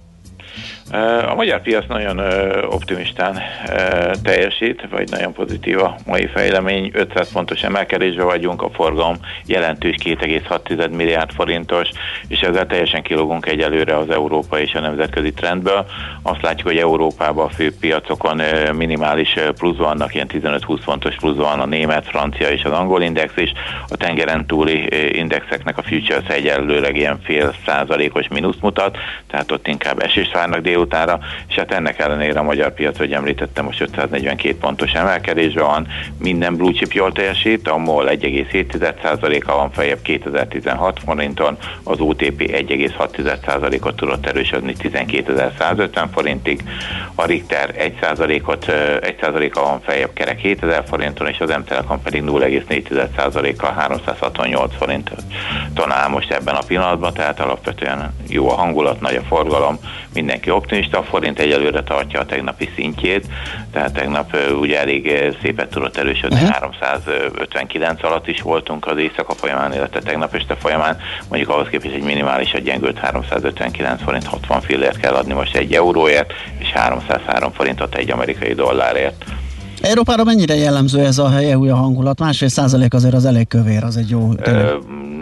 a 1.29 1.35
magyar 1.35 1.63
piac 1.63 1.87
nagyon 1.89 2.21
optimistán 2.71 3.43
teljesít, 4.23 4.87
vagy 4.91 5.11
nagyon 5.11 5.33
pozitív 5.33 5.79
a 5.79 5.97
mai 6.07 6.27
fejlemény. 6.27 6.91
500 6.93 7.33
pontos 7.33 7.63
emelkedésre 7.63 8.23
vagyunk, 8.23 8.63
a 8.63 8.71
forgalom 8.71 9.17
jelentős 9.47 9.95
2,6 10.05 10.91
milliárd 10.91 11.33
forintos, 11.33 11.89
és 12.29 12.41
ezzel 12.41 12.67
teljesen 12.67 13.03
kilógunk 13.03 13.47
egyelőre 13.47 13.97
az 13.97 14.11
európai 14.11 14.63
és 14.63 14.75
a 14.75 14.81
nemzetközi 14.81 15.33
trendből. 15.33 15.87
Azt 16.23 16.43
látjuk, 16.43 16.69
hogy 16.69 16.79
Európában 16.79 17.45
a 17.45 17.49
fő 17.49 17.75
piacokon 17.81 18.41
minimális 18.73 19.35
plusz 19.55 19.77
vannak, 19.77 20.15
ilyen 20.15 20.31
15-20 20.33 20.79
fontos 20.83 21.15
plusz 21.15 21.37
van 21.37 21.61
a 21.61 21.67
német, 21.67 22.09
francia 22.09 22.49
és 22.49 22.65
az 22.65 22.73
angol 22.73 23.03
index 23.03 23.37
is. 23.37 23.53
A 23.89 23.97
tengeren 23.97 24.47
túli 24.47 24.89
indexeknek 25.17 25.79
a 25.79 25.83
futures 25.83 26.29
egyelőre 26.29 26.91
ilyen 26.91 27.21
fél 27.23 27.55
százalékos 27.67 28.29
mínusz 28.29 28.59
mutat, 28.61 28.99
tehát 29.27 29.53
ott 29.53 29.69
inkább 29.69 30.03
esés 30.03 30.31
várnak 30.33 30.61
délutánra, 30.75 31.19
és 31.49 31.55
hát 31.55 31.73
ennek 31.73 31.99
ellenére 31.99 32.39
a 32.39 32.43
magyar 32.43 32.75
piac, 32.75 32.99
hogy 32.99 33.13
említettem, 33.13 33.65
most 33.65 33.81
542 33.81 34.57
pontos 34.57 34.93
emelkedésben 34.93 35.65
van, 35.65 35.87
minden 36.19 36.57
blue 36.57 36.73
chip 36.73 36.93
jól 36.93 37.13
teljesít, 37.13 37.69
a 37.69 37.77
MOL 37.77 38.07
1,7%-a 38.09 39.57
van 39.57 39.71
feljebb 39.71 40.03
2016 40.03 41.01
forinton, 41.05 41.57
az 41.83 42.01
OTP 42.01 42.41
1,6%-ot 42.41 43.97
tudott 43.97 44.27
erősödni 44.27 44.75
12.150 44.83 46.07
forintig, 46.13 46.63
a 47.15 47.25
Richter 47.25 47.75
1%-ot, 48.01 48.65
1%-a 49.01 49.61
van 49.61 49.81
feljebb 49.81 50.13
kerek 50.13 50.39
7000 50.39 50.85
forinton, 50.89 51.29
és 51.29 51.39
az 51.39 51.49
M-Telekom 51.49 52.03
pedig 52.03 52.23
0,4%-a 52.23 53.67
368 53.67 54.77
forinton 54.77 55.93
áll 55.93 56.09
most 56.09 56.31
ebben 56.31 56.55
a 56.55 56.63
pillanatban, 56.67 57.13
tehát 57.13 57.41
alapvetően 57.41 58.15
jó 58.29 58.51
a 58.51 58.55
hangulat, 58.55 59.01
nagy 59.01 59.17
a 59.17 59.23
forgalom, 59.23 59.79
mindenki 60.15 60.51
optimista, 60.51 60.64
a 60.93 61.03
forint 61.03 61.39
egyelőre 61.39 61.83
tartja 61.83 62.21
a 62.21 62.27
tegnapi 62.27 62.71
szintjét, 62.77 63.27
tehát 63.73 63.93
tegnap 63.93 64.37
ugye 64.61 64.81
elég 64.81 65.33
szépet 65.43 65.71
tudott 65.71 65.97
erősödni, 65.97 66.37
uh-huh. 66.37 66.51
359 66.51 68.05
alatt 68.05 68.29
is 68.29 68.41
voltunk 68.41 68.87
az 68.87 68.99
éjszaka 68.99 69.35
folyamán, 69.35 69.73
illetve 69.73 70.01
tegnap 70.01 70.35
este 70.35 70.55
folyamán, 70.55 70.99
mondjuk 71.29 71.51
ahhoz 71.51 71.69
képest 71.69 71.95
egy 71.95 72.03
minimális 72.03 72.55
gyengült 72.63 72.99
359 72.99 74.03
forint 74.03 74.27
60 74.27 74.61
fillért 74.61 75.01
kell 75.01 75.15
adni 75.15 75.33
most 75.33 75.57
egy 75.57 75.75
euróért, 75.75 76.33
és 76.59 76.71
303 76.73 77.53
forintot 77.53 77.95
egy 77.95 78.11
amerikai 78.11 78.55
dollárért. 78.55 79.25
Európára 79.81 80.25
mennyire 80.25 80.55
jellemző 80.55 81.01
ez 81.01 81.19
a 81.19 81.41
EU 81.41 81.69
hangulat? 81.69 82.19
Másfél 82.19 82.49
százalék 82.49 82.95
azért 82.95 83.15
az 83.15 83.25
elég 83.25 83.49
kövér, 83.49 83.85
az 83.85 83.97
egy 83.97 84.09
jó 84.09 84.31
Ö, 84.43 84.75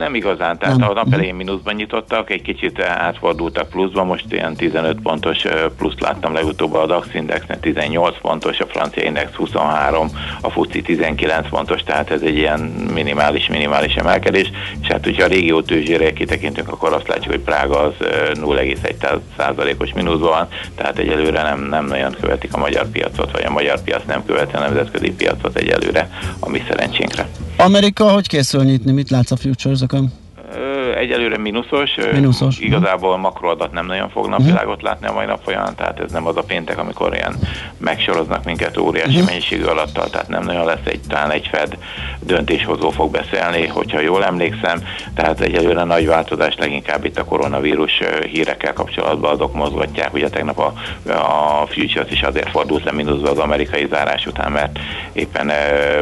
nem 0.03 0.15
igazán, 0.15 0.59
tehát 0.59 0.77
nem. 0.77 0.89
a 0.89 0.93
nap 0.93 1.13
elején 1.13 1.35
mínuszban 1.35 1.75
nyitottak, 1.75 2.31
egy 2.31 2.43
kicsit 2.43 2.81
átfordultak 2.81 3.69
pluszba, 3.69 4.05
most 4.05 4.25
ilyen 4.29 4.55
15 4.55 5.01
pontos 5.01 5.45
plusz 5.77 5.99
láttam 5.99 6.35
legutóbb 6.35 6.75
a 6.75 6.87
DAX 6.87 7.07
indexnek 7.15 7.61
18 7.61 8.21
pontos, 8.21 8.61
a 8.61 8.67
francia 8.67 9.05
index 9.05 9.35
23, 9.35 10.09
a 10.41 10.51
FUCI 10.51 10.83
19 10.83 11.49
pontos, 11.49 11.83
tehát 11.83 12.11
ez 12.11 12.21
egy 12.21 12.37
ilyen 12.37 12.61
minimális, 12.95 13.49
minimális 13.49 13.95
emelkedés, 13.95 14.51
és 14.83 14.89
hát 14.89 15.05
hogyha 15.05 15.25
a 15.25 15.29
régió 15.29 15.61
tőzsére 15.61 16.13
kitekintünk, 16.13 16.69
akkor 16.69 16.93
azt 16.93 17.09
látjuk, 17.09 17.35
hogy 17.35 17.43
Prága 17.43 17.79
az 17.79 17.95
0,1 18.01 19.19
százalékos 19.37 19.93
mínuszban 19.93 20.31
van, 20.31 20.49
tehát 20.75 20.99
egyelőre 20.99 21.43
nem, 21.43 21.61
nem 21.61 21.87
nagyon 21.87 22.17
követik 22.21 22.55
a 22.55 22.59
magyar 22.59 22.87
piacot, 22.91 23.31
vagy 23.31 23.45
a 23.45 23.51
magyar 23.51 23.83
piac 23.83 24.03
nem 24.07 24.25
követi 24.25 24.55
a 24.55 24.61
nemzetközi 24.61 25.13
piacot 25.13 25.57
egyelőre 25.57 26.09
a 26.41 26.49
mi 26.49 26.63
szerencsénkre. 26.69 27.29
Amerika 27.57 28.13
hogy 28.13 28.29
készül 28.29 28.65
nyitni? 28.65 28.93
Mit 28.93 29.11
látsz 29.11 29.31
a 29.31 29.37
futures-okon? 29.37 30.13
Egyelőre 31.03 31.39
mínuszos. 31.39 31.97
mínuszos. 32.13 32.59
Igazából 32.59 33.17
makroadat 33.17 33.73
nem 33.73 33.87
nagyon 33.87 34.09
fognak 34.09 34.39
uh-huh. 34.39 34.55
világot 34.55 34.83
látni 34.83 35.07
a 35.07 35.13
mai 35.13 35.27
nap 35.27 35.43
folyamán, 35.43 35.75
tehát 35.75 36.01
ez 36.01 36.13
nem 36.13 36.27
az 36.27 36.37
a 36.37 36.43
péntek, 36.43 36.79
amikor 36.79 37.15
ilyen 37.15 37.35
megsoroznak 37.79 38.45
minket 38.45 38.77
óriási 38.77 39.09
uh-huh. 39.09 39.27
mennyiségű 39.27 39.65
alattal, 39.65 40.11
tehát 40.11 40.29
nem 40.29 40.45
nagyon 40.45 40.65
lesz 40.65 40.85
egy, 40.85 41.01
talán 41.09 41.31
egy 41.31 41.49
Fed 41.53 41.77
döntéshozó 42.21 42.91
fog 42.91 43.11
beszélni, 43.11 43.67
hogyha 43.67 44.01
jól 44.01 44.25
emlékszem, 44.25 44.83
tehát 45.15 45.41
egyelőre 45.41 45.85
nagy 45.85 46.07
változás 46.07 46.55
leginkább 46.59 47.05
itt 47.05 47.19
a 47.19 47.25
koronavírus 47.25 48.01
hírekkel 48.31 48.73
kapcsolatban 48.73 49.33
azok 49.33 49.55
mozgatják, 49.55 50.15
ugye 50.15 50.29
tegnap 50.29 50.59
a, 50.59 50.73
a 51.13 51.67
Futures 51.67 52.11
is 52.11 52.23
azért 52.23 52.51
fordult 52.51 52.85
le 52.85 52.93
mínuszba 52.93 53.31
az 53.31 53.39
amerikai 53.39 53.87
zárás 53.91 54.27
után, 54.27 54.53
mert 54.53 54.79
éppen 55.13 55.51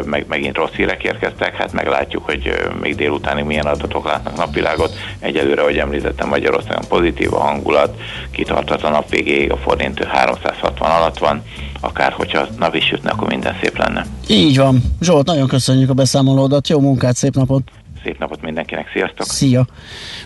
meg, 0.04 0.24
megint 0.28 0.56
rossz 0.56 0.72
hírek 0.72 1.02
érkeztek, 1.02 1.56
hát 1.56 1.72
meglátjuk, 1.72 2.24
hogy 2.24 2.54
még 2.80 2.94
délutánig 2.94 3.44
milyen 3.44 3.66
adatok 3.66 4.06
látnak 4.06 4.36
napvilágot. 4.36 4.89
Egyelőre, 5.18 5.60
ahogy 5.60 5.78
említettem, 5.78 6.28
Magyarországon 6.28 6.84
pozitív 6.88 7.34
a 7.34 7.38
hangulat, 7.38 8.00
kitartott 8.30 8.82
a 8.82 8.90
nap 8.90 9.08
végéig, 9.08 9.52
a 9.52 9.56
forint 9.56 10.04
360 10.04 10.90
alatt 10.90 11.18
van, 11.18 11.42
akár 11.80 12.12
hogyha 12.12 12.46
nap 12.58 12.74
is 12.74 12.90
jutna, 12.90 13.10
akkor 13.10 13.28
minden 13.28 13.56
szép 13.62 13.76
lenne. 13.76 14.06
Így 14.28 14.56
van. 14.56 14.82
Zsolt, 15.00 15.26
nagyon 15.26 15.46
köszönjük 15.46 15.90
a 15.90 15.94
beszámolódat, 15.94 16.68
jó 16.68 16.80
munkát, 16.80 17.16
szép 17.16 17.34
napot! 17.34 17.62
Szép 18.04 18.18
napot 18.18 18.42
mindenkinek, 18.42 18.90
sziasztok! 18.92 19.26
Szia! 19.26 19.66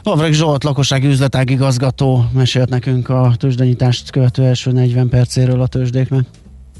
Vavreg 0.02 0.32
Zsolt, 0.32 0.64
lakossági 0.64 1.06
üzletág 1.06 1.50
igazgató 1.50 2.24
mesélt 2.32 2.68
nekünk 2.68 3.08
a 3.08 3.32
tőzsdenyítást 3.36 4.10
követő 4.10 4.42
első 4.42 4.70
40 4.70 5.08
percéről 5.08 5.60
a 5.60 5.66
tőzsdéknek. 5.66 6.24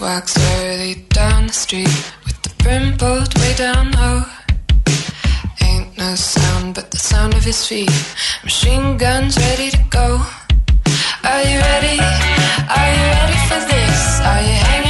Walks 0.00 0.32
slowly 0.32 0.94
down 1.10 1.46
the 1.46 1.52
street 1.52 2.12
with 2.24 2.40
the 2.42 2.50
brim 2.62 2.96
pulled 2.96 3.36
way 3.38 3.54
down 3.54 3.90
low. 3.92 4.22
Ain't 5.62 5.96
no 5.98 6.14
sound 6.14 6.74
but 6.74 6.90
the 6.90 6.96
sound 6.96 7.34
of 7.34 7.44
his 7.44 7.66
feet. 7.66 7.90
Machine 8.42 8.96
guns 8.96 9.36
ready 9.36 9.70
to 9.70 9.84
go. 9.90 10.06
Are 11.24 11.42
you 11.42 11.58
ready? 11.58 11.98
Are 12.78 12.90
you 12.96 13.04
ready 13.18 13.38
for 13.48 13.60
this? 13.72 14.20
Are 14.20 14.40
you 14.40 14.56
hanging 14.68 14.89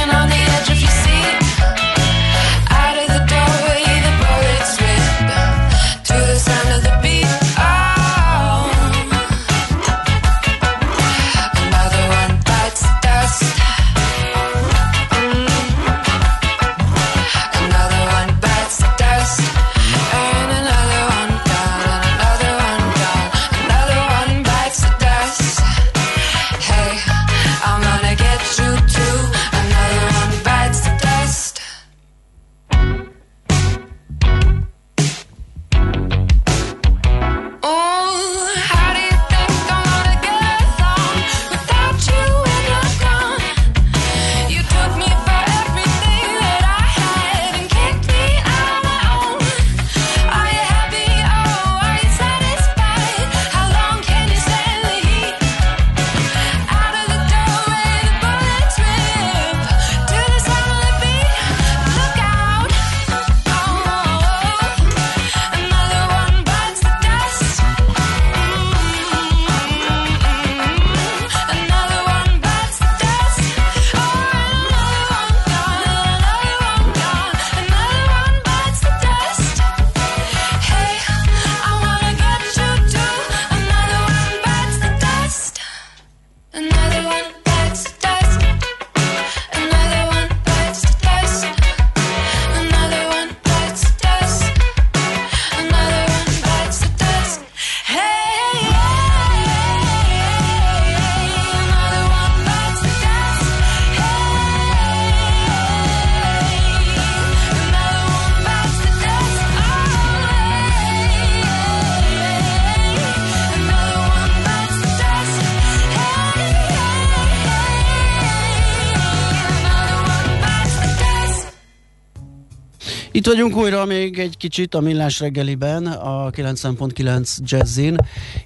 Itt 123.21 123.27
vagyunk 123.27 123.55
újra 123.55 123.85
még 123.85 124.19
egy 124.19 124.37
kicsit 124.37 124.75
a 124.75 124.79
Millás 124.79 125.19
reggeliben, 125.19 125.85
a 125.85 126.29
90.9 126.29 127.37
Jazzin, 127.43 127.95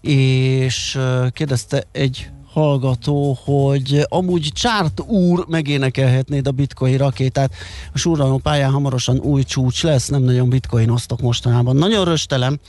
és 0.01 0.99
kérdezte 1.31 1.83
egy 1.91 2.29
hallgató, 2.51 3.37
hogy 3.43 4.05
amúgy 4.09 4.49
Csárt 4.53 5.01
úr 5.01 5.45
megénekelhetnéd 5.47 6.47
a 6.47 6.51
bitcoin 6.51 6.97
rakétát. 6.97 7.53
A 7.93 7.97
surranó 7.97 8.37
pályán 8.37 8.71
hamarosan 8.71 9.17
új 9.17 9.43
csúcs 9.43 9.83
lesz, 9.83 10.07
nem 10.07 10.21
nagyon 10.21 10.49
bitcoin 10.49 10.89
osztok 10.89 11.21
mostanában. 11.21 11.75
Nagyon 11.75 12.05
röstelem, 12.05 12.59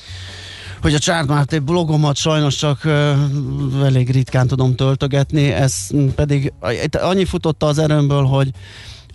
hogy 0.82 0.94
a 0.94 0.98
Csárt 0.98 1.28
Márté 1.28 1.58
blogomat 1.58 2.16
sajnos 2.16 2.54
csak 2.54 2.80
uh, 2.84 3.84
elég 3.84 4.10
ritkán 4.10 4.46
tudom 4.46 4.74
töltögetni, 4.74 5.52
ez 5.52 5.74
pedig 6.14 6.52
annyi 6.90 7.24
futotta 7.24 7.66
az 7.66 7.78
erőmből, 7.78 8.24
hogy 8.24 8.50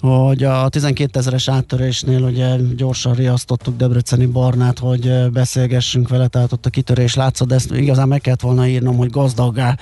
hogy 0.02 0.44
a 0.44 0.70
12 0.70 1.20
ezeres 1.20 1.48
áttörésnél 1.48 2.24
ugye 2.24 2.56
gyorsan 2.76 3.14
riasztottuk 3.14 3.78
Debreceni 3.78 4.26
Barnát, 4.26 4.80
hogy 4.80 5.30
beszélgessünk 5.32 6.10
vele, 6.10 6.28
tehát 6.28 6.52
ott 6.52 6.66
a 6.66 6.70
kitörés 6.70 7.14
látszott, 7.14 7.48
de 7.48 7.56
ezt 7.56 7.72
igazán 7.72 8.08
meg 8.08 8.22
kellett 8.22 8.42
volna 8.42 8.68
írnom, 8.68 8.98
hogy 8.98 9.10
gazdaggá 9.10 9.78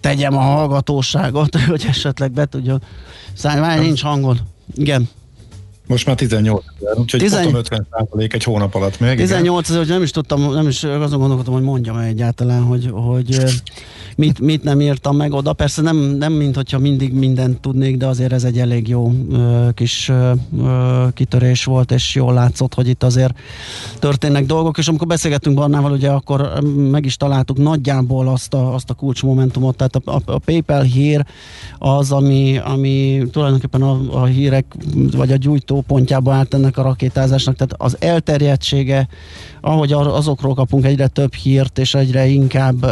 tegyem 0.00 0.36
a 0.36 0.40
hallgatóságot, 0.40 1.56
hogy 1.68 1.84
esetleg 1.88 2.32
be 2.32 2.44
tudja 2.44 2.78
szállni. 3.32 3.84
Nincs 3.84 4.02
hangod. 4.02 4.42
Igen. 4.74 5.08
Most 5.90 6.06
már 6.06 6.16
18 6.16 6.64
ezer, 6.80 6.98
úgyhogy 6.98 7.20
10... 7.20 7.32
50 7.32 7.86
százalék 7.90 8.34
egy 8.34 8.44
hónap 8.44 8.74
alatt 8.74 9.00
még. 9.00 9.16
18 9.16 9.68
ezer, 9.68 9.78
hogy 9.78 9.88
nem 9.88 10.02
is 10.02 10.10
tudtam, 10.10 10.52
nem 10.52 10.68
is 10.68 10.84
azon 10.84 11.18
gondolkodtam, 11.18 11.54
hogy 11.54 11.62
mondjam 11.62 11.96
egyáltalán, 11.96 12.62
hogy, 12.62 12.90
hogy 12.92 13.38
mit, 14.16 14.40
mit 14.40 14.62
nem 14.62 14.80
írtam 14.80 15.16
meg 15.16 15.32
oda. 15.32 15.52
Persze 15.52 15.82
nem, 15.82 15.96
nem 15.96 16.32
mint 16.32 16.54
hogyha 16.54 16.78
mindig 16.78 17.12
mindent 17.12 17.60
tudnék, 17.60 17.96
de 17.96 18.06
azért 18.06 18.32
ez 18.32 18.44
egy 18.44 18.58
elég 18.58 18.88
jó 18.88 19.12
ö, 19.32 19.68
kis 19.74 20.08
ö, 20.08 20.32
kitörés 21.14 21.64
volt, 21.64 21.92
és 21.92 22.14
jól 22.14 22.34
látszott, 22.34 22.74
hogy 22.74 22.88
itt 22.88 23.02
azért 23.02 23.34
történnek 23.98 24.46
dolgok, 24.46 24.78
és 24.78 24.88
amikor 24.88 25.06
beszélgettünk 25.06 25.56
Barnával, 25.56 25.92
ugye 25.92 26.10
akkor 26.10 26.60
meg 26.90 27.04
is 27.04 27.16
találtuk 27.16 27.56
nagyjából 27.56 28.28
azt 28.28 28.54
a, 28.54 28.74
azt 28.74 28.90
a 28.90 28.94
kulcsmomentumot, 28.94 29.76
tehát 29.76 29.96
a, 29.96 30.10
a, 30.10 30.20
a 30.24 30.38
PayPal 30.38 30.82
hír 30.82 31.24
az, 31.78 32.12
ami, 32.12 32.58
ami 32.64 33.22
tulajdonképpen 33.32 33.82
a, 33.82 34.22
a 34.22 34.24
hírek, 34.24 34.64
vagy 34.94 35.32
a 35.32 35.36
gyújtó 35.36 35.79
pontjába 35.80 36.32
állt 36.32 36.54
ennek 36.54 36.78
a 36.78 36.82
rakétázásnak, 36.82 37.56
tehát 37.56 37.74
az 37.76 37.96
elterjedtsége, 38.00 39.08
ahogy 39.60 39.92
azokról 39.92 40.54
kapunk 40.54 40.84
egyre 40.84 41.06
több 41.06 41.34
hírt, 41.34 41.78
és 41.78 41.94
egyre 41.94 42.26
inkább 42.26 42.84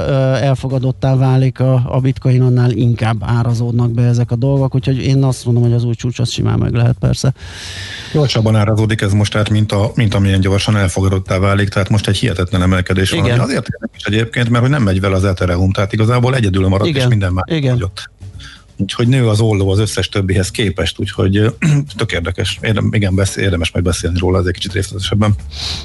elfogadottá 0.42 1.16
válik 1.16 1.60
a, 1.60 1.82
a 1.86 2.00
bitcoin, 2.00 2.42
annál 2.42 2.70
inkább 2.70 3.16
árazódnak 3.20 3.90
be 3.90 4.02
ezek 4.02 4.30
a 4.30 4.36
dolgok, 4.36 4.74
úgyhogy 4.74 4.98
én 5.02 5.24
azt 5.24 5.44
mondom, 5.44 5.62
hogy 5.62 5.72
az 5.72 5.84
új 5.84 5.94
csúcs 5.94 6.18
az 6.18 6.30
simán 6.30 6.58
meg 6.58 6.72
lehet 6.72 6.96
persze. 7.00 7.32
Gyorsabban 8.12 8.56
árazódik 8.56 9.00
ez 9.00 9.12
most, 9.12 9.32
tehát 9.32 9.50
mint, 9.50 9.72
a, 9.72 9.90
mint 9.94 10.14
amilyen 10.14 10.40
gyorsan 10.40 10.76
elfogadottá 10.76 11.38
válik, 11.38 11.68
tehát 11.68 11.88
most 11.88 12.08
egy 12.08 12.16
hihetetlen 12.16 12.62
emelkedés 12.62 13.12
Igen. 13.12 13.36
van. 13.36 13.40
Azért 13.40 13.66
is 13.96 14.04
egyébként, 14.04 14.48
mert 14.48 14.62
hogy 14.62 14.72
nem 14.72 14.82
megy 14.82 15.00
vele 15.00 15.16
az 15.16 15.24
Ethereum, 15.24 15.72
tehát 15.72 15.92
igazából 15.92 16.34
egyedül 16.34 16.68
maradt, 16.68 16.88
Igen. 16.88 17.02
és 17.02 17.08
minden 17.08 17.32
már 17.32 17.44
Igen. 17.48 17.72
Hagyott. 17.72 18.10
Úgyhogy 18.80 19.08
nő 19.08 19.28
az 19.28 19.40
olló 19.40 19.70
az 19.70 19.78
összes 19.78 20.08
többihez 20.08 20.50
képest, 20.50 20.98
úgyhogy 20.98 21.54
tök 21.96 22.12
érdekes. 22.12 22.58
Érdem, 22.62 22.88
igen, 22.92 23.14
beszél, 23.14 23.44
érdemes 23.44 23.70
majd 23.70 23.84
beszélni 23.84 24.18
róla, 24.18 24.38
ez 24.38 24.46
egy 24.46 24.52
kicsit 24.52 24.72
részletesebben. 24.72 25.34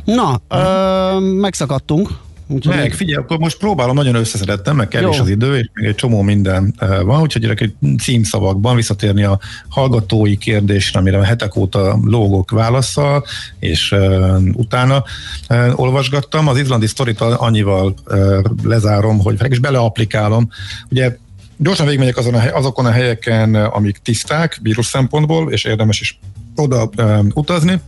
Na, 0.03 0.41
ö, 0.47 1.19
megszakadtunk. 1.19 2.09
Úgyhogy 2.47 2.75
meg, 2.75 2.93
figyelj, 2.93 3.23
akkor 3.23 3.37
most 3.37 3.57
próbálom, 3.57 3.95
nagyon 3.95 4.15
összeszedettem, 4.15 4.75
meg 4.75 4.87
kevés 4.87 5.19
az 5.19 5.29
idő, 5.29 5.57
és 5.57 5.69
még 5.73 5.87
egy 5.87 5.95
csomó 5.95 6.21
minden 6.21 6.75
van, 7.03 7.21
úgyhogy 7.21 7.43
egy 7.43 7.73
címszavakban 7.99 8.75
visszatérni 8.75 9.23
a 9.23 9.39
hallgatói 9.69 10.37
kérdésre, 10.37 10.99
amire 10.99 11.17
a 11.17 11.23
hetek 11.23 11.55
óta 11.55 11.99
lógok 12.03 12.51
válaszsal, 12.51 13.25
és 13.59 13.91
uh, 13.91 14.37
utána 14.53 15.03
uh, 15.49 15.79
olvasgattam. 15.79 16.47
Az 16.47 16.57
izlandi 16.57 16.87
sztorit 16.87 17.21
annyival 17.21 17.93
uh, 18.05 18.43
lezárom, 18.63 19.19
hogy 19.19 19.37
is 19.49 19.59
beleaplikálom. 19.59 20.49
Ugye 20.89 21.17
Gyorsan 21.57 21.85
végigmegyek 21.85 22.17
azon 22.17 22.33
a, 22.33 22.39
hely, 22.39 22.49
azokon 22.49 22.85
a 22.85 22.91
helyeken, 22.91 23.55
amik 23.55 23.97
tiszták 23.97 24.59
vírus 24.61 24.85
szempontból, 24.85 25.51
és 25.51 25.63
érdemes 25.63 25.99
is 25.99 26.19
oda 26.55 26.89
um, 26.97 27.31
utazni 27.33 27.81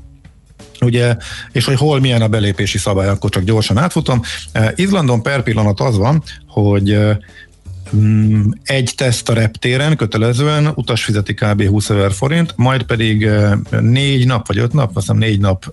ugye, 0.81 1.15
és 1.51 1.65
hogy 1.65 1.77
hol 1.77 1.99
milyen 1.99 2.21
a 2.21 2.27
belépési 2.27 2.77
szabály, 2.77 3.07
akkor 3.07 3.29
csak 3.29 3.43
gyorsan 3.43 3.77
átfutom. 3.77 4.21
Uh, 4.53 4.67
Izlandon 4.75 5.21
per 5.21 5.43
pillanat 5.43 5.79
az 5.79 5.97
van, 5.97 6.23
hogy 6.47 6.91
uh, 6.91 7.15
egy 8.63 8.93
teszt 8.97 9.29
a 9.29 9.33
reptéren 9.33 9.95
kötelezően, 9.95 10.71
utas 10.75 11.03
fizeti 11.03 11.33
kb. 11.33 11.67
20 11.67 11.89
ezer 11.89 12.11
forint, 12.11 12.53
majd 12.55 12.83
pedig 12.83 13.29
négy 13.79 14.25
nap 14.25 14.47
vagy 14.47 14.57
öt 14.57 14.73
nap, 14.73 14.87
azt 14.87 15.05
hiszem 15.05 15.17
négy 15.17 15.39
nap 15.39 15.65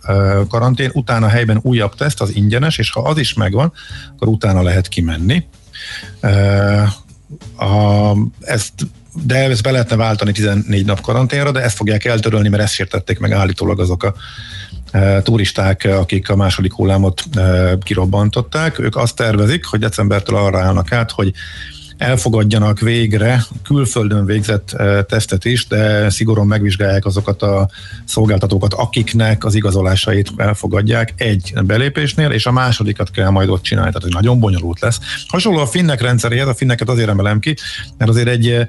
karantén, 0.49 0.90
utána 0.93 1.28
helyben 1.28 1.59
újabb 1.62 1.95
teszt, 1.95 2.20
az 2.20 2.34
ingyenes, 2.34 2.78
és 2.78 2.90
ha 2.90 3.01
az 3.01 3.18
is 3.18 3.34
megvan, 3.34 3.72
akkor 4.14 4.28
utána 4.28 4.62
lehet 4.62 4.88
kimenni 4.88 5.45
a, 7.57 8.12
ezt 8.41 8.72
de 9.24 9.37
ezt 9.37 9.62
be 9.62 9.70
lehetne 9.70 9.97
váltani 9.97 10.33
14 10.33 10.85
nap 10.85 11.01
karanténra, 11.01 11.51
de 11.51 11.61
ezt 11.61 11.76
fogják 11.76 12.05
eltörölni, 12.05 12.49
mert 12.49 12.62
ezt 12.62 12.72
sértették 12.72 13.18
meg 13.18 13.33
állítólag 13.33 13.80
azok 13.80 14.03
a 14.03 14.14
e, 14.91 15.22
turisták, 15.22 15.85
akik 15.85 16.28
a 16.28 16.37
második 16.37 16.72
hullámot 16.72 17.22
e, 17.35 17.78
kirobbantották. 17.83 18.78
Ők 18.78 18.97
azt 18.97 19.16
tervezik, 19.16 19.64
hogy 19.64 19.80
decembertől 19.80 20.37
arra 20.37 20.61
állnak 20.61 20.93
át, 20.93 21.11
hogy 21.11 21.33
elfogadjanak 22.03 22.80
végre 22.80 23.44
külföldön 23.62 24.24
végzett 24.24 24.72
eh, 24.72 25.03
tesztet 25.03 25.44
is, 25.44 25.66
de 25.66 26.11
szigorúan 26.11 26.46
megvizsgálják 26.46 27.05
azokat 27.05 27.42
a 27.42 27.68
szolgáltatókat, 28.05 28.74
akiknek 28.74 29.44
az 29.44 29.55
igazolásait 29.55 30.32
elfogadják 30.36 31.14
egy 31.16 31.53
belépésnél, 31.64 32.30
és 32.30 32.46
a 32.46 32.53
másodikat 32.53 33.11
kell 33.11 33.30
majd 33.30 33.48
ott 33.48 33.62
csinálni, 33.62 33.88
tehát 33.88 34.03
hogy 34.03 34.22
nagyon 34.22 34.40
bonyolult 34.40 34.80
lesz. 34.80 35.00
Hasonló 35.26 35.59
a 35.59 35.66
finnek 35.66 36.00
rendszeréhez, 36.00 36.48
a 36.48 36.55
finneket 36.55 36.88
azért 36.88 37.09
emelem 37.09 37.38
ki, 37.38 37.55
mert 37.98 38.11
azért 38.11 38.28
egy 38.28 38.48
eh, 38.48 38.66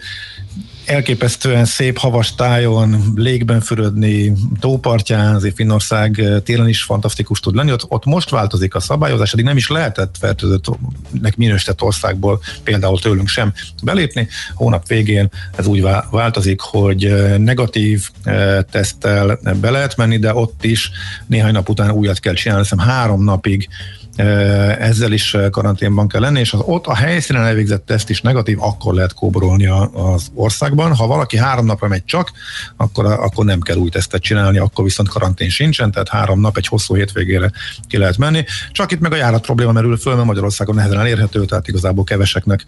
elképesztően 0.86 1.66
szép 1.66 1.98
havas 1.98 2.36
tájon, 2.36 3.14
légben 3.16 3.62
fürödni, 3.62 4.34
tópartján, 4.60 5.36
azért 5.36 5.56
Finnország 5.56 6.20
eh, 6.20 6.40
télen 6.40 6.68
is 6.68 6.84
fantasztikus 6.84 7.40
tud 7.40 7.56
lenni. 7.56 7.72
Ott, 7.72 7.86
ott 7.88 8.06
most 8.06 8.30
változik 8.30 8.76
a 8.76 8.80
szabályozás, 8.80 9.34
eddig 9.34 9.46
nem 9.46 9.58
is 9.58 9.70
lehetett 9.70 10.16
fertőzöttnek 10.20 11.36
minősített 11.38 11.82
országból, 11.82 12.42
például 12.64 13.00
tőlünk 13.00 13.28
sem 13.28 13.54
belépni. 13.84 14.28
Hónap 14.54 14.88
végén 14.88 15.30
ez 15.56 15.68
úgy 15.68 15.86
változik, 16.12 16.60
hogy 16.62 17.06
eh, 17.06 17.38
negatív 17.38 18.10
eh, 18.24 18.58
teszttel 18.72 19.40
be 19.62 19.70
lehet 19.70 19.98
menni, 19.98 20.18
de 20.18 20.34
ott 20.34 20.64
is 20.64 20.92
néhány 21.28 21.54
nap 21.54 21.70
után 21.70 21.92
újat 21.92 22.20
kell 22.20 22.34
csinálni, 22.34 22.64
hiszem 22.64 22.86
három 22.86 23.24
napig 23.24 23.70
ezzel 24.16 25.12
is 25.12 25.38
karanténban 25.52 26.08
kell 26.08 26.22
lenni, 26.22 26.40
és 26.40 26.54
az 26.54 26.60
ott 26.66 26.88
a 26.88 26.96
helyszínen 26.96 27.46
elvégzett 27.46 27.86
teszt 27.86 28.10
is 28.10 28.22
negatív, 28.22 28.62
akkor 28.62 28.94
lehet 28.94 29.14
kóborolni 29.14 29.66
az 29.66 30.32
országban. 30.34 30.96
Ha 30.96 31.08
valaki 31.08 31.38
három 31.38 31.66
napra 31.66 31.88
megy 31.88 32.06
csak, 32.06 32.32
akkor, 32.78 33.06
akkor 33.06 33.46
nem 33.46 33.62
kell 33.62 33.76
új 33.76 33.90
tesztet 33.90 34.22
csinálni, 34.22 34.58
akkor 34.58 34.84
viszont 34.84 35.10
karantén 35.10 35.50
sincsen, 35.50 35.92
tehát 35.92 36.10
három 36.10 36.40
nap 36.40 36.58
egy 36.58 36.68
hosszú 36.68 36.96
hétvégére 36.96 37.52
ki 37.88 37.98
lehet 37.98 38.18
menni. 38.18 38.44
Csak 38.72 38.92
itt 38.92 39.00
meg 39.00 39.12
a 39.12 39.16
járat 39.16 39.42
probléma 39.42 39.72
merül 39.72 39.98
föl, 39.98 40.16
mert 40.16 40.28
Magyarországon 40.28 40.76
nehezen 40.76 41.00
elérhető, 41.00 41.46
tehát 41.46 41.68
igazából 41.68 42.04
keveseknek 42.04 42.66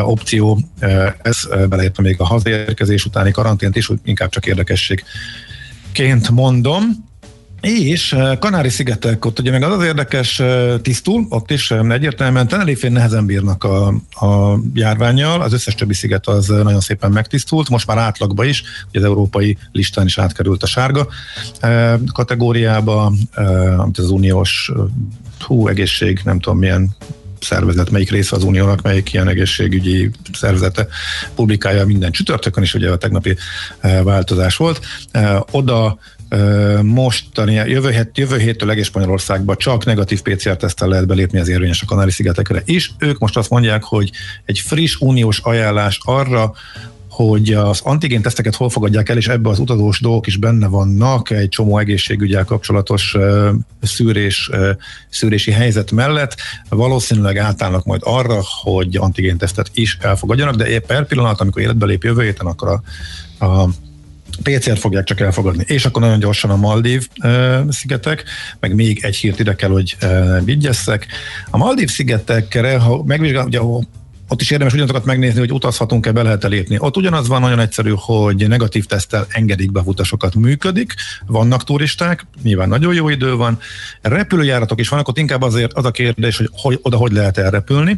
opció. 0.00 0.58
Ez 1.22 1.48
beleértve 1.68 2.02
még 2.02 2.20
a 2.20 2.24
hazaérkezés 2.24 3.04
utáni 3.04 3.30
karantént 3.30 3.76
is, 3.76 3.90
inkább 4.04 4.30
csak 4.30 4.46
érdekességként 4.46 6.30
mondom. 6.30 7.06
És 7.60 8.16
Kanári-szigetek, 8.38 9.24
ott 9.24 9.38
ugye 9.38 9.50
meg 9.50 9.62
az 9.62 9.78
az 9.78 9.84
érdekes 9.84 10.42
tisztul, 10.82 11.26
ott 11.28 11.50
is 11.50 11.70
egyértelműen 11.70 12.48
Tenerifén 12.48 12.92
nehezen 12.92 13.26
bírnak 13.26 13.64
a, 13.64 13.86
a 14.26 14.58
járványjal, 14.74 15.40
az 15.40 15.52
összes 15.52 15.74
többi 15.74 15.94
sziget 15.94 16.26
az 16.26 16.46
nagyon 16.46 16.80
szépen 16.80 17.10
megtisztult, 17.10 17.68
most 17.68 17.86
már 17.86 17.98
átlagba 17.98 18.44
is, 18.44 18.62
ugye 18.88 18.98
az 18.98 19.04
európai 19.04 19.56
listán 19.72 20.06
is 20.06 20.18
átkerült 20.18 20.62
a 20.62 20.66
sárga 20.66 21.08
kategóriába, 22.12 23.12
amit 23.76 23.98
az 23.98 24.10
uniós 24.10 24.72
hú, 25.40 25.68
egészség, 25.68 26.20
nem 26.24 26.40
tudom 26.40 26.58
milyen 26.58 26.96
szervezet, 27.40 27.90
melyik 27.90 28.10
része 28.10 28.36
az 28.36 28.44
uniónak, 28.44 28.82
melyik 28.82 29.12
ilyen 29.12 29.28
egészségügyi 29.28 30.10
szervezete 30.32 30.86
publikálja 31.34 31.86
minden 31.86 32.10
csütörtökön 32.10 32.62
is, 32.62 32.74
ugye 32.74 32.90
a 32.90 32.96
tegnapi 32.96 33.36
változás 34.02 34.56
volt. 34.56 34.80
Oda 35.50 35.98
mostani, 36.82 37.52
jövő, 37.52 37.90
hét, 37.90 38.18
jövő 38.18 38.38
héttől 38.38 38.70
egész 38.70 38.86
Spanyolországba 38.86 39.56
csak 39.56 39.84
negatív 39.84 40.22
PCR-tesztel 40.22 40.88
lehet 40.88 41.06
belépni 41.06 41.38
az 41.38 41.48
érvényes 41.48 41.82
a 41.82 41.86
Kanári-szigetekre 41.86 42.62
is. 42.64 42.92
Ők 42.98 43.18
most 43.18 43.36
azt 43.36 43.50
mondják, 43.50 43.82
hogy 43.82 44.10
egy 44.44 44.58
friss 44.58 44.96
uniós 45.00 45.38
ajánlás 45.38 45.98
arra, 46.04 46.52
hogy 47.18 47.52
az 47.52 47.80
antigén 47.84 48.22
teszteket 48.22 48.54
hol 48.54 48.70
fogadják 48.70 49.08
el, 49.08 49.16
és 49.16 49.28
ebbe 49.28 49.48
az 49.48 49.58
utazós 49.58 50.00
dolgok 50.00 50.26
is 50.26 50.36
benne 50.36 50.66
vannak, 50.66 51.30
egy 51.30 51.48
csomó 51.48 51.78
egészségügyel 51.78 52.44
kapcsolatos 52.44 53.14
uh, 53.14 53.48
szűrés, 53.82 54.48
uh, 54.52 54.70
szűrési 55.08 55.50
helyzet 55.50 55.90
mellett 55.90 56.34
valószínűleg 56.68 57.36
átállnak 57.36 57.84
majd 57.84 58.00
arra, 58.04 58.40
hogy 58.62 58.96
antigén 58.96 59.38
tesztet 59.38 59.70
is 59.74 59.98
elfogadjanak, 60.00 60.54
de 60.54 60.68
épp 60.68 60.86
per 60.86 61.06
pillanat, 61.06 61.40
amikor 61.40 61.62
életbe 61.62 61.86
lép 61.86 62.02
jövő 62.02 62.22
héten, 62.22 62.46
akkor 62.46 62.68
a, 63.38 63.44
a 63.44 63.68
PCR-t 64.42 64.78
fogják 64.78 65.04
csak 65.04 65.20
elfogadni. 65.20 65.64
És 65.66 65.84
akkor 65.84 66.02
nagyon 66.02 66.18
gyorsan 66.18 66.50
a 66.50 66.56
Maldív 66.56 67.08
szigetek, 67.68 68.24
meg 68.60 68.74
még 68.74 69.04
egy 69.04 69.16
hírt 69.16 69.38
ide 69.38 69.54
kell, 69.54 69.70
hogy 69.70 69.96
uh, 70.02 70.44
vigyesszek. 70.44 71.06
A 71.50 71.56
Maldív 71.56 71.88
szigetekre, 71.88 72.78
ha 72.78 73.02
megvizsgál, 73.04 73.44
ugye 73.44 73.60
ott 74.28 74.40
is 74.40 74.50
érdemes 74.50 74.72
ugyanazokat 74.72 75.04
megnézni, 75.04 75.38
hogy 75.38 75.52
utazhatunk-e, 75.52 76.12
be 76.12 76.22
lehet 76.22 76.42
lépni. 76.42 76.76
Ott 76.78 76.96
ugyanaz 76.96 77.28
van 77.28 77.40
nagyon 77.40 77.58
egyszerű, 77.60 77.92
hogy 77.96 78.48
negatív 78.48 78.84
tesztel 78.84 79.26
engedik 79.28 79.72
be 79.72 79.80
utasokat, 79.84 80.34
működik, 80.34 80.94
vannak 81.26 81.64
turisták, 81.64 82.26
nyilván 82.42 82.68
nagyon 82.68 82.94
jó 82.94 83.08
idő 83.08 83.34
van, 83.34 83.58
repülőjáratok 84.02 84.80
is 84.80 84.88
vannak, 84.88 85.08
ott 85.08 85.18
inkább 85.18 85.42
azért 85.42 85.72
az 85.72 85.84
a 85.84 85.90
kérdés, 85.90 86.36
hogy, 86.36 86.48
hogy 86.52 86.78
oda 86.82 86.96
hogy 86.96 87.12
lehet 87.12 87.38
elrepülni. 87.38 87.96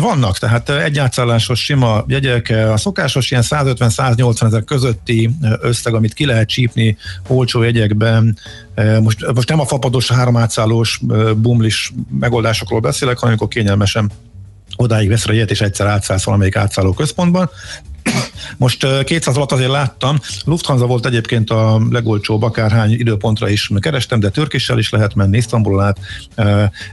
Vannak, 0.00 0.38
tehát 0.38 0.70
egy 0.70 0.98
átszállásos 0.98 1.64
sima 1.64 2.04
jegyek, 2.06 2.54
a 2.72 2.76
szokásos 2.76 3.30
ilyen 3.30 3.42
150-180 3.46 4.42
ezer 4.42 4.64
közötti 4.64 5.30
összeg, 5.60 5.94
amit 5.94 6.12
ki 6.12 6.26
lehet 6.26 6.48
csípni 6.48 6.96
olcsó 7.26 7.62
jegyekben. 7.62 8.38
Most, 9.02 9.32
most 9.34 9.48
nem 9.48 9.60
a 9.60 9.66
fapados 9.66 10.10
három 10.10 10.36
átszállós 10.36 11.00
bumlis 11.36 11.92
megoldásokról 12.20 12.80
beszélek, 12.80 13.18
hanem 13.18 13.28
amikor 13.28 13.48
kényelmesen 13.48 14.10
odáig 14.76 15.08
vesz 15.08 15.26
a 15.26 15.32
jegyet, 15.32 15.50
és 15.50 15.60
egyszer 15.60 15.86
átszállsz 15.86 16.24
valamelyik 16.24 16.56
átszálló 16.56 16.92
központban. 16.92 17.50
Most 18.56 19.04
200 19.04 19.36
alatt 19.36 19.52
azért 19.52 19.70
láttam, 19.70 20.18
Lufthansa 20.44 20.86
volt 20.86 21.06
egyébként 21.06 21.50
a 21.50 21.80
legolcsóbb, 21.90 22.42
akárhány 22.42 22.90
időpontra 22.90 23.48
is 23.48 23.70
kerestem, 23.80 24.20
de 24.20 24.28
Törkissel 24.28 24.78
is 24.78 24.90
lehet 24.90 25.14
menni, 25.14 25.36
Isztambulon 25.36 25.84
át. 25.84 25.98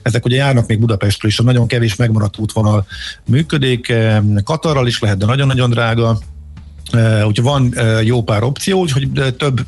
Ezek 0.02 0.26
ugye 0.26 0.36
járnak 0.36 0.68
még 0.68 0.80
Budapestről 0.80 1.32
is, 1.32 1.38
nagyon 1.38 1.68
kevés 1.68 1.96
megmaradt 1.96 2.38
útvonal 2.38 2.86
működik. 3.26 3.94
Katarral 4.44 4.88
is 4.88 5.00
lehet, 5.00 5.18
de 5.18 5.26
nagyon-nagyon 5.26 5.70
drága 5.70 6.20
Úgyhogy 7.26 7.42
van 7.42 7.76
jó 8.04 8.24
pár 8.24 8.44
opció, 8.44 8.80
úgyhogy 8.80 9.36
több 9.38 9.66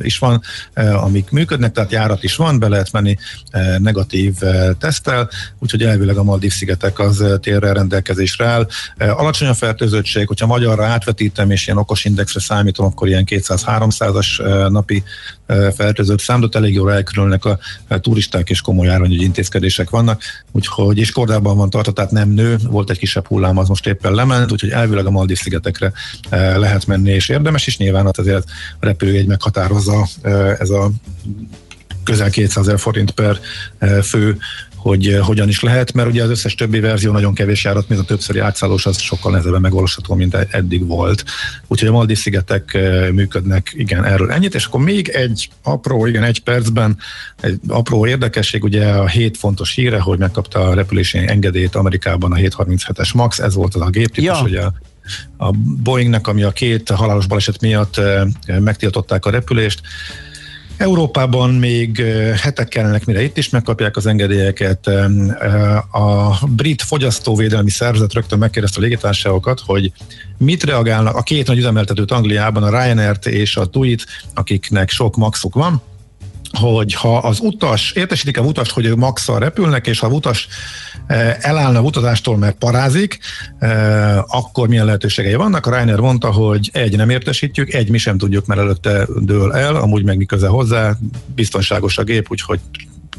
is 0.00 0.18
van, 0.18 0.42
amik 0.74 1.30
működnek, 1.30 1.72
tehát 1.72 1.92
járat 1.92 2.22
is 2.22 2.36
van, 2.36 2.58
be 2.58 2.68
lehet 2.68 2.92
menni 2.92 3.16
negatív 3.78 4.34
tesztel, 4.78 5.30
úgyhogy 5.58 5.82
elvileg 5.82 6.16
a 6.16 6.22
Maldív 6.22 6.52
szigetek 6.52 6.98
az 6.98 7.24
térre 7.40 7.72
rendelkezésre 7.72 8.46
áll. 8.46 8.68
Alacsony 8.98 9.48
a 9.48 9.54
fertőzöttség, 9.54 10.26
hogyha 10.26 10.46
magyarra 10.46 10.86
átvetítem 10.86 11.50
és 11.50 11.66
ilyen 11.66 11.78
okos 11.78 12.04
indexre 12.04 12.40
számítom, 12.40 12.86
akkor 12.86 13.08
ilyen 13.08 13.24
200-300-as 13.30 14.68
napi 14.68 15.02
fertőzött 15.74 16.20
számot, 16.20 16.54
elég 16.54 16.74
jól 16.74 16.92
elkülönnek 16.92 17.44
a 17.44 17.58
turisták 18.00 18.50
és 18.50 18.60
komoly 18.60 18.88
árványügyi 18.88 19.24
intézkedések 19.24 19.90
vannak, 19.90 20.22
úgyhogy 20.52 20.98
és 20.98 21.10
kordában 21.10 21.56
van 21.56 21.70
tartott, 21.70 21.94
tehát 21.94 22.10
nem 22.10 22.28
nő, 22.28 22.56
volt 22.70 22.90
egy 22.90 22.98
kisebb 22.98 23.26
hullám, 23.26 23.58
az 23.58 23.68
most 23.68 23.86
éppen 23.86 24.14
lement, 24.14 24.52
úgyhogy 24.52 24.70
elvileg 24.70 25.06
a 25.06 25.10
Maldív 25.10 25.38
szigetekre 25.38 25.92
lehet 26.30 26.86
menni, 26.86 27.10
és 27.10 27.28
érdemes 27.28 27.66
is. 27.66 27.76
Nyilván 27.76 28.06
ott 28.06 28.18
azért 28.18 28.48
a 28.80 28.86
repülőjegy 28.86 29.26
meghatározza 29.26 30.08
ez 30.58 30.70
a 30.70 30.90
közel 32.04 32.30
200 32.30 32.66
ezer 32.66 32.78
forint 32.78 33.10
per 33.10 33.40
fő 34.02 34.38
hogy 34.82 35.08
uh, 35.08 35.18
hogyan 35.18 35.48
is 35.48 35.60
lehet, 35.60 35.92
mert 35.92 36.08
ugye 36.08 36.22
az 36.22 36.30
összes 36.30 36.54
többi 36.54 36.80
verzió 36.80 37.12
nagyon 37.12 37.34
kevés 37.34 37.64
járat, 37.64 37.88
mint 37.88 38.00
a 38.00 38.04
többszöri 38.04 38.38
átszállós, 38.38 38.86
az 38.86 38.98
sokkal 38.98 39.30
nehezebben 39.30 39.60
megvalósítható, 39.60 40.14
mint 40.14 40.34
eddig 40.34 40.86
volt. 40.86 41.24
Úgyhogy 41.66 41.88
a 41.88 41.92
Maldiv 41.92 42.18
szigetek 42.18 42.70
uh, 42.74 43.10
működnek, 43.10 43.72
igen, 43.76 44.04
erről 44.04 44.30
ennyit, 44.32 44.54
és 44.54 44.64
akkor 44.64 44.80
még 44.80 45.08
egy 45.08 45.48
apró, 45.62 46.06
igen, 46.06 46.22
egy 46.22 46.42
percben, 46.42 46.98
egy 47.40 47.60
apró 47.68 48.06
érdekesség, 48.06 48.64
ugye 48.64 48.86
a 48.86 49.06
hét 49.06 49.36
fontos 49.36 49.74
híre, 49.74 50.00
hogy 50.00 50.18
megkapta 50.18 50.60
a 50.68 50.74
repülési 50.74 51.18
engedélyt 51.18 51.74
Amerikában 51.74 52.32
a 52.32 52.36
737-es 52.36 53.14
MAX, 53.14 53.38
ez 53.38 53.54
volt 53.54 53.74
az 53.74 53.80
a 53.80 53.90
géptípus, 53.90 54.38
ja. 54.38 54.42
ugye 54.42 54.62
a 55.38 55.50
Boeingnek, 55.82 56.26
ami 56.26 56.42
a 56.42 56.50
két 56.50 56.90
halálos 56.90 57.26
baleset 57.26 57.60
miatt 57.60 58.00
megtiltották 58.46 59.26
a 59.26 59.30
repülést. 59.30 59.80
Európában 60.76 61.50
még 61.54 62.02
hetek 62.42 62.68
kellenek, 62.68 63.04
mire 63.04 63.22
itt 63.22 63.36
is 63.36 63.48
megkapják 63.48 63.96
az 63.96 64.06
engedélyeket. 64.06 64.86
A 65.90 66.38
brit 66.46 66.82
fogyasztóvédelmi 66.82 67.70
szervezet 67.70 68.12
rögtön 68.12 68.38
megkérdezte 68.38 68.78
a 68.78 68.82
légitársaságokat, 68.82 69.60
hogy 69.66 69.92
mit 70.38 70.62
reagálnak 70.62 71.16
a 71.16 71.22
két 71.22 71.46
nagy 71.46 71.58
üzemeltetőt 71.58 72.10
Angliában, 72.10 72.62
a 72.62 72.82
Ryanair-t 72.82 73.26
és 73.26 73.56
a 73.56 73.66
TUI-t, 73.66 74.06
akiknek 74.34 74.90
sok 74.90 75.16
maxuk 75.16 75.54
van, 75.54 75.82
hogy 76.52 76.94
ha 76.94 77.16
az 77.16 77.38
utas, 77.40 77.92
értesítik 77.92 78.38
a 78.38 78.42
utast, 78.42 78.70
hogy 78.70 78.96
max 78.96 79.28
repülnek, 79.28 79.86
és 79.86 79.98
ha 79.98 80.06
az 80.06 80.12
utas 80.12 80.48
eh, 81.06 81.36
elállna 81.40 81.78
a 81.78 81.82
utazástól, 81.82 82.36
mert 82.36 82.56
parázik, 82.56 83.18
eh, 83.58 84.36
akkor 84.36 84.68
milyen 84.68 84.84
lehetőségei 84.84 85.34
vannak. 85.34 85.66
A 85.66 85.70
Reiner 85.70 86.00
mondta, 86.00 86.32
hogy 86.32 86.70
egy, 86.72 86.96
nem 86.96 87.10
értesítjük, 87.10 87.72
egy, 87.72 87.90
mi 87.90 87.98
sem 87.98 88.18
tudjuk, 88.18 88.46
mert 88.46 88.60
előtte 88.60 89.06
dől 89.20 89.52
el, 89.52 89.76
amúgy 89.76 90.04
meg 90.04 90.16
mi 90.16 90.24
köze 90.24 90.46
hozzá, 90.46 90.96
biztonságos 91.34 91.98
a 91.98 92.02
gép, 92.02 92.30
úgyhogy 92.30 92.60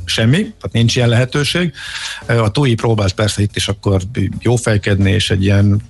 semmi, 0.06 0.38
tehát 0.38 0.72
nincs 0.72 0.96
ilyen 0.96 1.10
lehetőség. 1.10 1.74
Eh, 2.26 2.44
a 2.44 2.52
TUI 2.52 2.74
próbált 2.74 3.14
persze 3.14 3.42
itt 3.42 3.56
is 3.56 3.68
akkor 3.68 4.02
jófejkedni, 4.40 5.12
és 5.12 5.30
egy 5.30 5.44
ilyen 5.44 5.82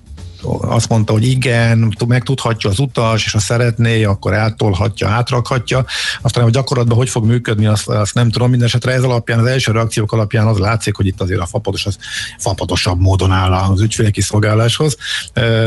azt 0.61 0.89
mondta, 0.89 1.13
hogy 1.13 1.27
igen, 1.27 1.95
megtudhatja 2.07 2.69
az 2.69 2.79
utas, 2.79 3.25
és 3.25 3.31
ha 3.31 3.39
szeretné, 3.39 4.03
akkor 4.03 4.33
eltolhatja, 4.33 5.07
átrakhatja. 5.07 5.85
Aztán, 6.21 6.43
hogy 6.43 6.53
gyakorlatban 6.53 6.97
hogy 6.97 7.09
fog 7.09 7.25
működni, 7.25 7.65
azt, 7.65 7.87
azt 7.87 8.13
nem 8.13 8.29
tudom. 8.29 8.49
Mindenesetre 8.49 8.91
ez 8.91 9.03
alapján, 9.03 9.39
az 9.39 9.45
első 9.45 9.71
reakciók 9.71 10.11
alapján 10.11 10.47
az 10.47 10.57
látszik, 10.57 10.95
hogy 10.95 11.07
itt 11.07 11.21
azért 11.21 11.39
a 11.39 11.45
fapados 11.45 11.85
az 11.85 11.97
fapadosabb 12.37 12.99
módon 12.99 13.31
áll 13.31 13.53
az 13.53 13.81
ügyfél 13.81 14.11
kiszolgáláshoz. 14.11 14.97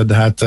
De 0.07 0.15
hát 0.15 0.43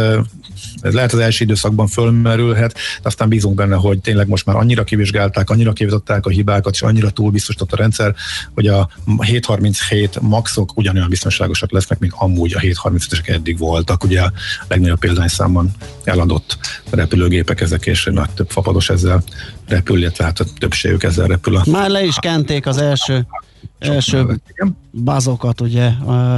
ez 0.82 0.94
lehet 0.94 1.14
az 1.14 1.20
első 1.20 1.44
időszakban 1.44 1.88
fölmerülhet, 1.88 2.74
de 2.74 3.08
aztán 3.08 3.30
bízunk 3.30 3.56
benne, 3.56 3.76
hogy 3.76 4.00
tényleg 4.00 4.28
most 4.28 4.46
már 4.46 4.56
annyira 4.56 4.84
kivizsgálták, 4.84 5.50
annyira 5.50 5.74
kivizsgálták 5.74 6.26
a 6.26 6.30
hibákat, 6.30 6.74
és 6.74 6.82
annyira 6.82 7.10
túl 7.10 7.32
biztosított 7.32 7.72
a 7.72 7.76
rendszer, 7.76 8.16
hogy 8.54 8.68
a 8.68 8.90
737 9.22 10.20
maxok 10.22 10.78
ugyanolyan 10.78 11.10
biztonságosak 11.10 11.72
lesznek, 11.72 12.00
mint 12.00 12.14
amúgy 12.16 12.54
a 12.54 12.60
735-esek 12.60 13.28
eddig 13.28 13.58
voltak. 13.58 14.04
Ugye 14.04 14.19
a 14.24 14.32
legnagyobb 14.68 15.00
példányszámban 15.00 15.72
eladott 16.04 16.58
repülőgépek 16.90 17.62
ezek, 17.62 17.86
és 17.86 18.10
nagy 18.12 18.30
több 18.30 18.50
fapados 18.50 18.90
ezzel 18.90 19.24
repül, 19.68 19.98
illetve 19.98 20.24
hát 20.24 20.40
a 20.40 20.46
többségük 20.58 21.04
ezzel 21.04 21.28
repül. 21.28 21.56
A... 21.56 21.64
Már 21.66 21.90
le 21.90 22.04
is 22.04 22.16
kenték 22.20 22.66
az 22.66 22.78
első 22.78 23.26
első 23.80 24.40
bazokat, 25.04 25.62
ugye, 25.62 25.92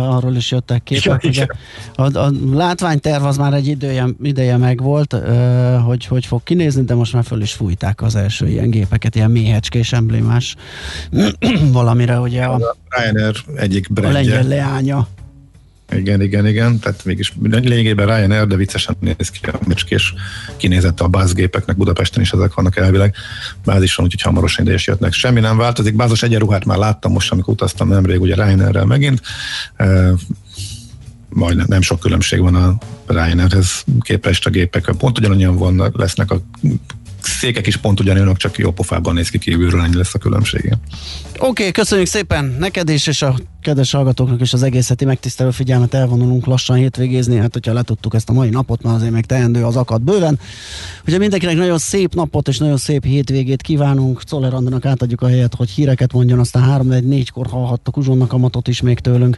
arról 0.07 0.35
is 0.35 0.51
jöttek 0.51 0.83
képek. 0.83 1.23
Ugye, 1.23 1.45
a, 1.95 2.17
a 2.17 2.31
látványterv 2.51 3.25
az 3.25 3.37
már 3.37 3.53
egy 3.53 3.67
ideje, 3.67 4.05
ideje 4.21 4.57
megvolt, 4.57 5.15
hogy 5.85 6.05
hogy 6.05 6.25
fog 6.25 6.43
kinézni, 6.43 6.83
de 6.83 6.95
most 6.95 7.13
már 7.13 7.23
föl 7.23 7.41
is 7.41 7.53
fújták 7.53 8.01
az 8.01 8.15
első 8.15 8.47
ilyen 8.47 8.69
gépeket, 8.69 9.15
ilyen 9.15 9.31
méhecskés 9.31 9.93
emblémás 9.93 10.55
valamire, 11.71 12.19
ugye 12.19 12.43
a, 12.43 12.53
a 12.53 12.75
Ryanair 12.89 13.35
egyik 13.55 13.93
brandje. 13.93 14.19
A 14.19 14.21
lengyel 14.21 14.47
leánya. 14.47 15.07
Igen, 15.95 16.21
igen, 16.21 16.47
igen. 16.47 16.79
Tehát 16.79 17.05
mégis 17.05 17.33
lényegében 17.41 18.05
Ryanair, 18.05 18.47
de 18.47 18.55
viccesen 18.55 18.95
néz 18.99 19.29
ki 19.29 19.39
a 19.45 19.59
mecskés 19.67 20.13
kinézett 20.57 20.99
a 20.99 21.07
bázgépeknek 21.07 21.77
Budapesten 21.77 22.21
is 22.21 22.31
ezek 22.31 22.53
vannak 22.53 22.77
elvileg 22.77 23.15
bázison, 23.65 24.05
úgyhogy 24.05 24.21
hamarosan 24.21 24.65
ide 24.65 24.73
is 24.73 24.87
jöttnek. 24.87 25.13
Semmi 25.13 25.39
nem 25.39 25.57
változik. 25.57 25.95
Bázos 25.95 26.23
egyenruhát 26.23 26.65
már 26.65 26.77
láttam 26.77 27.11
most, 27.11 27.31
amikor 27.31 27.53
utaztam 27.53 27.87
nemrég, 27.87 28.21
ugye 28.21 28.35
Ryanairrel 28.35 28.85
megint. 28.85 29.21
E, 29.75 30.11
majd 31.29 31.67
nem 31.67 31.81
sok 31.81 31.99
különbség 31.99 32.39
van 32.39 32.55
a 32.55 32.77
Ryanairhez 33.07 33.83
képest 33.99 34.45
a 34.45 34.49
gépek. 34.49 34.91
Pont 34.97 35.17
ugyanannyian 35.17 35.57
vannak, 35.57 35.97
lesznek 35.97 36.31
a 36.31 36.41
székek 37.21 37.67
is 37.67 37.77
pont 37.77 37.99
ugyanolyanok, 37.99 38.37
csak 38.37 38.57
jó 38.57 38.71
pofában 38.71 39.13
néz 39.13 39.29
ki 39.29 39.37
kívülről, 39.37 39.81
ennyi 39.81 39.95
lesz 39.95 40.13
a 40.13 40.17
különbsége. 40.17 40.77
Oké, 41.33 41.47
okay, 41.47 41.71
köszönjük 41.71 42.07
szépen 42.07 42.55
neked 42.59 42.89
is, 42.89 43.07
és 43.07 43.21
a 43.21 43.35
kedves 43.61 43.91
hallgatóknak 43.91 44.41
is 44.41 44.53
az 44.53 44.63
egész 44.63 44.87
heti 44.87 45.05
megtisztelő 45.05 45.51
figyelmet 45.51 45.93
elvonulunk 45.93 46.45
lassan 46.45 46.75
hétvégézni, 46.75 47.37
hát 47.37 47.53
hogyha 47.53 47.73
letudtuk 47.73 48.13
ezt 48.13 48.29
a 48.29 48.33
mai 48.33 48.49
napot, 48.49 48.83
mert 48.83 48.95
azért 48.95 49.11
még 49.11 49.25
teendő 49.25 49.65
az 49.65 49.75
akad 49.75 50.01
bőven. 50.01 50.39
Ugye 51.07 51.17
mindenkinek 51.17 51.55
nagyon 51.55 51.77
szép 51.77 52.15
napot 52.15 52.47
és 52.47 52.57
nagyon 52.57 52.77
szép 52.77 53.05
hétvégét 53.05 53.61
kívánunk. 53.61 54.23
Czoller 54.23 54.53
Andának 54.53 54.85
átadjuk 54.85 55.21
a 55.21 55.27
helyet, 55.27 55.55
hogy 55.55 55.69
híreket 55.69 56.13
mondjon, 56.13 56.39
aztán 56.39 56.63
3 56.63 56.87
4 56.87 57.29
kor 57.29 57.47
hallhattak 57.47 57.97
uzsonnak 57.97 58.33
a 58.33 58.37
matot 58.37 58.67
is 58.67 58.81
még 58.81 58.99
tőlünk, 58.99 59.37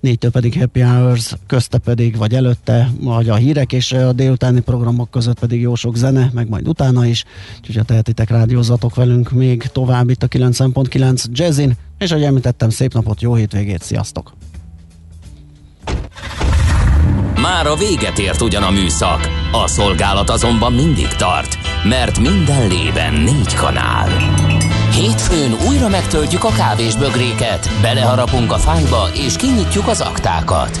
négytől 0.00 0.30
pedig 0.30 0.58
Happy 0.58 0.80
Hours, 0.80 1.34
közte 1.46 1.78
pedig, 1.78 2.16
vagy 2.16 2.34
előtte, 2.34 2.90
vagy 3.00 3.28
a 3.28 3.34
hírek 3.34 3.72
és 3.72 3.92
a 3.92 4.12
délutáni 4.12 4.60
programok 4.60 5.10
között 5.10 5.38
pedig 5.38 5.60
jó 5.60 5.74
sok 5.74 5.96
zene, 5.96 6.30
meg 6.34 6.48
majd 6.48 6.68
utána 6.68 7.06
is, 7.06 7.24
úgyhogy 7.58 7.76
ha 7.76 7.82
tehetitek 7.82 8.30
rádiózatok 8.30 8.94
velünk 8.94 9.30
még 9.30 9.62
tovább 9.62 10.10
itt 10.10 10.22
a 10.22 10.28
9.9 10.28 11.24
Jazzin, 11.32 11.76
és 12.00 12.10
ahogy 12.10 12.24
említettem, 12.24 12.70
szép 12.70 12.92
napot, 12.92 13.20
jó 13.20 13.34
hétvégét, 13.34 13.82
sziasztok! 13.82 14.32
Már 17.40 17.66
a 17.66 17.74
véget 17.74 18.18
ért 18.18 18.40
ugyan 18.40 18.62
a 18.62 18.70
műszak, 18.70 19.28
a 19.52 19.66
szolgálat 19.66 20.30
azonban 20.30 20.72
mindig 20.72 21.08
tart, 21.08 21.58
mert 21.84 22.18
minden 22.18 22.68
lében 22.68 23.12
négy 23.12 23.54
kanál. 23.54 24.08
Hétfőn 24.94 25.52
újra 25.68 25.88
megtöltjük 25.88 26.44
a 26.44 26.50
kávés 26.50 26.96
bögréket, 26.96 27.70
beleharapunk 27.82 28.52
a 28.52 28.58
fányba 28.58 29.08
és 29.14 29.36
kinyitjuk 29.36 29.88
az 29.88 30.00
aktákat. 30.00 30.80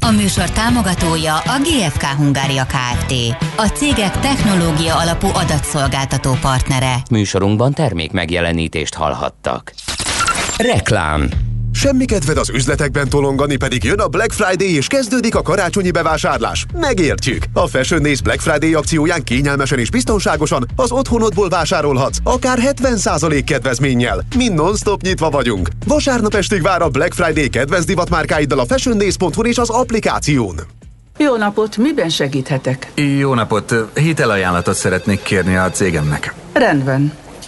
A 0.00 0.10
műsor 0.10 0.50
támogatója 0.50 1.36
a 1.36 1.58
GFK 1.62 2.02
Hungária 2.02 2.66
Kft. 2.66 3.12
A 3.56 3.66
cégek 3.66 4.18
technológia 4.18 4.96
alapú 4.96 5.26
adatszolgáltató 5.26 6.32
partnere. 6.40 6.94
Műsorunkban 7.10 7.72
termék 7.72 8.12
megjelenítést 8.12 8.94
hallhattak. 8.94 9.72
Reklám 10.56 11.28
Semmi 11.78 12.04
kedved 12.04 12.36
az 12.36 12.50
üzletekben 12.50 13.08
tolongani, 13.08 13.56
pedig 13.56 13.84
jön 13.84 14.00
a 14.00 14.08
Black 14.08 14.32
Friday 14.32 14.74
és 14.74 14.86
kezdődik 14.86 15.34
a 15.34 15.42
karácsonyi 15.42 15.90
bevásárlás. 15.90 16.66
Megértjük! 16.74 17.44
A 17.52 17.66
Fashion 17.66 18.02
Days 18.02 18.22
Black 18.22 18.40
Friday 18.40 18.74
akcióján 18.74 19.24
kényelmesen 19.24 19.78
és 19.78 19.90
biztonságosan 19.90 20.66
az 20.76 20.92
otthonodból 20.92 21.48
vásárolhatsz, 21.48 22.18
akár 22.22 22.58
70% 22.62 23.42
kedvezménnyel. 23.46 24.24
Mi 24.36 24.48
non-stop 24.48 25.02
nyitva 25.02 25.30
vagyunk. 25.30 25.68
Vasárnap 25.86 26.34
estig 26.34 26.62
vár 26.62 26.82
a 26.82 26.88
Black 26.88 27.12
Friday 27.12 27.48
kedvenc 27.48 27.84
divatmárkáiddal 27.84 28.58
a 28.58 28.66
fashiondays.hu 28.66 29.42
és 29.42 29.58
az 29.58 29.70
applikáción. 29.70 30.54
Jó 31.18 31.36
napot, 31.36 31.76
miben 31.76 32.08
segíthetek? 32.08 32.92
Jó 33.18 33.34
napot, 33.34 33.74
hitelajánlatot 33.94 34.74
szeretnék 34.74 35.22
kérni 35.22 35.56
a 35.56 35.70
cégemnek. 35.70 36.34
Rendben. 36.52 37.12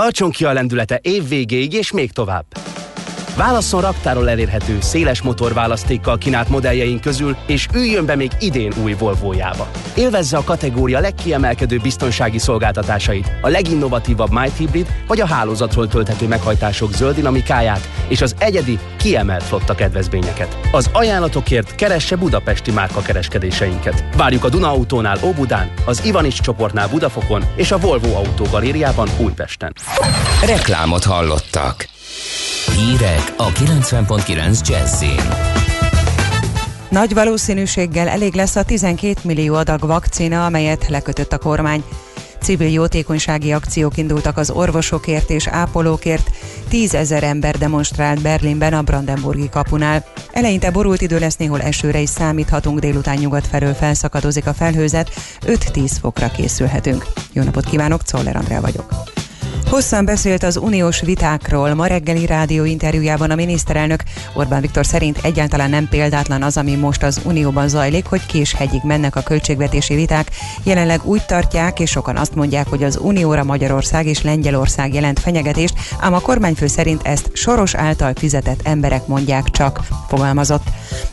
Tartson 0.00 0.30
ki 0.30 0.44
a 0.44 0.52
lendülete 0.52 0.98
év 1.02 1.28
végéig 1.28 1.72
és 1.72 1.90
még 1.92 2.12
tovább. 2.12 2.44
Válasszon 3.36 3.80
raktáról 3.80 4.30
elérhető, 4.30 4.78
széles 4.80 5.22
motorválasztékkal 5.22 6.18
kínált 6.18 6.48
modelljeink 6.48 7.00
közül, 7.00 7.36
és 7.46 7.66
üljön 7.74 8.06
be 8.06 8.16
még 8.16 8.30
idén 8.40 8.72
új 8.82 8.92
Volvo-jába. 8.92 9.70
Élvezze 9.94 10.36
a 10.36 10.44
kategória 10.44 11.00
legkiemelkedő 11.00 11.78
biztonsági 11.82 12.38
szolgáltatásait, 12.38 13.32
a 13.40 13.48
leginnovatívabb 13.48 14.30
Might 14.30 14.56
Hybrid 14.56 14.86
vagy 15.06 15.20
a 15.20 15.26
hálózatról 15.26 15.88
tölthető 15.88 16.26
meghajtások 16.26 16.92
zöld 16.92 17.14
dinamikáját 17.14 17.88
és 18.08 18.20
az 18.20 18.34
egyedi, 18.38 18.78
kiemelt 18.96 19.42
flotta 19.42 19.74
kedvezményeket. 19.74 20.58
Az 20.72 20.90
ajánlatokért 20.92 21.74
keresse 21.74 22.16
budapesti 22.16 22.70
márka 22.70 23.00
kereskedéseinket. 23.00 24.04
Várjuk 24.16 24.44
a 24.44 24.48
Duna 24.48 24.70
Autónál 24.70 25.18
Óbudán, 25.24 25.70
az 25.84 26.04
Ivanics 26.04 26.40
csoportnál 26.40 26.88
Budafokon 26.88 27.44
és 27.54 27.70
a 27.70 27.78
Volvo 27.78 28.14
Autó 28.14 28.44
Galériában 28.50 29.08
Újpesten. 29.18 29.72
Reklámot 30.46 31.04
hallottak. 31.04 31.88
Hírek 32.76 33.34
a 33.36 33.48
90.9 33.48 34.68
Jazzin. 34.68 35.20
Nagy 36.88 37.14
valószínűséggel 37.14 38.08
elég 38.08 38.34
lesz 38.34 38.56
a 38.56 38.62
12 38.62 39.20
millió 39.24 39.54
adag 39.54 39.86
vakcina, 39.86 40.44
amelyet 40.44 40.88
lekötött 40.88 41.32
a 41.32 41.38
kormány. 41.38 41.84
Civil 42.42 42.68
jótékonysági 42.68 43.52
akciók 43.52 43.96
indultak 43.96 44.36
az 44.36 44.50
orvosokért 44.50 45.30
és 45.30 45.46
ápolókért. 45.46 46.30
Tízezer 46.68 47.22
ember 47.22 47.58
demonstrált 47.58 48.22
Berlinben 48.22 48.72
a 48.72 48.82
Brandenburgi 48.82 49.48
kapunál. 49.48 50.04
Eleinte 50.32 50.70
borult 50.70 51.00
idő 51.00 51.18
lesz, 51.18 51.36
néhol 51.36 51.60
esőre 51.60 51.98
is 52.00 52.08
számíthatunk, 52.08 52.78
délután 52.78 53.16
nyugat 53.16 53.46
felől 53.46 53.74
felszakadozik 53.74 54.46
a 54.46 54.54
felhőzet, 54.54 55.10
5-10 55.46 55.90
fokra 56.00 56.30
készülhetünk. 56.30 57.06
Jó 57.32 57.42
napot 57.42 57.64
kívánok, 57.64 58.02
Czoller 58.02 58.36
Andrea 58.36 58.60
vagyok. 58.60 59.18
Hosszan 59.70 60.04
beszélt 60.04 60.42
az 60.42 60.56
uniós 60.56 61.00
vitákról. 61.00 61.74
Ma 61.74 61.86
reggeli 61.86 62.26
rádió 62.26 62.64
interjújában 62.64 63.30
a 63.30 63.34
miniszterelnök 63.34 64.02
Orbán 64.34 64.60
Viktor 64.60 64.86
szerint 64.86 65.18
egyáltalán 65.22 65.70
nem 65.70 65.88
példátlan 65.88 66.42
az, 66.42 66.56
ami 66.56 66.74
most 66.74 67.02
az 67.02 67.20
unióban 67.24 67.68
zajlik, 67.68 68.06
hogy 68.06 68.26
késhegyig 68.26 68.80
mennek 68.84 69.16
a 69.16 69.22
költségvetési 69.22 69.94
viták. 69.94 70.30
Jelenleg 70.62 71.00
úgy 71.04 71.24
tartják, 71.26 71.80
és 71.80 71.90
sokan 71.90 72.16
azt 72.16 72.34
mondják, 72.34 72.68
hogy 72.68 72.82
az 72.82 72.98
unióra 73.02 73.44
Magyarország 73.44 74.06
és 74.06 74.22
Lengyelország 74.22 74.94
jelent 74.94 75.20
fenyegetést, 75.20 75.74
ám 76.00 76.14
a 76.14 76.20
kormányfő 76.20 76.66
szerint 76.66 77.06
ezt 77.06 77.30
soros 77.32 77.74
által 77.74 78.12
fizetett 78.14 78.60
emberek 78.62 79.06
mondják 79.06 79.50
csak, 79.50 79.80
fogalmazott. 80.08 80.64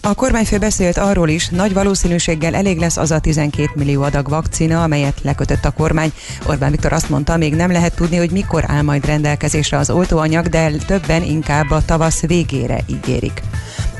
A 0.01 0.13
kormányfő 0.13 0.57
beszélt 0.57 0.97
arról 0.97 1.29
is, 1.29 1.47
nagy 1.47 1.73
valószínűséggel 1.73 2.55
elég 2.55 2.77
lesz 2.77 2.97
az 2.97 3.11
a 3.11 3.19
12 3.19 3.69
millió 3.75 4.01
adag 4.01 4.29
vakcina, 4.29 4.83
amelyet 4.83 5.19
lekötött 5.21 5.65
a 5.65 5.71
kormány. 5.71 6.11
Orbán 6.45 6.71
Viktor 6.71 6.93
azt 6.93 7.09
mondta, 7.09 7.37
még 7.37 7.55
nem 7.55 7.71
lehet 7.71 7.95
tudni, 7.95 8.17
hogy 8.17 8.31
mikor 8.51 8.71
áll 8.71 8.81
majd 8.81 9.05
rendelkezésre 9.05 9.77
az 9.77 9.89
oltóanyag, 9.89 10.47
de 10.47 10.71
többen 10.71 11.23
inkább 11.23 11.71
a 11.71 11.85
tavasz 11.85 12.21
végére 12.21 12.79
ígérik. 12.85 13.41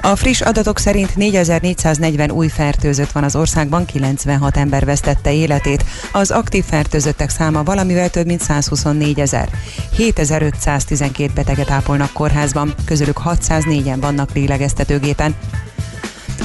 A 0.02 0.16
friss 0.16 0.42
adatok 0.42 0.80
szerint 0.80 1.16
4440 1.16 2.32
új 2.32 2.48
fertőzött 2.48 3.12
van 3.12 3.24
az 3.24 3.36
országban, 3.36 3.86
96 3.86 4.58
ember 4.58 4.86
vesztette 4.86 5.34
életét. 5.34 5.86
Az 6.12 6.32
aktív 6.32 6.64
fertőzöttek 6.64 7.30
száma 7.30 7.64
valamivel 7.64 8.10
több 8.10 8.26
mint 8.26 8.42
124 8.42 9.20
ezer. 9.20 9.50
7512 9.98 11.32
beteget 11.34 11.72
ápolnak 11.72 12.14
kórházban, 12.14 12.74
közülük 12.86 13.20
604-en 13.26 13.98
vannak 14.00 14.34
lélegeztetőgépen. 14.34 15.36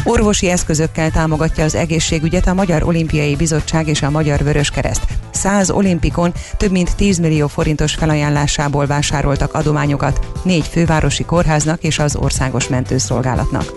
Orvosi 0.04 0.48
eszközökkel 0.48 1.10
támogatja 1.10 1.64
az 1.64 1.74
egészségügyet 1.74 2.46
a 2.46 2.54
Magyar 2.54 2.82
Olimpiai 2.82 3.36
Bizottság 3.36 3.88
és 3.88 4.02
a 4.02 4.10
Magyar 4.10 4.42
Vöröskereszt. 4.42 5.06
100 5.30 5.70
olimpikon 5.70 6.32
több 6.56 6.70
mint 6.70 6.96
10 6.96 7.18
millió 7.18 7.46
forintos 7.46 7.94
felajánlásából 7.94 8.86
vásároltak 8.86 9.54
adományokat 9.54 10.26
négy 10.44 10.66
fővárosi 10.66 11.24
kórháznak 11.24 11.82
és 11.82 11.98
az 11.98 12.16
Országos 12.16 12.68
Mentőszolgálatnak. 12.68 13.72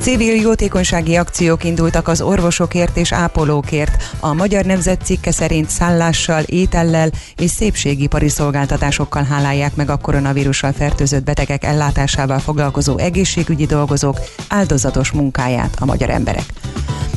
Civil 0.00 0.34
jótékonysági 0.34 1.16
akciók 1.16 1.64
indultak 1.64 2.08
az 2.08 2.20
orvosokért 2.20 2.96
és 2.96 3.12
ápolókért. 3.12 4.16
A 4.20 4.32
Magyar 4.32 4.64
Nemzet 4.64 5.02
cikke 5.02 5.30
szerint 5.30 5.68
szállással, 5.68 6.42
étellel 6.42 7.10
és 7.36 7.50
szépségipari 7.50 8.28
szolgáltatásokkal 8.28 9.22
hálálják 9.22 9.74
meg 9.74 9.90
a 9.90 9.96
koronavírussal 9.96 10.72
fertőzött 10.72 11.24
betegek 11.24 11.64
ellátásával 11.64 12.38
foglalkozó 12.38 12.98
egészségügyi 12.98 13.66
dolgozók 13.66 14.20
áldozatos 14.48 15.10
munkáját 15.10 15.76
a 15.78 15.84
magyar 15.84 16.10
emberek. 16.10 16.44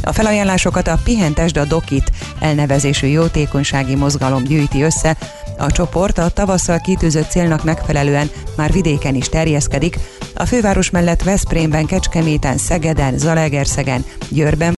A 0.04 0.14
felajánlásokat 0.14 0.88
a 0.88 1.00
Pihentesd 1.04 1.58
a 1.58 1.66
Dokit 1.66 2.12
elnevezésű 2.40 3.08
jótékonysági 3.08 3.96
mozgalom 3.96 4.44
gyűjti 4.44 4.82
össze, 4.82 5.18
a 5.64 5.72
csoport 5.72 6.18
a 6.18 6.30
tavasszal 6.30 6.80
kitűzött 6.80 7.30
célnak 7.30 7.64
megfelelően 7.64 8.30
már 8.57 8.72
vidéken 8.72 9.16
is 9.16 9.30
terjeszkedik, 9.30 9.99
a 10.36 10.45
főváros 10.45 10.89
mellett 10.89 11.24
Veszprémben, 11.24 11.86
Kecskeméten, 11.86 12.57
Szegeden, 12.57 13.18
Zalaegerszegen, 13.18 14.05
Győrben 14.30 14.72